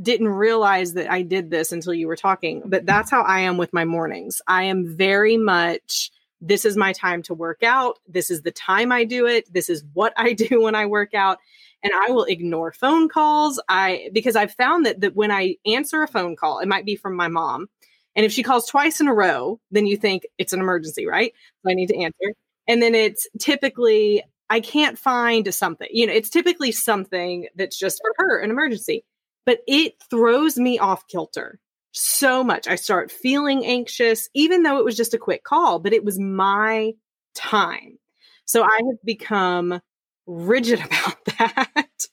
didn't 0.00 0.28
realize 0.28 0.94
that 0.94 1.10
I 1.10 1.22
did 1.22 1.50
this 1.50 1.72
until 1.72 1.94
you 1.94 2.06
were 2.06 2.16
talking, 2.16 2.62
but 2.66 2.86
that's 2.86 3.10
how 3.10 3.22
I 3.22 3.40
am 3.40 3.56
with 3.58 3.72
my 3.72 3.84
mornings. 3.84 4.40
I 4.46 4.64
am 4.64 4.96
very 4.96 5.36
much 5.36 6.10
this 6.40 6.64
is 6.64 6.76
my 6.76 6.92
time 6.94 7.22
to 7.24 7.34
work 7.34 7.62
out. 7.62 7.98
This 8.08 8.30
is 8.30 8.42
the 8.42 8.50
time 8.50 8.92
I 8.92 9.04
do 9.04 9.26
it. 9.26 9.52
This 9.52 9.68
is 9.68 9.84
what 9.92 10.14
I 10.16 10.32
do 10.34 10.62
when 10.62 10.74
I 10.74 10.86
work 10.86 11.14
out. 11.14 11.38
And 11.82 11.92
I 11.94 12.10
will 12.12 12.24
ignore 12.24 12.72
phone 12.72 13.08
calls. 13.08 13.60
I 13.68 14.10
because 14.12 14.36
I've 14.36 14.52
found 14.54 14.86
that 14.86 15.00
that 15.00 15.16
when 15.16 15.30
I 15.30 15.56
answer 15.66 16.02
a 16.02 16.08
phone 16.08 16.36
call, 16.36 16.60
it 16.60 16.68
might 16.68 16.84
be 16.86 16.96
from 16.96 17.16
my 17.16 17.28
mom 17.28 17.68
and 18.16 18.26
if 18.26 18.32
she 18.32 18.42
calls 18.42 18.66
twice 18.66 19.00
in 19.00 19.08
a 19.08 19.14
row, 19.14 19.60
then 19.70 19.86
you 19.86 19.96
think 19.96 20.24
it's 20.38 20.52
an 20.52 20.60
emergency, 20.60 21.06
right? 21.06 21.32
So 21.64 21.70
I 21.70 21.74
need 21.74 21.88
to 21.88 21.96
answer. 21.96 22.34
And 22.66 22.82
then 22.82 22.94
it's 22.94 23.26
typically, 23.38 24.22
I 24.48 24.60
can't 24.60 24.98
find 24.98 25.52
something. 25.54 25.88
You 25.90 26.06
know, 26.06 26.12
it's 26.12 26.30
typically 26.30 26.72
something 26.72 27.48
that's 27.56 27.78
just 27.78 28.00
for 28.02 28.24
her, 28.24 28.38
an 28.38 28.50
emergency. 28.50 29.04
But 29.46 29.60
it 29.66 29.94
throws 30.10 30.58
me 30.58 30.78
off 30.78 31.06
kilter 31.08 31.58
so 31.92 32.44
much. 32.44 32.68
I 32.68 32.76
start 32.76 33.10
feeling 33.10 33.64
anxious, 33.64 34.28
even 34.34 34.62
though 34.62 34.78
it 34.78 34.84
was 34.84 34.96
just 34.96 35.14
a 35.14 35.18
quick 35.18 35.44
call, 35.44 35.78
but 35.78 35.92
it 35.92 36.04
was 36.04 36.18
my 36.18 36.92
time. 37.34 37.98
So 38.44 38.62
I 38.62 38.76
have 38.86 39.02
become 39.04 39.80
rigid 40.26 40.80
about 40.84 41.24
that. 41.38 42.06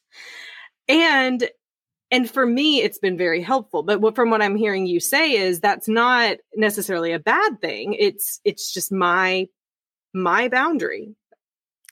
And 0.87 1.49
and 2.11 2.29
for 2.29 2.45
me 2.45 2.81
it's 2.81 2.99
been 2.99 3.17
very 3.17 3.41
helpful 3.41 3.83
but 3.83 4.01
what, 4.01 4.15
from 4.15 4.29
what 4.29 4.41
i'm 4.41 4.55
hearing 4.55 4.85
you 4.85 4.99
say 4.99 5.31
is 5.31 5.59
that's 5.59 5.87
not 5.87 6.37
necessarily 6.55 7.11
a 7.11 7.19
bad 7.19 7.59
thing 7.61 7.93
it's 7.93 8.39
it's 8.43 8.73
just 8.73 8.91
my 8.91 9.47
my 10.13 10.47
boundary 10.47 11.15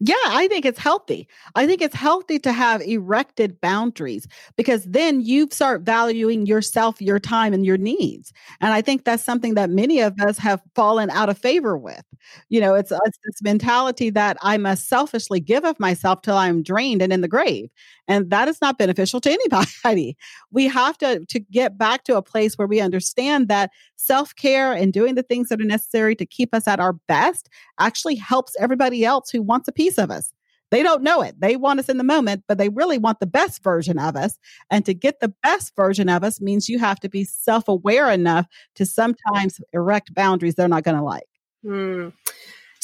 yeah, 0.02 0.16
I 0.28 0.50
think 0.50 0.66
it's 0.66 0.80
healthy. 0.80 1.26
I 1.56 1.66
think 1.66 1.82
it's 1.82 1.96
healthy 1.96 2.38
to 2.40 2.52
have 2.52 2.82
erected 2.82 3.62
boundaries 3.62 4.28
because 4.58 4.84
then 4.84 5.22
you 5.22 5.48
start 5.50 5.84
valuing 5.84 6.46
yourself, 6.46 7.02
your 7.02 7.18
time, 7.18 7.54
and 7.54 7.66
your 7.66 7.78
needs. 7.78 8.34
And 8.60 8.74
I 8.74 8.82
think 8.82 9.06
that's 9.06 9.24
something 9.24 9.54
that 9.54 9.70
many 9.70 10.02
of 10.02 10.20
us 10.20 10.38
have 10.38 10.62
fallen 10.76 11.10
out 11.12 11.30
of 11.30 11.38
favor 11.38 11.78
with. 11.78 12.04
You 12.50 12.60
know, 12.60 12.76
it's, 12.76 12.92
it's 12.92 13.18
this 13.24 13.42
mentality 13.42 14.10
that 14.10 14.36
I 14.42 14.58
must 14.58 14.90
selfishly 14.90 15.40
give 15.40 15.64
of 15.64 15.80
myself 15.80 16.24
till 16.24 16.36
I'm 16.36 16.62
drained 16.62 17.02
and 17.02 17.14
in 17.14 17.22
the 17.22 17.30
grave. 17.30 17.70
And 18.08 18.30
that 18.30 18.48
is 18.48 18.62
not 18.62 18.78
beneficial 18.78 19.20
to 19.22 19.32
anybody. 19.32 20.18
We 20.52 20.68
have 20.68 20.98
to, 21.00 21.26
to 21.26 21.40
get 21.40 21.78
back 21.78 22.04
to 22.06 22.16
a 22.16 22.22
place 22.22 22.58
where 22.58 22.68
we 22.68 22.80
understand 22.80 23.50
that 23.50 23.72
self 23.98 24.34
care 24.36 24.72
and 24.72 24.94
doing 24.94 25.16
the 25.16 25.24
things 25.24 25.50
that 25.50 25.60
are 25.60 25.66
necessary 25.66 26.16
to 26.16 26.26
keep 26.26 26.54
us 26.54 26.68
at 26.68 26.80
our 26.80 26.94
best 26.94 27.50
actually 27.80 28.16
helps 28.16 28.56
everybody 28.60 29.04
else 29.04 29.30
who 29.30 29.42
wants 29.42 29.68
a 29.68 29.74
piece 29.74 29.98
of 29.98 30.10
us. 30.10 30.32
They 30.72 30.82
don't 30.82 31.04
know 31.04 31.22
it. 31.22 31.40
They 31.40 31.56
want 31.56 31.80
us 31.80 31.90
in 31.90 31.98
the 31.98 32.04
moment, 32.04 32.44
but 32.48 32.58
they 32.58 32.70
really 32.70 32.98
want 32.98 33.20
the 33.20 33.28
best 33.28 33.64
version 33.64 34.00
of 34.00 34.16
us. 34.16 34.38
And 34.70 34.86
to 34.86 34.94
get 34.94 35.20
the 35.20 35.34
best 35.44 35.76
version 35.76 36.10
of 36.10 36.24
us 36.24 36.42
means 36.42 36.70
you 36.70 36.80
have 36.80 37.00
to 37.02 37.10
be 37.10 37.24
self 37.24 37.68
aware 37.68 38.10
enough 38.10 38.48
to 38.76 38.86
sometimes 38.86 39.62
erect 39.74 40.14
boundaries 40.14 40.56
they're 40.56 40.68
not 40.68 40.84
going 40.84 40.98
to 40.98 41.04
like. 41.04 41.28
Hmm. 41.64 42.10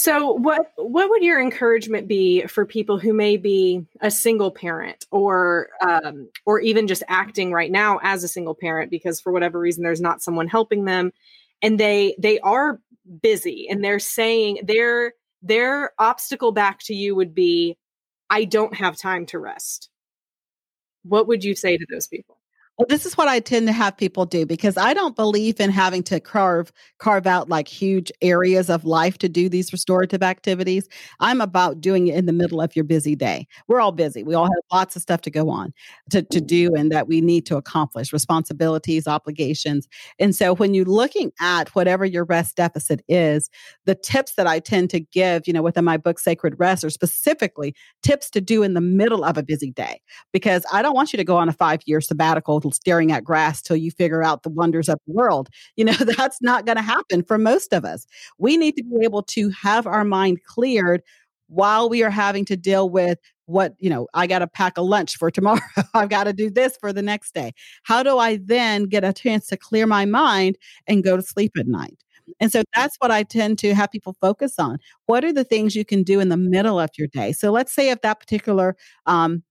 So, 0.01 0.31
what 0.31 0.71
what 0.77 1.11
would 1.11 1.21
your 1.21 1.39
encouragement 1.39 2.07
be 2.07 2.47
for 2.47 2.65
people 2.65 2.97
who 2.97 3.13
may 3.13 3.37
be 3.37 3.85
a 4.01 4.09
single 4.09 4.49
parent, 4.49 5.05
or 5.11 5.69
um, 5.79 6.27
or 6.43 6.59
even 6.59 6.87
just 6.87 7.03
acting 7.07 7.51
right 7.51 7.69
now 7.69 7.99
as 8.01 8.23
a 8.23 8.27
single 8.27 8.55
parent 8.55 8.89
because 8.89 9.21
for 9.21 9.31
whatever 9.31 9.59
reason 9.59 9.83
there's 9.83 10.01
not 10.01 10.23
someone 10.23 10.47
helping 10.47 10.85
them, 10.85 11.11
and 11.61 11.79
they 11.79 12.15
they 12.17 12.39
are 12.39 12.79
busy 13.21 13.67
and 13.69 13.83
they're 13.83 13.99
saying 13.99 14.61
their 14.63 15.13
their 15.43 15.91
obstacle 15.99 16.51
back 16.51 16.79
to 16.85 16.95
you 16.95 17.13
would 17.15 17.35
be, 17.35 17.77
I 18.31 18.45
don't 18.45 18.73
have 18.75 18.97
time 18.97 19.27
to 19.27 19.37
rest. 19.37 19.91
What 21.03 21.27
would 21.27 21.43
you 21.43 21.53
say 21.53 21.77
to 21.77 21.85
those 21.91 22.07
people? 22.07 22.40
Well, 22.81 22.87
this 22.89 23.05
is 23.05 23.15
what 23.15 23.27
I 23.27 23.39
tend 23.39 23.67
to 23.67 23.73
have 23.73 23.95
people 23.95 24.25
do 24.25 24.43
because 24.43 24.75
I 24.75 24.95
don't 24.95 25.15
believe 25.15 25.59
in 25.59 25.69
having 25.69 26.01
to 26.01 26.19
carve 26.19 26.71
carve 26.97 27.27
out 27.27 27.47
like 27.47 27.67
huge 27.67 28.11
areas 28.23 28.71
of 28.71 28.85
life 28.85 29.19
to 29.19 29.29
do 29.29 29.49
these 29.49 29.71
restorative 29.71 30.23
activities. 30.23 30.89
I'm 31.19 31.41
about 31.41 31.79
doing 31.79 32.07
it 32.07 32.15
in 32.15 32.25
the 32.25 32.33
middle 32.33 32.59
of 32.59 32.75
your 32.75 32.83
busy 32.83 33.15
day. 33.15 33.45
We're 33.67 33.81
all 33.81 33.91
busy. 33.91 34.23
We 34.23 34.33
all 34.33 34.45
have 34.45 34.63
lots 34.71 34.95
of 34.95 35.03
stuff 35.03 35.21
to 35.21 35.29
go 35.29 35.47
on 35.51 35.75
to, 36.09 36.23
to 36.23 36.41
do 36.41 36.73
and 36.73 36.91
that 36.91 37.07
we 37.07 37.21
need 37.21 37.45
to 37.47 37.55
accomplish, 37.55 38.11
responsibilities, 38.11 39.05
obligations. 39.05 39.87
And 40.17 40.35
so 40.35 40.55
when 40.55 40.73
you're 40.73 40.85
looking 40.85 41.31
at 41.39 41.69
whatever 41.75 42.03
your 42.03 42.23
rest 42.23 42.55
deficit 42.55 43.03
is, 43.07 43.51
the 43.85 43.93
tips 43.93 44.33
that 44.37 44.47
I 44.47 44.57
tend 44.57 44.89
to 44.89 44.99
give, 44.99 45.43
you 45.45 45.53
know, 45.53 45.61
within 45.61 45.85
my 45.85 45.97
book 45.97 46.17
Sacred 46.17 46.55
Rest 46.57 46.83
are 46.83 46.89
specifically 46.89 47.75
tips 48.01 48.31
to 48.31 48.41
do 48.41 48.63
in 48.63 48.73
the 48.73 48.81
middle 48.81 49.23
of 49.23 49.37
a 49.37 49.43
busy 49.43 49.69
day 49.69 50.01
because 50.33 50.65
I 50.73 50.81
don't 50.81 50.95
want 50.95 51.13
you 51.13 51.17
to 51.17 51.23
go 51.23 51.37
on 51.37 51.47
a 51.47 51.53
5-year 51.53 52.01
sabbatical 52.01 52.70
staring 52.73 53.11
at 53.11 53.23
grass 53.23 53.61
till 53.61 53.75
you 53.75 53.91
figure 53.91 54.23
out 54.23 54.43
the 54.43 54.49
wonders 54.49 54.89
of 54.89 54.99
the 55.07 55.13
world. 55.13 55.49
You 55.75 55.85
know, 55.85 55.93
that's 56.17 56.41
not 56.41 56.65
going 56.65 56.77
to 56.77 56.81
happen 56.81 57.23
for 57.23 57.37
most 57.37 57.73
of 57.73 57.85
us. 57.85 58.05
We 58.37 58.57
need 58.57 58.75
to 58.77 58.83
be 58.83 59.03
able 59.03 59.23
to 59.23 59.49
have 59.49 59.87
our 59.87 60.03
mind 60.03 60.43
cleared 60.45 61.01
while 61.47 61.89
we 61.89 62.01
are 62.01 62.09
having 62.09 62.45
to 62.45 62.55
deal 62.55 62.89
with 62.89 63.19
what, 63.45 63.75
you 63.79 63.89
know, 63.89 64.07
I 64.13 64.27
got 64.27 64.39
to 64.39 64.47
pack 64.47 64.77
a 64.77 64.81
lunch 64.81 65.17
for 65.17 65.29
tomorrow. 65.29 65.59
I've 65.93 66.09
got 66.09 66.23
to 66.23 66.33
do 66.33 66.49
this 66.49 66.77
for 66.79 66.93
the 66.93 67.01
next 67.01 67.33
day. 67.33 67.51
How 67.83 68.03
do 68.03 68.17
I 68.17 68.37
then 68.37 68.85
get 68.85 69.03
a 69.03 69.11
chance 69.11 69.47
to 69.47 69.57
clear 69.57 69.85
my 69.85 70.05
mind 70.05 70.57
and 70.87 71.03
go 71.03 71.17
to 71.17 71.21
sleep 71.21 71.51
at 71.59 71.67
night? 71.67 72.01
And 72.39 72.51
so 72.51 72.63
that's 72.73 72.95
what 72.99 73.11
I 73.11 73.23
tend 73.23 73.59
to 73.59 73.73
have 73.73 73.91
people 73.91 74.15
focus 74.21 74.55
on. 74.57 74.77
What 75.05 75.25
are 75.25 75.33
the 75.33 75.43
things 75.43 75.75
you 75.75 75.83
can 75.83 76.03
do 76.03 76.19
in 76.19 76.29
the 76.29 76.37
middle 76.37 76.79
of 76.79 76.89
your 76.97 77.07
day? 77.07 77.33
So 77.33 77.51
let's 77.51 77.73
say 77.73 77.89
if 77.89 78.01
that 78.01 78.19
particular 78.19 78.77
um, 79.05 79.43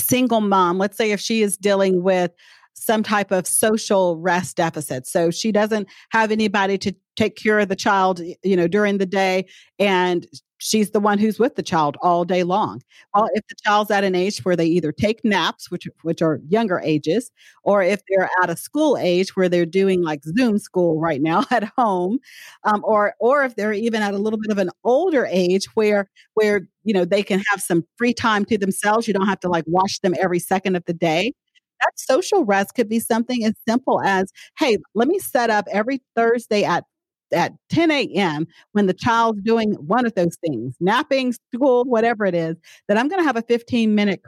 single 0.00 0.40
mom, 0.40 0.78
let's 0.78 0.96
say 0.96 1.12
if 1.12 1.20
she 1.20 1.42
is 1.42 1.56
dealing 1.56 2.02
with 2.02 2.32
some 2.74 3.02
type 3.02 3.30
of 3.30 3.46
social 3.46 4.16
rest 4.18 4.56
deficit. 4.56 5.06
So 5.06 5.30
she 5.30 5.52
doesn't 5.52 5.88
have 6.10 6.32
anybody 6.32 6.78
to 6.78 6.94
take 7.16 7.36
care 7.36 7.58
of 7.58 7.68
the 7.68 7.76
child, 7.76 8.20
you 8.42 8.56
know, 8.56 8.66
during 8.66 8.98
the 8.98 9.06
day. 9.06 9.46
And 9.78 10.26
she's 10.62 10.90
the 10.90 11.00
one 11.00 11.18
who's 11.18 11.38
with 11.38 11.56
the 11.56 11.62
child 11.62 11.96
all 12.02 12.24
day 12.24 12.42
long. 12.44 12.80
Well, 13.14 13.28
if 13.34 13.46
the 13.48 13.54
child's 13.64 13.90
at 13.90 14.04
an 14.04 14.14
age 14.14 14.38
where 14.44 14.56
they 14.56 14.66
either 14.66 14.92
take 14.92 15.24
naps, 15.24 15.70
which 15.70 15.88
which 16.02 16.22
are 16.22 16.40
younger 16.48 16.80
ages, 16.84 17.30
or 17.64 17.82
if 17.82 18.00
they're 18.08 18.28
at 18.42 18.50
a 18.50 18.56
school 18.56 18.96
age 18.98 19.36
where 19.36 19.48
they're 19.48 19.66
doing 19.66 20.02
like 20.02 20.22
Zoom 20.24 20.58
school 20.58 21.00
right 21.00 21.20
now 21.22 21.44
at 21.50 21.64
home, 21.76 22.18
um, 22.64 22.80
or 22.84 23.14
or 23.20 23.44
if 23.44 23.56
they're 23.56 23.72
even 23.72 24.02
at 24.02 24.14
a 24.14 24.18
little 24.18 24.38
bit 24.40 24.50
of 24.52 24.58
an 24.58 24.70
older 24.84 25.26
age 25.30 25.66
where 25.74 26.08
where 26.34 26.68
you 26.84 26.94
know 26.94 27.04
they 27.04 27.22
can 27.22 27.40
have 27.50 27.60
some 27.60 27.84
free 27.96 28.14
time 28.14 28.44
to 28.46 28.58
themselves, 28.58 29.06
you 29.08 29.14
don't 29.14 29.26
have 29.28 29.40
to 29.40 29.48
like 29.48 29.64
watch 29.66 30.00
them 30.02 30.14
every 30.20 30.38
second 30.38 30.76
of 30.76 30.84
the 30.86 30.94
day. 30.94 31.32
That 31.80 31.92
social 31.98 32.44
rest 32.44 32.74
could 32.74 32.88
be 32.88 33.00
something 33.00 33.44
as 33.44 33.54
simple 33.68 34.00
as, 34.02 34.30
hey, 34.58 34.76
let 34.94 35.08
me 35.08 35.18
set 35.18 35.50
up 35.50 35.66
every 35.72 36.00
Thursday 36.14 36.62
at 36.64 36.84
at 37.32 37.52
10 37.70 37.90
a.m. 37.90 38.46
when 38.72 38.86
the 38.86 38.94
child's 38.94 39.42
doing 39.42 39.72
one 39.74 40.06
of 40.06 40.14
those 40.14 40.36
things, 40.44 40.74
napping, 40.80 41.34
school, 41.52 41.84
whatever 41.84 42.24
it 42.24 42.34
is, 42.34 42.56
that 42.88 42.96
I'm 42.96 43.08
going 43.08 43.20
to 43.20 43.26
have 43.26 43.36
a 43.36 43.42
15 43.42 43.94
minute 43.94 44.20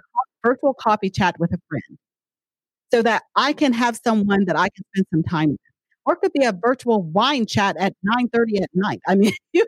virtual 0.44 0.74
coffee 0.74 1.10
chat 1.10 1.38
with 1.38 1.52
a 1.52 1.58
friend 1.68 1.98
so 2.92 3.02
that 3.02 3.22
I 3.36 3.52
can 3.52 3.72
have 3.72 3.98
someone 4.02 4.44
that 4.44 4.56
I 4.56 4.68
can 4.68 4.84
spend 4.94 5.06
some 5.12 5.22
time 5.22 5.50
with. 5.50 5.58
Or 6.06 6.14
it 6.14 6.18
could 6.20 6.32
be 6.32 6.44
a 6.44 6.52
virtual 6.52 7.02
wine 7.02 7.46
chat 7.46 7.76
at 7.78 7.94
9 8.02 8.28
30 8.28 8.62
at 8.62 8.70
night. 8.74 9.00
I 9.08 9.14
mean, 9.14 9.32
you 9.52 9.66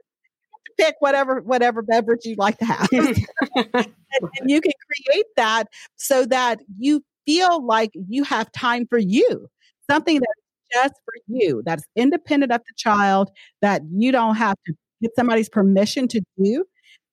pick 0.79 0.97
whatever 1.01 1.41
whatever 1.41 1.83
beverage 1.83 2.25
you'd 2.25 2.39
like 2.39 2.59
to 2.59 2.67
have. 2.67 2.89
and, 2.93 3.17
and 3.57 4.51
you 4.51 4.61
can 4.61 4.73
create 5.07 5.27
that 5.37 5.69
so 5.97 6.27
that 6.27 6.61
you 6.79 7.03
feel 7.27 7.65
like 7.65 7.91
you 8.09 8.23
have 8.25 8.51
time 8.53 8.87
for 8.89 8.99
you. 8.99 9.49
Something 9.91 10.21
that 10.21 10.35
just 10.73 10.95
for 11.05 11.15
you, 11.27 11.63
that's 11.65 11.85
independent 11.97 12.53
of 12.53 12.61
the 12.61 12.75
child, 12.77 13.31
that 13.63 13.83
you 13.91 14.13
don't 14.13 14.37
have 14.37 14.57
to 14.67 14.75
get 15.03 15.15
somebody's 15.17 15.49
permission 15.49 16.09
to 16.09 16.21
do, 16.43 16.65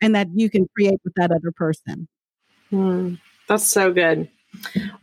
and 0.01 0.15
that 0.15 0.27
you 0.33 0.49
can 0.49 0.67
create 0.75 0.99
with 1.03 1.13
that 1.15 1.31
other 1.31 1.51
person. 1.51 2.07
Hmm, 2.69 3.15
that's 3.47 3.67
so 3.67 3.91
good. 3.91 4.29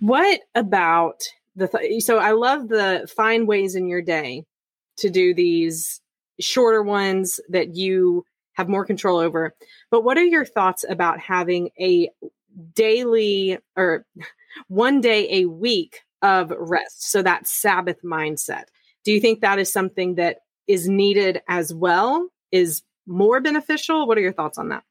What 0.00 0.40
about 0.54 1.22
the, 1.56 1.68
th- 1.68 2.02
so 2.02 2.18
I 2.18 2.32
love 2.32 2.68
the 2.68 3.08
find 3.14 3.46
ways 3.46 3.74
in 3.74 3.88
your 3.88 4.02
day 4.02 4.44
to 4.98 5.10
do 5.10 5.34
these 5.34 6.00
shorter 6.40 6.82
ones 6.82 7.40
that 7.48 7.74
you 7.74 8.24
have 8.54 8.68
more 8.68 8.84
control 8.84 9.18
over. 9.18 9.54
But 9.90 10.02
what 10.02 10.18
are 10.18 10.24
your 10.24 10.44
thoughts 10.44 10.84
about 10.88 11.20
having 11.20 11.70
a 11.80 12.10
daily 12.74 13.58
or 13.76 14.04
one 14.68 15.00
day 15.00 15.42
a 15.42 15.46
week 15.46 16.00
of 16.22 16.52
rest. 16.58 17.10
So 17.10 17.22
that 17.22 17.46
Sabbath 17.46 17.98
mindset. 18.04 18.64
Do 19.04 19.12
you 19.12 19.20
think 19.20 19.40
that 19.40 19.58
is 19.58 19.72
something 19.72 20.16
that 20.16 20.38
is 20.66 20.88
needed 20.88 21.40
as 21.48 21.72
well? 21.72 22.28
Is 22.52 22.82
more 23.06 23.40
beneficial? 23.40 24.06
What 24.06 24.18
are 24.18 24.22
your 24.22 24.32
thoughts 24.32 24.58
on 24.58 24.68
that? 24.68 24.84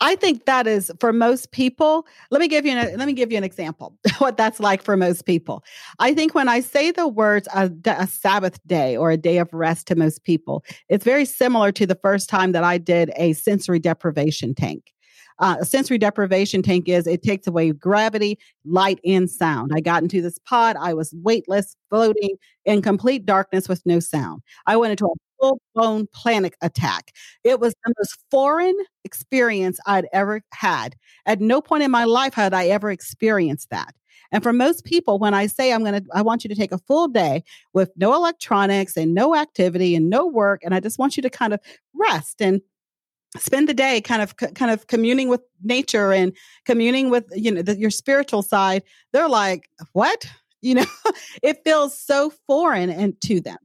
I 0.00 0.16
think 0.16 0.46
that 0.46 0.66
is 0.66 0.90
for 0.98 1.12
most 1.12 1.52
people. 1.52 2.06
Let 2.30 2.40
me 2.40 2.48
give 2.48 2.64
you 2.64 2.72
an, 2.72 2.96
let 2.96 3.06
me 3.06 3.12
give 3.12 3.30
you 3.30 3.38
an 3.38 3.44
example 3.44 3.96
what 4.18 4.36
that's 4.36 4.60
like 4.60 4.82
for 4.82 4.96
most 4.96 5.26
people. 5.26 5.62
I 5.98 6.14
think 6.14 6.34
when 6.34 6.48
I 6.48 6.60
say 6.60 6.90
the 6.90 7.06
words 7.06 7.48
uh, 7.52 7.68
a, 7.86 7.90
a, 7.90 8.06
Sabbath 8.06 8.58
day 8.66 8.96
or 8.96 9.10
a 9.10 9.16
day 9.16 9.38
of 9.38 9.52
rest 9.52 9.86
to 9.88 9.96
most 9.96 10.24
people, 10.24 10.64
it's 10.88 11.04
very 11.04 11.24
similar 11.24 11.72
to 11.72 11.86
the 11.86 11.94
first 11.96 12.28
time 12.28 12.52
that 12.52 12.64
I 12.64 12.78
did 12.78 13.10
a 13.16 13.34
sensory 13.34 13.78
deprivation 13.78 14.54
tank 14.54 14.92
uh, 15.38 15.56
a 15.60 15.64
sensory 15.64 15.98
deprivation 15.98 16.62
tank 16.62 16.88
is 16.88 17.06
it 17.06 17.22
takes 17.22 17.46
away 17.46 17.72
gravity, 17.72 18.38
light, 18.64 18.98
and 19.04 19.30
sound. 19.30 19.72
I 19.74 19.80
got 19.80 20.02
into 20.02 20.20
this 20.20 20.38
pod. 20.38 20.76
I 20.78 20.94
was 20.94 21.14
weightless, 21.22 21.76
floating 21.90 22.36
in 22.64 22.82
complete 22.82 23.24
darkness 23.24 23.68
with 23.68 23.84
no 23.86 24.00
sound. 24.00 24.42
I 24.66 24.76
went 24.76 24.92
into 24.92 25.06
a 25.06 25.14
full 25.40 25.60
blown 25.74 26.06
panic 26.12 26.56
attack. 26.62 27.12
It 27.44 27.60
was 27.60 27.74
the 27.84 27.94
most 27.98 28.18
foreign 28.30 28.76
experience 29.04 29.78
I'd 29.86 30.08
ever 30.12 30.42
had. 30.52 30.96
At 31.26 31.40
no 31.40 31.60
point 31.60 31.84
in 31.84 31.90
my 31.90 32.04
life 32.04 32.34
had 32.34 32.54
I 32.54 32.66
ever 32.66 32.90
experienced 32.90 33.70
that. 33.70 33.94
And 34.30 34.42
for 34.42 34.52
most 34.52 34.84
people, 34.84 35.18
when 35.18 35.32
I 35.32 35.46
say 35.46 35.72
I'm 35.72 35.84
going 35.84 36.02
to, 36.02 36.08
I 36.12 36.22
want 36.22 36.44
you 36.44 36.48
to 36.48 36.54
take 36.54 36.72
a 36.72 36.78
full 36.78 37.08
day 37.08 37.44
with 37.72 37.90
no 37.96 38.14
electronics 38.14 38.96
and 38.96 39.14
no 39.14 39.34
activity 39.34 39.94
and 39.94 40.10
no 40.10 40.26
work, 40.26 40.62
and 40.62 40.74
I 40.74 40.80
just 40.80 40.98
want 40.98 41.16
you 41.16 41.22
to 41.22 41.30
kind 41.30 41.54
of 41.54 41.60
rest 41.94 42.42
and 42.42 42.60
spend 43.36 43.68
the 43.68 43.74
day 43.74 44.00
kind 44.00 44.22
of 44.22 44.36
kind 44.36 44.70
of 44.70 44.86
communing 44.86 45.28
with 45.28 45.42
nature 45.62 46.12
and 46.12 46.32
communing 46.64 47.10
with 47.10 47.24
you 47.34 47.50
know 47.50 47.62
the, 47.62 47.76
your 47.78 47.90
spiritual 47.90 48.42
side 48.42 48.82
they're 49.12 49.28
like 49.28 49.68
what? 49.92 50.26
You 50.60 50.74
know 50.74 50.86
it 51.40 51.58
feels 51.62 51.96
so 51.96 52.32
foreign 52.48 52.90
and 52.90 53.14
to 53.20 53.40
them. 53.40 53.58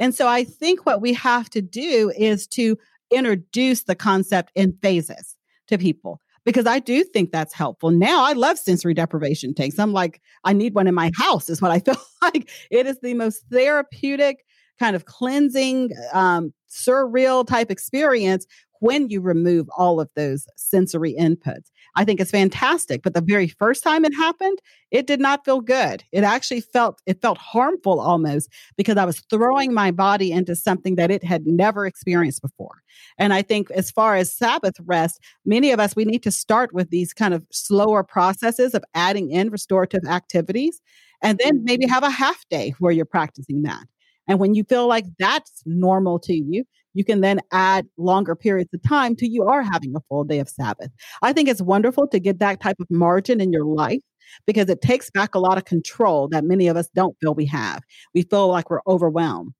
And 0.00 0.12
so 0.12 0.26
i 0.26 0.42
think 0.42 0.84
what 0.84 1.00
we 1.00 1.12
have 1.12 1.48
to 1.50 1.62
do 1.62 2.12
is 2.18 2.48
to 2.48 2.76
introduce 3.12 3.84
the 3.84 3.94
concept 3.94 4.50
in 4.56 4.76
phases 4.82 5.36
to 5.68 5.78
people 5.78 6.20
because 6.44 6.66
i 6.66 6.80
do 6.80 7.04
think 7.04 7.30
that's 7.30 7.54
helpful. 7.54 7.92
Now 7.92 8.24
i 8.24 8.32
love 8.32 8.58
sensory 8.58 8.94
deprivation 8.94 9.54
tanks. 9.54 9.78
I'm 9.78 9.92
like 9.92 10.20
i 10.42 10.52
need 10.52 10.74
one 10.74 10.88
in 10.88 10.94
my 10.96 11.12
house 11.16 11.48
is 11.48 11.62
what 11.62 11.70
i 11.70 11.78
feel 11.86 12.02
like. 12.20 12.50
It 12.72 12.88
is 12.88 12.98
the 13.00 13.14
most 13.14 13.44
therapeutic 13.52 14.44
kind 14.80 14.96
of 14.96 15.04
cleansing 15.04 15.90
um, 16.12 16.52
surreal 16.68 17.46
type 17.46 17.70
experience 17.70 18.44
when 18.80 19.08
you 19.08 19.20
remove 19.20 19.68
all 19.76 20.00
of 20.00 20.10
those 20.16 20.46
sensory 20.56 21.14
inputs. 21.18 21.70
I 21.96 22.04
think 22.04 22.20
it's 22.20 22.30
fantastic. 22.30 23.02
But 23.02 23.14
the 23.14 23.20
very 23.20 23.48
first 23.48 23.82
time 23.82 24.04
it 24.04 24.14
happened, 24.14 24.58
it 24.90 25.06
did 25.06 25.20
not 25.20 25.44
feel 25.44 25.60
good. 25.60 26.04
It 26.12 26.24
actually 26.24 26.60
felt 26.60 27.00
it 27.06 27.22
felt 27.22 27.38
harmful 27.38 28.00
almost 28.00 28.48
because 28.76 28.96
I 28.96 29.04
was 29.04 29.20
throwing 29.30 29.72
my 29.72 29.90
body 29.90 30.32
into 30.32 30.56
something 30.56 30.96
that 30.96 31.10
it 31.10 31.22
had 31.22 31.46
never 31.46 31.86
experienced 31.86 32.42
before. 32.42 32.82
And 33.18 33.32
I 33.32 33.42
think 33.42 33.70
as 33.70 33.90
far 33.90 34.16
as 34.16 34.32
Sabbath 34.32 34.74
rest, 34.84 35.20
many 35.44 35.70
of 35.70 35.80
us 35.80 35.94
we 35.94 36.04
need 36.04 36.22
to 36.24 36.32
start 36.32 36.72
with 36.72 36.90
these 36.90 37.12
kind 37.12 37.34
of 37.34 37.46
slower 37.50 38.02
processes 38.02 38.74
of 38.74 38.84
adding 38.94 39.30
in 39.30 39.50
restorative 39.50 40.04
activities 40.08 40.80
and 41.22 41.38
then 41.42 41.56
mm-hmm. 41.56 41.64
maybe 41.64 41.86
have 41.86 42.02
a 42.02 42.10
half 42.10 42.48
day 42.48 42.74
where 42.78 42.92
you're 42.92 43.04
practicing 43.04 43.62
that. 43.62 43.84
And 44.30 44.38
when 44.38 44.54
you 44.54 44.62
feel 44.62 44.86
like 44.86 45.06
that's 45.18 45.64
normal 45.66 46.20
to 46.20 46.32
you, 46.32 46.64
you 46.94 47.04
can 47.04 47.20
then 47.20 47.40
add 47.50 47.84
longer 47.96 48.36
periods 48.36 48.70
of 48.72 48.80
time 48.84 49.16
till 49.16 49.28
you 49.28 49.42
are 49.42 49.60
having 49.60 49.92
a 49.96 50.00
full 50.08 50.22
day 50.22 50.38
of 50.38 50.48
Sabbath. 50.48 50.90
I 51.20 51.32
think 51.32 51.48
it's 51.48 51.60
wonderful 51.60 52.06
to 52.06 52.20
get 52.20 52.38
that 52.38 52.60
type 52.60 52.76
of 52.78 52.86
margin 52.90 53.40
in 53.40 53.52
your 53.52 53.64
life 53.64 54.00
because 54.46 54.68
it 54.68 54.82
takes 54.82 55.10
back 55.10 55.34
a 55.34 55.40
lot 55.40 55.58
of 55.58 55.64
control 55.64 56.28
that 56.28 56.44
many 56.44 56.68
of 56.68 56.76
us 56.76 56.88
don't 56.94 57.16
feel 57.20 57.34
we 57.34 57.46
have. 57.46 57.82
We 58.14 58.22
feel 58.22 58.46
like 58.46 58.70
we're 58.70 58.82
overwhelmed. 58.86 59.52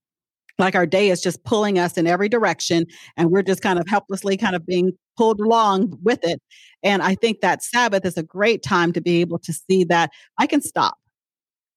Like 0.57 0.77
our 0.77 0.87
day 0.87 1.11
is 1.11 1.21
just 1.21 1.43
pulling 1.43 1.81
us 1.81 1.99
in 1.99 2.07
every 2.07 2.29
direction, 2.29 2.87
and 3.17 3.33
we're 3.33 3.43
just 3.43 3.63
kind 3.63 3.81
of 3.81 3.89
helplessly 3.89 4.37
kind 4.37 4.55
of 4.55 4.65
being 4.65 4.93
pulled 5.17 5.41
along 5.41 5.99
with 6.01 6.21
it. 6.23 6.41
And 6.85 7.03
I 7.03 7.17
think 7.17 7.41
that 7.41 7.65
Sabbath 7.65 8.05
is 8.05 8.17
a 8.17 8.23
great 8.23 8.63
time 8.63 8.93
to 8.93 9.01
be 9.01 9.21
able 9.21 9.41
to 9.41 9.53
see 9.53 9.83
that 9.85 10.11
I 10.39 10.47
can 10.47 10.61
stop. 10.61 10.97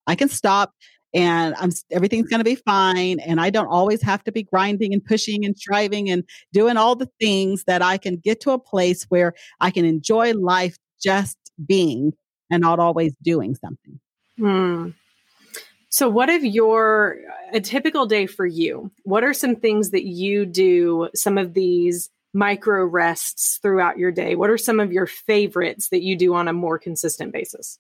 I 0.05 0.13
can 0.13 0.29
stop 0.29 0.73
and 1.13 1.55
I'm 1.59 1.71
everything's 1.91 2.29
going 2.29 2.39
to 2.39 2.43
be 2.43 2.55
fine 2.55 3.19
and 3.19 3.39
I 3.39 3.49
don't 3.49 3.67
always 3.67 4.01
have 4.01 4.23
to 4.23 4.31
be 4.31 4.43
grinding 4.43 4.93
and 4.93 5.03
pushing 5.03 5.45
and 5.45 5.57
striving 5.57 6.09
and 6.09 6.23
doing 6.51 6.77
all 6.77 6.95
the 6.95 7.09
things 7.19 7.63
that 7.65 7.81
I 7.81 7.97
can 7.97 8.17
get 8.17 8.41
to 8.41 8.51
a 8.51 8.59
place 8.59 9.03
where 9.05 9.33
I 9.59 9.71
can 9.71 9.85
enjoy 9.85 10.33
life 10.33 10.77
just 11.01 11.37
being 11.65 12.13
and 12.49 12.61
not 12.61 12.79
always 12.79 13.13
doing 13.21 13.55
something. 13.55 13.99
Hmm. 14.37 14.89
So, 15.89 16.09
what 16.09 16.29
if 16.29 16.43
your 16.43 17.17
a 17.51 17.61
typical 17.61 18.07
day 18.07 18.25
for 18.25 18.47
you? 18.47 18.91
What 19.03 19.23
are 19.23 19.33
some 19.33 19.55
things 19.55 19.91
that 19.91 20.05
you 20.05 20.45
do? 20.45 21.09
Some 21.13 21.37
of 21.37 21.53
these 21.53 22.09
micro 22.33 22.83
rests 22.83 23.59
throughout 23.61 23.99
your 23.99 24.11
day. 24.11 24.35
What 24.35 24.49
are 24.49 24.57
some 24.57 24.79
of 24.79 24.91
your 24.91 25.05
favorites 25.05 25.89
that 25.89 26.01
you 26.01 26.15
do 26.15 26.33
on 26.33 26.47
a 26.47 26.53
more 26.53 26.79
consistent 26.79 27.31
basis? 27.31 27.77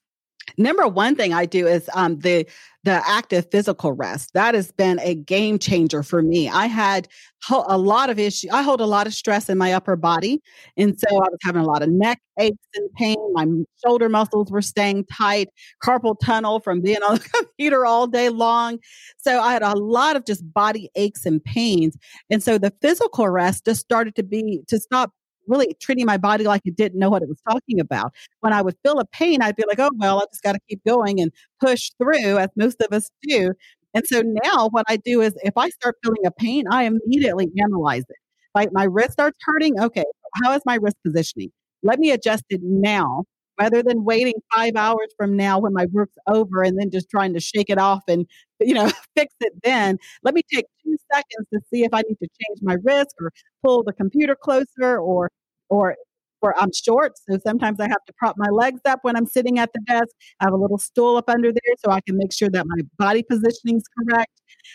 Number 0.57 0.87
one 0.87 1.15
thing 1.15 1.33
I 1.33 1.45
do 1.45 1.67
is 1.67 1.89
um, 1.93 2.19
the 2.19 2.45
the 2.83 3.01
active 3.07 3.47
physical 3.49 3.93
rest. 3.93 4.31
That 4.33 4.55
has 4.55 4.71
been 4.71 4.99
a 4.99 5.15
game 5.15 5.57
changer 5.57 6.03
for 6.03 6.21
me. 6.21 6.49
I 6.49 6.65
had 6.65 7.07
a 7.49 7.77
lot 7.77 8.09
of 8.09 8.19
issues. 8.19 8.51
I 8.51 8.61
hold 8.61 8.81
a 8.81 8.85
lot 8.85 9.07
of 9.07 9.13
stress 9.13 9.47
in 9.47 9.57
my 9.57 9.71
upper 9.71 9.95
body, 9.95 10.41
and 10.75 10.99
so 10.99 11.07
I 11.09 11.29
was 11.29 11.39
having 11.43 11.61
a 11.61 11.65
lot 11.65 11.81
of 11.81 11.89
neck 11.89 12.19
aches 12.37 12.67
and 12.75 12.89
pain. 12.95 13.15
My 13.33 13.47
shoulder 13.85 14.09
muscles 14.09 14.51
were 14.51 14.61
staying 14.61 15.05
tight. 15.05 15.47
Carpal 15.81 16.15
tunnel 16.21 16.59
from 16.59 16.81
being 16.81 17.01
on 17.03 17.15
the 17.15 17.29
computer 17.33 17.85
all 17.85 18.07
day 18.07 18.29
long. 18.29 18.79
So 19.17 19.39
I 19.39 19.53
had 19.53 19.63
a 19.63 19.77
lot 19.77 20.15
of 20.15 20.25
just 20.25 20.43
body 20.53 20.89
aches 20.95 21.25
and 21.25 21.43
pains, 21.43 21.97
and 22.29 22.43
so 22.43 22.57
the 22.57 22.73
physical 22.81 23.29
rest 23.29 23.65
just 23.65 23.81
started 23.81 24.15
to 24.15 24.23
be 24.23 24.61
to 24.67 24.79
stop 24.79 25.13
really 25.47 25.75
treating 25.81 26.05
my 26.05 26.17
body 26.17 26.45
like 26.45 26.61
it 26.65 26.75
didn't 26.75 26.99
know 26.99 27.09
what 27.09 27.21
it 27.21 27.29
was 27.29 27.41
talking 27.49 27.79
about. 27.79 28.13
When 28.41 28.53
I 28.53 28.61
would 28.61 28.75
feel 28.83 28.99
a 28.99 29.05
pain, 29.05 29.41
I'd 29.41 29.55
be 29.55 29.63
like, 29.67 29.79
oh, 29.79 29.91
well, 29.97 30.19
I 30.19 30.25
just 30.31 30.43
got 30.43 30.53
to 30.53 30.59
keep 30.69 30.83
going 30.85 31.19
and 31.19 31.31
push 31.59 31.91
through, 31.97 32.37
as 32.37 32.49
most 32.55 32.81
of 32.81 32.93
us 32.93 33.09
do. 33.23 33.53
And 33.93 34.05
so 34.07 34.23
now 34.43 34.69
what 34.69 34.85
I 34.87 34.97
do 34.97 35.21
is 35.21 35.33
if 35.43 35.53
I 35.57 35.69
start 35.69 35.95
feeling 36.03 36.25
a 36.25 36.31
pain, 36.31 36.65
I 36.71 36.85
immediately 36.85 37.51
analyze 37.61 38.03
it. 38.09 38.17
Like 38.55 38.69
my 38.71 38.85
wrist 38.85 39.13
starts 39.13 39.37
hurting. 39.41 39.79
Okay, 39.79 40.05
how 40.43 40.53
is 40.53 40.61
my 40.65 40.75
wrist 40.75 40.97
positioning? 41.05 41.51
Let 41.83 41.99
me 41.99 42.11
adjust 42.11 42.45
it 42.49 42.61
now 42.63 43.25
rather 43.59 43.83
than 43.83 44.03
waiting 44.03 44.33
five 44.55 44.75
hours 44.75 45.07
from 45.17 45.35
now 45.37 45.59
when 45.59 45.73
my 45.73 45.85
work's 45.91 46.17
over 46.27 46.63
and 46.63 46.77
then 46.79 46.89
just 46.91 47.09
trying 47.09 47.33
to 47.33 47.39
shake 47.39 47.69
it 47.69 47.77
off 47.77 48.01
and 48.07 48.25
you 48.61 48.73
know 48.73 48.89
fix 49.15 49.33
it 49.41 49.53
then 49.63 49.97
let 50.23 50.33
me 50.33 50.41
take 50.53 50.65
two 50.83 50.95
seconds 51.13 51.47
to 51.53 51.59
see 51.71 51.83
if 51.83 51.93
i 51.93 52.01
need 52.07 52.17
to 52.21 52.27
change 52.41 52.59
my 52.61 52.75
risk 52.83 53.09
or 53.21 53.31
pull 53.63 53.83
the 53.83 53.93
computer 53.93 54.35
closer 54.35 54.97
or 54.99 55.29
or 55.69 55.95
or 56.41 56.53
i'm 56.61 56.69
short 56.73 57.13
so 57.29 57.37
sometimes 57.45 57.79
i 57.79 57.87
have 57.87 58.03
to 58.07 58.13
prop 58.17 58.35
my 58.37 58.49
legs 58.49 58.81
up 58.85 58.99
when 59.03 59.15
i'm 59.15 59.25
sitting 59.25 59.59
at 59.59 59.69
the 59.73 59.79
desk. 59.87 60.09
I 60.39 60.45
have 60.45 60.53
a 60.53 60.57
little 60.57 60.77
stool 60.77 61.17
up 61.17 61.29
under 61.29 61.51
there 61.51 61.75
so 61.83 61.91
i 61.91 62.01
can 62.01 62.17
make 62.17 62.33
sure 62.33 62.49
that 62.49 62.65
my 62.67 62.81
body 62.97 63.23
positioning 63.23 63.77
is 63.77 63.83
correct. 63.99 64.31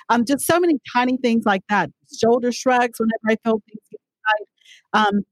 Um 0.08 0.24
just 0.24 0.46
so 0.46 0.58
many 0.60 0.78
tiny 0.92 1.16
things 1.18 1.44
like 1.46 1.62
that 1.68 1.90
shoulder 2.20 2.52
shrugs 2.52 2.98
whenever 2.98 3.26
i 3.30 3.36
feel 3.44 3.60
things 3.68 3.82
get 3.90 4.00
tight. 4.94 5.08
Um 5.08 5.22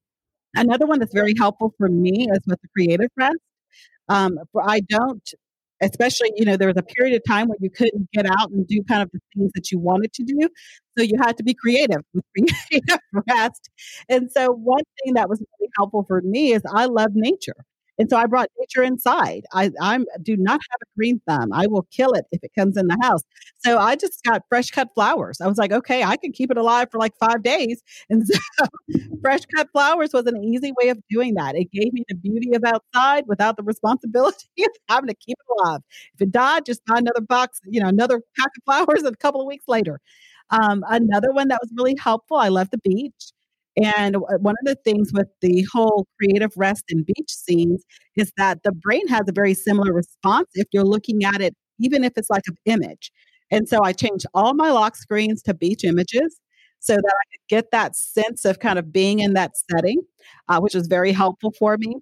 Another 0.56 0.86
one 0.86 0.98
that's 1.00 1.14
very 1.14 1.34
helpful 1.38 1.74
for 1.78 1.88
me 1.88 2.26
is 2.30 2.40
with 2.46 2.60
the 2.62 2.68
creative 2.76 3.10
rest. 3.16 3.36
Um, 4.08 4.38
I 4.66 4.80
don't, 4.80 5.28
especially, 5.82 6.32
you 6.36 6.44
know, 6.44 6.56
there 6.56 6.68
was 6.68 6.76
a 6.78 6.82
period 6.82 7.16
of 7.16 7.22
time 7.28 7.48
when 7.48 7.58
you 7.60 7.70
couldn't 7.70 8.08
get 8.12 8.26
out 8.26 8.50
and 8.50 8.66
do 8.66 8.82
kind 8.84 9.02
of 9.02 9.10
the 9.12 9.20
things 9.34 9.52
that 9.54 9.70
you 9.72 9.78
wanted 9.78 10.12
to 10.14 10.24
do. 10.24 10.48
So 10.96 11.04
you 11.04 11.18
had 11.20 11.36
to 11.38 11.44
be 11.44 11.54
creative 11.54 12.02
with 12.14 12.24
creative 12.34 13.00
rest. 13.28 13.70
And 14.08 14.30
so 14.30 14.52
one 14.52 14.82
thing 15.04 15.14
that 15.14 15.28
was 15.28 15.40
really 15.60 15.70
helpful 15.78 16.04
for 16.08 16.20
me 16.22 16.52
is 16.54 16.62
I 16.72 16.86
love 16.86 17.10
nature. 17.14 17.56
And 17.98 18.10
so 18.10 18.16
I 18.16 18.26
brought 18.26 18.48
nature 18.58 18.82
inside. 18.82 19.44
I 19.52 19.70
I'm, 19.80 20.04
do 20.22 20.36
not 20.36 20.60
have 20.70 20.80
a 20.82 20.86
green 20.96 21.20
thumb. 21.28 21.52
I 21.52 21.66
will 21.66 21.86
kill 21.90 22.12
it 22.12 22.24
if 22.32 22.42
it 22.44 22.52
comes 22.58 22.76
in 22.76 22.86
the 22.88 22.98
house. 23.02 23.22
So 23.58 23.78
I 23.78 23.96
just 23.96 24.22
got 24.24 24.42
fresh 24.48 24.70
cut 24.70 24.88
flowers. 24.94 25.40
I 25.40 25.46
was 25.46 25.58
like, 25.58 25.72
okay, 25.72 26.02
I 26.02 26.16
can 26.16 26.32
keep 26.32 26.50
it 26.50 26.56
alive 26.58 26.88
for 26.90 26.98
like 26.98 27.12
five 27.18 27.42
days. 27.42 27.82
And 28.10 28.26
so 28.26 28.38
fresh 29.22 29.40
cut 29.56 29.68
flowers 29.72 30.10
was 30.12 30.26
an 30.26 30.42
easy 30.42 30.72
way 30.80 30.88
of 30.90 30.98
doing 31.10 31.34
that. 31.34 31.54
It 31.56 31.70
gave 31.72 31.92
me 31.92 32.04
the 32.08 32.14
beauty 32.14 32.52
of 32.54 32.62
outside 32.64 33.24
without 33.26 33.56
the 33.56 33.62
responsibility 33.62 34.46
of 34.64 34.70
having 34.88 35.08
to 35.08 35.14
keep 35.14 35.36
it 35.38 35.62
alive. 35.64 35.80
If 36.14 36.22
it 36.22 36.32
died, 36.32 36.66
just 36.66 36.84
buy 36.86 36.98
another 36.98 37.20
box, 37.20 37.60
you 37.66 37.80
know, 37.80 37.88
another 37.88 38.20
pack 38.38 38.50
of 38.56 38.64
flowers 38.64 39.02
a 39.04 39.14
couple 39.16 39.40
of 39.40 39.46
weeks 39.46 39.64
later. 39.68 40.00
Um, 40.50 40.84
another 40.88 41.32
one 41.32 41.48
that 41.48 41.58
was 41.62 41.72
really 41.76 41.96
helpful. 41.98 42.36
I 42.36 42.48
love 42.48 42.70
the 42.70 42.78
beach. 42.78 43.32
And 43.82 44.16
one 44.40 44.54
of 44.60 44.64
the 44.64 44.76
things 44.84 45.10
with 45.12 45.28
the 45.42 45.66
whole 45.72 46.06
creative 46.18 46.52
rest 46.56 46.84
and 46.90 47.04
beach 47.04 47.28
scenes 47.30 47.84
is 48.16 48.32
that 48.38 48.62
the 48.62 48.72
brain 48.72 49.06
has 49.08 49.22
a 49.28 49.32
very 49.32 49.52
similar 49.54 49.92
response 49.92 50.48
if 50.54 50.66
you're 50.72 50.84
looking 50.84 51.24
at 51.24 51.40
it, 51.42 51.54
even 51.78 52.02
if 52.04 52.12
it's 52.16 52.30
like 52.30 52.44
an 52.48 52.56
image. 52.64 53.12
And 53.50 53.68
so 53.68 53.82
I 53.84 53.92
changed 53.92 54.26
all 54.34 54.54
my 54.54 54.70
lock 54.70 54.96
screens 54.96 55.42
to 55.42 55.54
beach 55.54 55.84
images 55.84 56.40
so 56.80 56.94
that 56.94 57.04
I 57.04 57.24
could 57.32 57.48
get 57.48 57.70
that 57.72 57.96
sense 57.96 58.44
of 58.44 58.60
kind 58.60 58.78
of 58.78 58.92
being 58.92 59.18
in 59.20 59.34
that 59.34 59.52
setting, 59.70 60.00
uh, 60.48 60.58
which 60.60 60.74
was 60.74 60.86
very 60.86 61.12
helpful 61.12 61.52
for 61.58 61.76
me. 61.78 61.96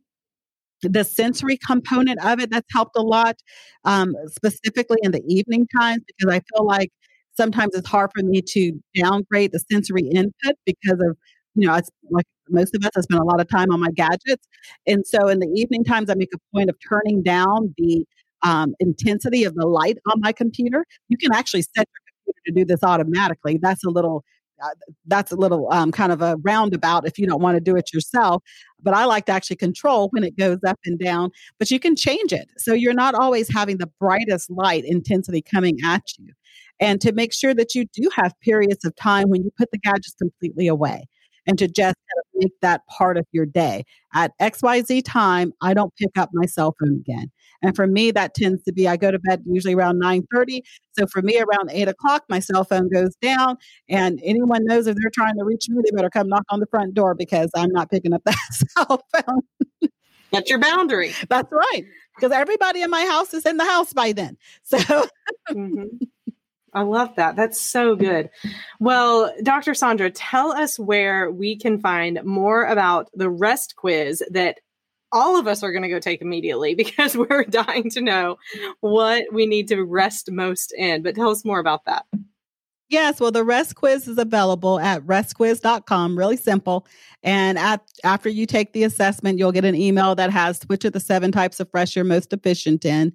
The 0.83 1.05
sensory 1.05 1.59
component 1.67 2.23
of 2.25 2.41
it 2.41 2.51
that's 2.51 2.67
helped 2.73 2.97
a 2.97 3.03
lot, 3.03 3.37
um, 3.85 4.15
specifically 4.29 4.99
in 5.03 5.13
the 5.13 5.23
evening 5.27 5.67
times, 5.81 6.03
because 6.07 6.35
I 6.35 6.41
feel 6.55 6.67
like 6.67 6.91
sometimes 7.37 7.75
it's 7.75 7.89
hard 7.89 8.11
for 8.15 8.23
me 8.23 8.43
to 8.49 8.73
downgrade 8.95 9.53
the 9.53 9.61
sensory 9.73 10.03
input 10.03 10.57
because 10.67 11.01
of 11.01 11.17
you 11.55 11.67
know, 11.67 11.75
it's 11.75 11.91
like 12.11 12.27
most 12.49 12.75
of 12.75 12.85
us, 12.85 12.91
I 12.97 13.01
spend 13.01 13.21
a 13.21 13.25
lot 13.25 13.41
of 13.41 13.49
time 13.49 13.71
on 13.71 13.81
my 13.81 13.91
gadgets. 13.95 14.47
And 14.87 15.07
so 15.07 15.29
in 15.29 15.39
the 15.39 15.49
evening 15.55 15.85
times, 15.85 16.11
I 16.11 16.15
make 16.15 16.35
a 16.35 16.39
point 16.55 16.69
of 16.71 16.77
turning 16.89 17.23
down 17.23 17.75
the 17.79 18.05
um, 18.43 18.75
intensity 18.81 19.45
of 19.45 19.55
the 19.55 19.67
light 19.67 19.99
on 20.11 20.21
my 20.21 20.33
computer. 20.33 20.85
You 21.09 21.17
can 21.17 21.33
actually 21.33 21.63
set 21.63 21.89
your 21.89 22.03
computer 22.09 22.41
to 22.47 22.53
do 22.53 22.65
this 22.65 22.83
automatically. 22.83 23.59
That's 23.61 23.85
a 23.85 23.91
little 23.91 24.25
uh, 24.63 24.69
that's 25.07 25.33
a 25.33 25.37
little 25.37 25.69
um, 25.73 25.91
kind 25.91 26.13
of 26.13 26.23
a 26.23 26.37
roundabout 26.43 27.07
if 27.07 27.19
you 27.19 27.27
don't 27.27 27.43
want 27.43 27.57
to 27.57 27.61
do 27.61 27.77
it 27.77 27.93
yourself. 27.93 28.43
But 28.81 28.95
I 28.95 29.05
like 29.05 29.27
to 29.27 29.33
actually 29.33 29.57
control 29.57 30.09
when 30.13 30.23
it 30.23 30.37
goes 30.39 30.59
up 30.65 30.79
and 30.85 30.97
down. 30.99 31.31
But 31.59 31.73
you 31.73 31.81
can 31.81 31.97
change 31.97 32.33
it. 32.33 32.49
So 32.59 32.73
you're 32.73 32.95
not 32.95 33.15
always 33.17 33.53
having 33.53 33.79
the 33.79 33.91
brightest 33.99 34.51
light 34.51 34.85
intensity 34.85 35.43
coming 35.43 35.79
at 35.85 36.03
you. 36.19 36.29
And 36.79 37.01
to 37.01 37.13
make 37.13 37.33
sure 37.33 37.53
that 37.55 37.75
you 37.75 37.87
do 37.93 38.09
have 38.15 38.33
periods 38.41 38.85
of 38.85 38.95
time 38.95 39.29
when 39.29 39.43
you 39.43 39.51
put 39.59 39.71
the 39.73 39.79
gadgets 39.79 40.15
completely 40.21 40.69
away 40.69 41.09
and 41.47 41.59
to 41.59 41.69
just 41.69 41.97
make 42.35 42.53
that 42.63 42.87
part 42.87 43.17
of 43.17 43.27
your 43.33 43.47
day. 43.47 43.85
At 44.13 44.33
XYZ 44.41 45.03
time, 45.05 45.53
I 45.61 45.75
don't 45.75 45.95
pick 45.97 46.17
up 46.17 46.31
my 46.33 46.47
cell 46.47 46.75
phone 46.81 46.97
again. 46.97 47.31
And 47.63 47.75
for 47.75 47.87
me, 47.87 48.11
that 48.11 48.35
tends 48.35 48.63
to 48.65 48.73
be 48.73 48.87
I 48.87 48.97
go 48.97 49.11
to 49.11 49.19
bed 49.19 49.43
usually 49.47 49.75
around 49.75 50.01
9:30. 50.01 50.61
So 50.99 51.07
for 51.07 51.23
me, 51.23 51.39
around 51.39 51.71
eight 51.71 51.89
o'clock, 51.89 52.25
my 52.29 52.39
cell 52.39 52.65
phone 52.65 52.91
goes 52.91 53.15
down. 53.23 53.57
And 53.89 54.21
anyone 54.23 54.65
knows 54.65 54.87
if 54.87 54.97
they're 54.97 55.11
trying 55.11 55.37
to 55.39 55.45
reach 55.45 55.67
me, 55.69 55.81
they 55.85 55.95
better 55.95 56.11
come 56.11 56.29
knock 56.29 56.45
on 56.51 56.61
the 56.61 56.67
front 56.67 56.95
door 56.95 57.15
because 57.15 57.51
I'm 57.57 57.71
not 57.71 57.91
picking 57.91 58.13
up 58.13 58.23
that 58.27 58.37
cell 58.53 59.03
phone. 59.15 59.91
That's 60.31 60.51
your 60.51 60.59
boundary. 60.59 61.13
That's 61.29 61.51
right. 61.53 61.85
Because 62.17 62.33
everybody 62.33 62.83
in 62.83 62.91
my 62.91 63.05
house 63.07 63.35
is 63.35 63.47
in 63.47 63.57
the 63.57 63.65
house 63.65 63.93
by 63.93 64.13
then. 64.13 64.37
So 64.63 64.79
mm-hmm. 64.79 66.05
I 66.75 66.83
love 66.83 67.15
that. 67.17 67.37
That's 67.37 67.61
so 67.61 67.95
good. 67.97 68.31
Well, 68.81 69.33
Dr. 69.43 69.73
Saundra, 69.73 70.11
tell 70.15 70.53
us 70.53 70.79
where 70.79 71.31
we 71.31 71.57
can 71.57 71.81
find 71.81 72.23
more 72.25 72.65
about 72.65 73.11
the 73.15 73.31
rest 73.31 73.77
quiz 73.77 74.23
that 74.31 74.61
all 75.13 75.39
of 75.39 75.47
us 75.47 75.63
are 75.63 75.71
going 75.71 75.83
to 75.85 75.89
go 75.89 76.01
take 76.01 76.21
immediately 76.21 76.75
because 76.75 77.17
we're 77.17 77.45
dying 77.45 77.89
to 77.91 78.01
know 78.01 78.37
what 78.81 79.25
we 79.33 79.47
need 79.47 79.69
to 79.69 79.83
rest 79.83 80.31
most 80.31 80.73
in. 80.77 81.03
But 81.03 81.15
tell 81.15 81.31
us 81.31 81.45
more 81.45 81.61
about 81.61 81.85
that. 81.87 82.05
Yes, 82.91 83.19
well, 83.19 83.31
the 83.31 83.45
rest 83.45 83.77
quiz 83.77 84.07
is 84.07 84.19
available 84.19 84.79
at 84.79 85.03
restquiz.com. 85.07 86.19
Really 86.19 86.37
simple. 86.37 86.87
And 87.23 87.59
at, 87.59 87.81
after 88.05 88.29
you 88.29 88.47
take 88.47 88.73
the 88.73 88.85
assessment, 88.85 89.39
you'll 89.39 89.53
get 89.53 89.65
an 89.65 89.75
email 89.75 90.15
that 90.15 90.31
has 90.31 90.63
which 90.67 90.85
of 90.85 90.93
the 90.93 91.01
seven 91.01 91.33
types 91.33 91.61
of 91.61 91.69
rest 91.73 91.97
you're 91.97 92.05
most 92.05 92.33
efficient 92.33 92.85
in. 92.85 93.13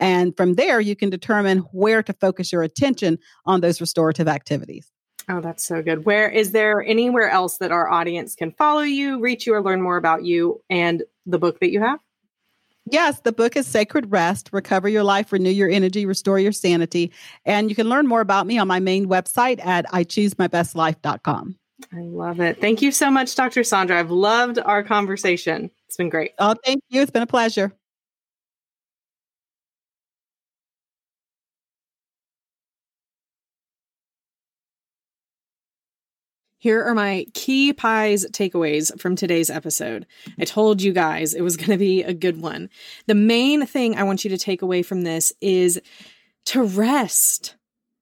And 0.00 0.36
from 0.36 0.54
there, 0.54 0.80
you 0.80 0.96
can 0.96 1.08
determine 1.08 1.58
where 1.72 2.02
to 2.02 2.12
focus 2.12 2.52
your 2.52 2.62
attention 2.62 3.18
on 3.46 3.60
those 3.60 3.80
restorative 3.80 4.26
activities. 4.26 4.90
Oh, 5.28 5.40
that's 5.40 5.64
so 5.64 5.82
good. 5.82 6.04
Where 6.04 6.28
is 6.28 6.50
there 6.50 6.82
anywhere 6.82 7.30
else 7.30 7.58
that 7.58 7.70
our 7.70 7.88
audience 7.88 8.34
can 8.34 8.50
follow 8.52 8.82
you, 8.82 9.20
reach 9.20 9.46
you, 9.46 9.54
or 9.54 9.62
learn 9.62 9.80
more 9.80 9.96
about 9.96 10.24
you 10.24 10.60
and 10.68 11.04
the 11.26 11.38
book 11.38 11.60
that 11.60 11.70
you 11.70 11.80
have? 11.80 12.00
Yes, 12.90 13.20
the 13.20 13.32
book 13.32 13.56
is 13.56 13.66
Sacred 13.66 14.10
Rest 14.10 14.50
Recover 14.52 14.88
Your 14.88 15.04
Life, 15.04 15.32
Renew 15.32 15.50
Your 15.50 15.70
Energy, 15.70 16.04
Restore 16.04 16.38
Your 16.38 16.52
Sanity. 16.52 17.12
And 17.44 17.70
you 17.70 17.76
can 17.76 17.88
learn 17.88 18.06
more 18.06 18.20
about 18.20 18.46
me 18.46 18.58
on 18.58 18.66
my 18.66 18.80
main 18.80 19.08
website 19.08 19.64
at 19.64 19.86
ichoosemybestlife.com. 19.86 21.56
I 21.92 22.00
love 22.00 22.40
it. 22.40 22.60
Thank 22.60 22.82
you 22.82 22.92
so 22.92 23.10
much, 23.10 23.34
Dr. 23.34 23.62
Saundra. 23.62 23.92
I've 23.92 24.10
loved 24.10 24.58
our 24.58 24.82
conversation. 24.82 25.70
It's 25.86 25.96
been 25.96 26.08
great. 26.08 26.32
Oh, 26.38 26.54
thank 26.64 26.82
you. 26.88 27.02
It's 27.02 27.10
been 27.10 27.22
a 27.22 27.26
pleasure. 27.26 27.72
Here 36.62 36.84
are 36.84 36.94
my 36.94 37.26
key 37.34 37.72
PIES 37.72 38.24
takeaways 38.30 38.96
from 39.00 39.16
today's 39.16 39.50
episode. 39.50 40.06
I 40.38 40.44
told 40.44 40.80
you 40.80 40.92
guys 40.92 41.34
it 41.34 41.40
was 41.40 41.56
going 41.56 41.70
to 41.70 41.76
be 41.76 42.04
a 42.04 42.14
good 42.14 42.40
one. 42.40 42.70
The 43.08 43.16
main 43.16 43.66
thing 43.66 43.96
I 43.96 44.04
want 44.04 44.22
you 44.22 44.30
to 44.30 44.38
take 44.38 44.62
away 44.62 44.84
from 44.84 45.02
this 45.02 45.32
is 45.40 45.82
to 46.44 46.62
rest. 46.62 47.56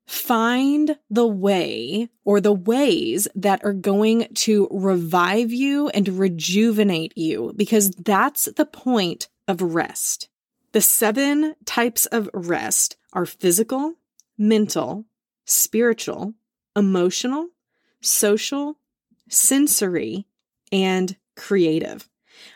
Find 0.06 0.98
the 1.08 1.26
way 1.26 2.11
or 2.26 2.38
the 2.38 2.52
ways 2.52 3.26
that 3.34 3.64
are 3.64 3.72
going 3.72 4.28
to 4.34 4.68
revive 4.70 5.50
you 5.52 5.88
and 5.88 6.06
rejuvenate 6.06 7.16
you 7.16 7.54
because 7.56 7.88
that's 7.92 8.44
the 8.44 8.66
point 8.66 9.30
of 9.48 9.62
rest. 9.62 10.28
The 10.72 10.82
seven 10.82 11.54
types 11.64 12.04
of 12.04 12.28
rest 12.34 12.98
are 13.14 13.24
physical, 13.24 13.94
mental, 14.36 15.06
spiritual, 15.46 16.34
emotional, 16.76 17.48
social, 18.01 18.78
sensory, 19.28 20.26
and 20.72 21.16
creative. 21.36 22.09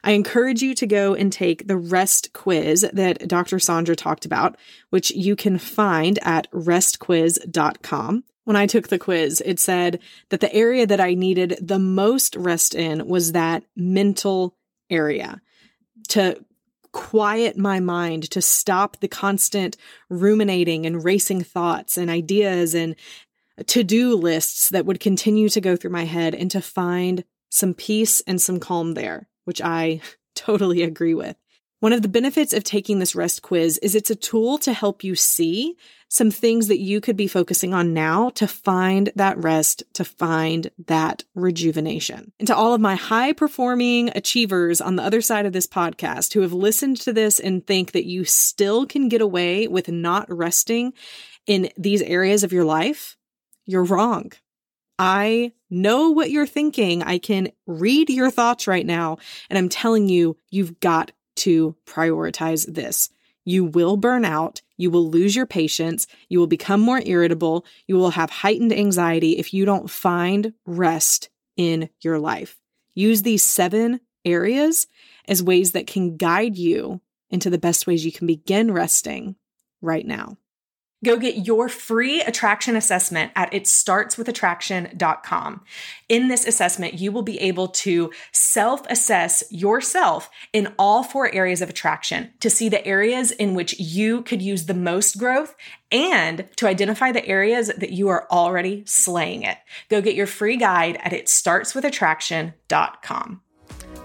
I 0.03 0.12
encourage 0.12 0.62
you 0.62 0.74
to 0.76 0.86
go 0.86 1.14
and 1.14 1.32
take 1.32 1.66
the 1.66 1.76
REST 1.76 2.32
quiz 2.32 2.86
that 2.92 3.28
Dr. 3.28 3.57
Saundra 3.57 3.97
talked 3.97 4.24
about, 4.24 4.57
which 4.90 5.11
you 5.11 5.36
can 5.36 5.59
find 5.59 6.18
at 6.22 6.51
restquiz.com. 6.53 8.24
When 8.45 8.57
I 8.57 8.66
took 8.66 8.88
the 8.88 8.99
quiz, 8.99 9.42
it 9.45 9.59
said 9.59 10.01
that 10.28 10.40
the 10.40 10.55
area 10.55 10.86
that 10.86 11.01
I 11.01 11.14
needed 11.14 11.59
the 11.61 11.78
most 11.78 12.36
rest 12.36 12.74
in 12.74 13.07
was 13.07 13.32
that 13.32 13.64
mental 13.74 14.57
area 14.90 15.40
to 16.09 16.45
quiet 16.92 17.57
my 17.57 17.80
mind, 17.80 18.30
to 18.30 18.40
stop 18.40 19.01
the 19.01 19.09
constant 19.09 19.76
ruminating 20.09 20.86
and 20.86 21.05
racing 21.05 21.42
thoughts 21.42 21.97
and 21.97 22.09
ideas 22.09 22.74
and 22.74 22.95
to 23.66 23.84
do 23.84 24.14
lists 24.14 24.70
that 24.70 24.86
would 24.86 25.00
continue 25.00 25.48
to 25.48 25.61
go 25.61 25.76
through 25.76 25.90
my 25.90 26.05
head 26.05 26.34
and 26.34 26.50
to 26.50 26.61
find 26.61 27.24
some 27.50 27.74
peace 27.74 28.20
and 28.26 28.40
some 28.40 28.59
calm 28.59 28.94
there, 28.94 29.28
which 29.44 29.61
I 29.62 30.00
totally 30.34 30.82
agree 30.82 31.14
with. 31.14 31.36
One 31.80 31.92
of 31.92 32.00
the 32.00 32.09
benefits 32.09 32.55
of 32.55 32.64
taking 32.64 32.98
this 32.98 33.14
rest 33.14 33.42
quiz 33.42 33.76
is 33.78 33.94
it's 33.94 34.09
a 34.09 34.16
tool 34.16 34.57
to 34.59 34.72
help 34.72 35.05
you 35.05 35.14
see 35.14 35.76
some 36.09 36.30
things 36.30 36.68
that 36.68 36.80
you 36.80 36.98
could 37.00 37.16
be 37.16 37.26
focusing 37.26 37.74
on 37.74 37.92
now 37.92 38.30
to 38.30 38.46
find 38.46 39.12
that 39.16 39.36
rest, 39.36 39.82
to 39.92 40.02
find 40.02 40.70
that 40.86 41.24
rejuvenation. 41.34 42.32
And 42.38 42.46
to 42.46 42.57
all 42.57 42.72
of 42.72 42.80
my 42.80 42.94
high 42.94 43.34
performing 43.34 44.11
achievers 44.14 44.80
on 44.80 44.96
the 44.96 45.02
other 45.02 45.20
side 45.20 45.44
of 45.44 45.52
this 45.52 45.66
podcast 45.66 46.32
who 46.32 46.40
have 46.40 46.55
listened 46.55 46.98
to 47.02 47.12
this 47.12 47.38
and 47.38 47.66
think 47.66 47.92
that 47.92 48.07
you 48.07 48.24
still 48.24 48.86
can 48.86 49.11
get 49.11 49.20
away 49.20 49.68
with 49.68 49.88
not 49.88 50.34
resting 50.34 50.94
in 51.46 51.68
these 51.76 52.00
areas 52.00 52.44
of 52.44 52.52
your 52.52 52.64
life, 52.64 53.16
you're 53.67 53.85
wrong. 53.85 54.33
I 54.99 55.53
know 55.71 56.11
what 56.11 56.31
you're 56.31 56.47
thinking. 56.47 57.03
I 57.03 57.19
can 57.19 57.51
read 57.67 58.11
your 58.11 58.31
thoughts 58.31 58.67
right 58.67 58.87
now. 58.87 59.19
And 59.51 59.59
I'm 59.59 59.69
telling 59.69 60.09
you, 60.09 60.37
you've 60.51 60.79
got 60.81 61.12
to 61.37 61.75
prioritize 61.87 62.73
this. 62.73 63.11
You 63.45 63.65
will 63.65 63.97
burn 63.97 64.25
out. 64.25 64.62
You 64.77 64.91
will 64.91 65.09
lose 65.11 65.37
your 65.37 65.47
patience. 65.47 66.07
You 66.29 66.39
will 66.39 66.47
become 66.47 66.81
more 66.81 67.03
irritable. 67.05 67.67
You 67.87 67.97
will 67.97 68.11
have 68.11 68.31
heightened 68.31 68.73
anxiety 68.73 69.33
if 69.39 69.53
you 69.53 69.65
don't 69.65 69.91
find 69.91 70.55
rest 70.65 71.29
in 71.57 71.91
your 72.01 72.19
life. 72.19 72.57
Use 72.95 73.23
these 73.23 73.43
seven 73.43 74.01
areas 74.25 74.87
as 75.27 75.43
ways 75.43 75.73
that 75.73 75.87
can 75.87 76.17
guide 76.17 76.57
you 76.57 77.01
into 77.31 77.51
the 77.51 77.59
best 77.59 77.87
ways 77.87 78.05
you 78.05 78.12
can 78.12 78.27
begin 78.27 78.73
resting 78.73 79.37
right 79.83 80.07
now. 80.07 80.39
Go 81.05 81.16
get 81.18 81.46
your 81.46 81.68
free 81.68 82.22
attraction 82.22 82.74
assessment 82.76 83.32
at 83.36 83.52
itstartswithattraction.com. 83.52 85.61
In 86.09 86.28
this 86.28 86.46
assessment, 86.46 86.94
you 86.94 87.12
will 87.12 87.20
be 87.22 87.38
able 87.40 87.68
to 87.68 88.11
self 88.32 88.86
assess 88.88 89.44
yourself 89.50 90.30
in 90.52 90.72
all 90.78 91.02
four 91.02 91.30
areas 91.32 91.61
of 91.61 91.68
attraction 91.68 92.32
to 92.40 92.48
see 92.48 92.70
the 92.70 92.86
areas 92.86 93.30
in 93.30 93.52
which 93.55 93.78
you 93.78 94.22
could 94.22 94.40
use 94.40 94.64
the 94.64 94.72
most 94.74 95.18
growth 95.18 95.55
and 95.92 96.48
to 96.57 96.66
identify 96.66 97.12
the 97.12 97.26
areas 97.26 97.68
that 97.68 97.92
you 97.92 98.09
are 98.09 98.26
already 98.30 98.82
slaying 98.86 99.42
it. 99.42 99.59
Go 99.90 100.00
get 100.00 100.14
your 100.14 100.26
free 100.26 100.57
guide 100.57 100.96
at 101.05 101.12
itstartswithattraction.com. 101.12 103.42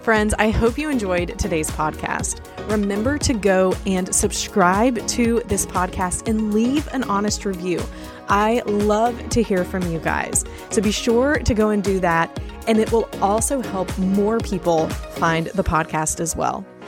Friends, 0.10 0.34
I 0.40 0.50
hope 0.50 0.80
you 0.80 0.90
enjoyed 0.90 1.38
today's 1.38 1.70
podcast. 1.70 2.42
Remember 2.68 3.20
to 3.20 3.32
go 3.32 3.76
and 3.86 4.12
subscribe 4.12 5.06
to 5.10 5.44
this 5.46 5.68
podcast 5.68 6.28
and 6.28 6.52
leave 6.52 6.88
an 6.94 7.04
honest 7.04 7.46
review. 7.46 7.80
I 8.28 8.64
love 8.66 9.30
to 9.30 9.44
hear 9.44 9.64
from 9.64 9.84
you 9.92 10.00
guys. 10.00 10.46
So 10.72 10.82
be 10.82 10.90
sure 10.90 11.38
to 11.38 11.54
go 11.54 11.70
and 11.70 11.84
do 11.84 12.00
that. 12.00 12.42
And 12.68 12.80
it 12.80 12.92
will 12.92 13.08
also 13.22 13.62
help 13.62 13.96
more 14.00 14.40
people 14.40 14.90
find 14.90 15.46
the 15.54 15.64
podcast 15.64 16.20
as 16.20 16.36
well. 16.36 16.66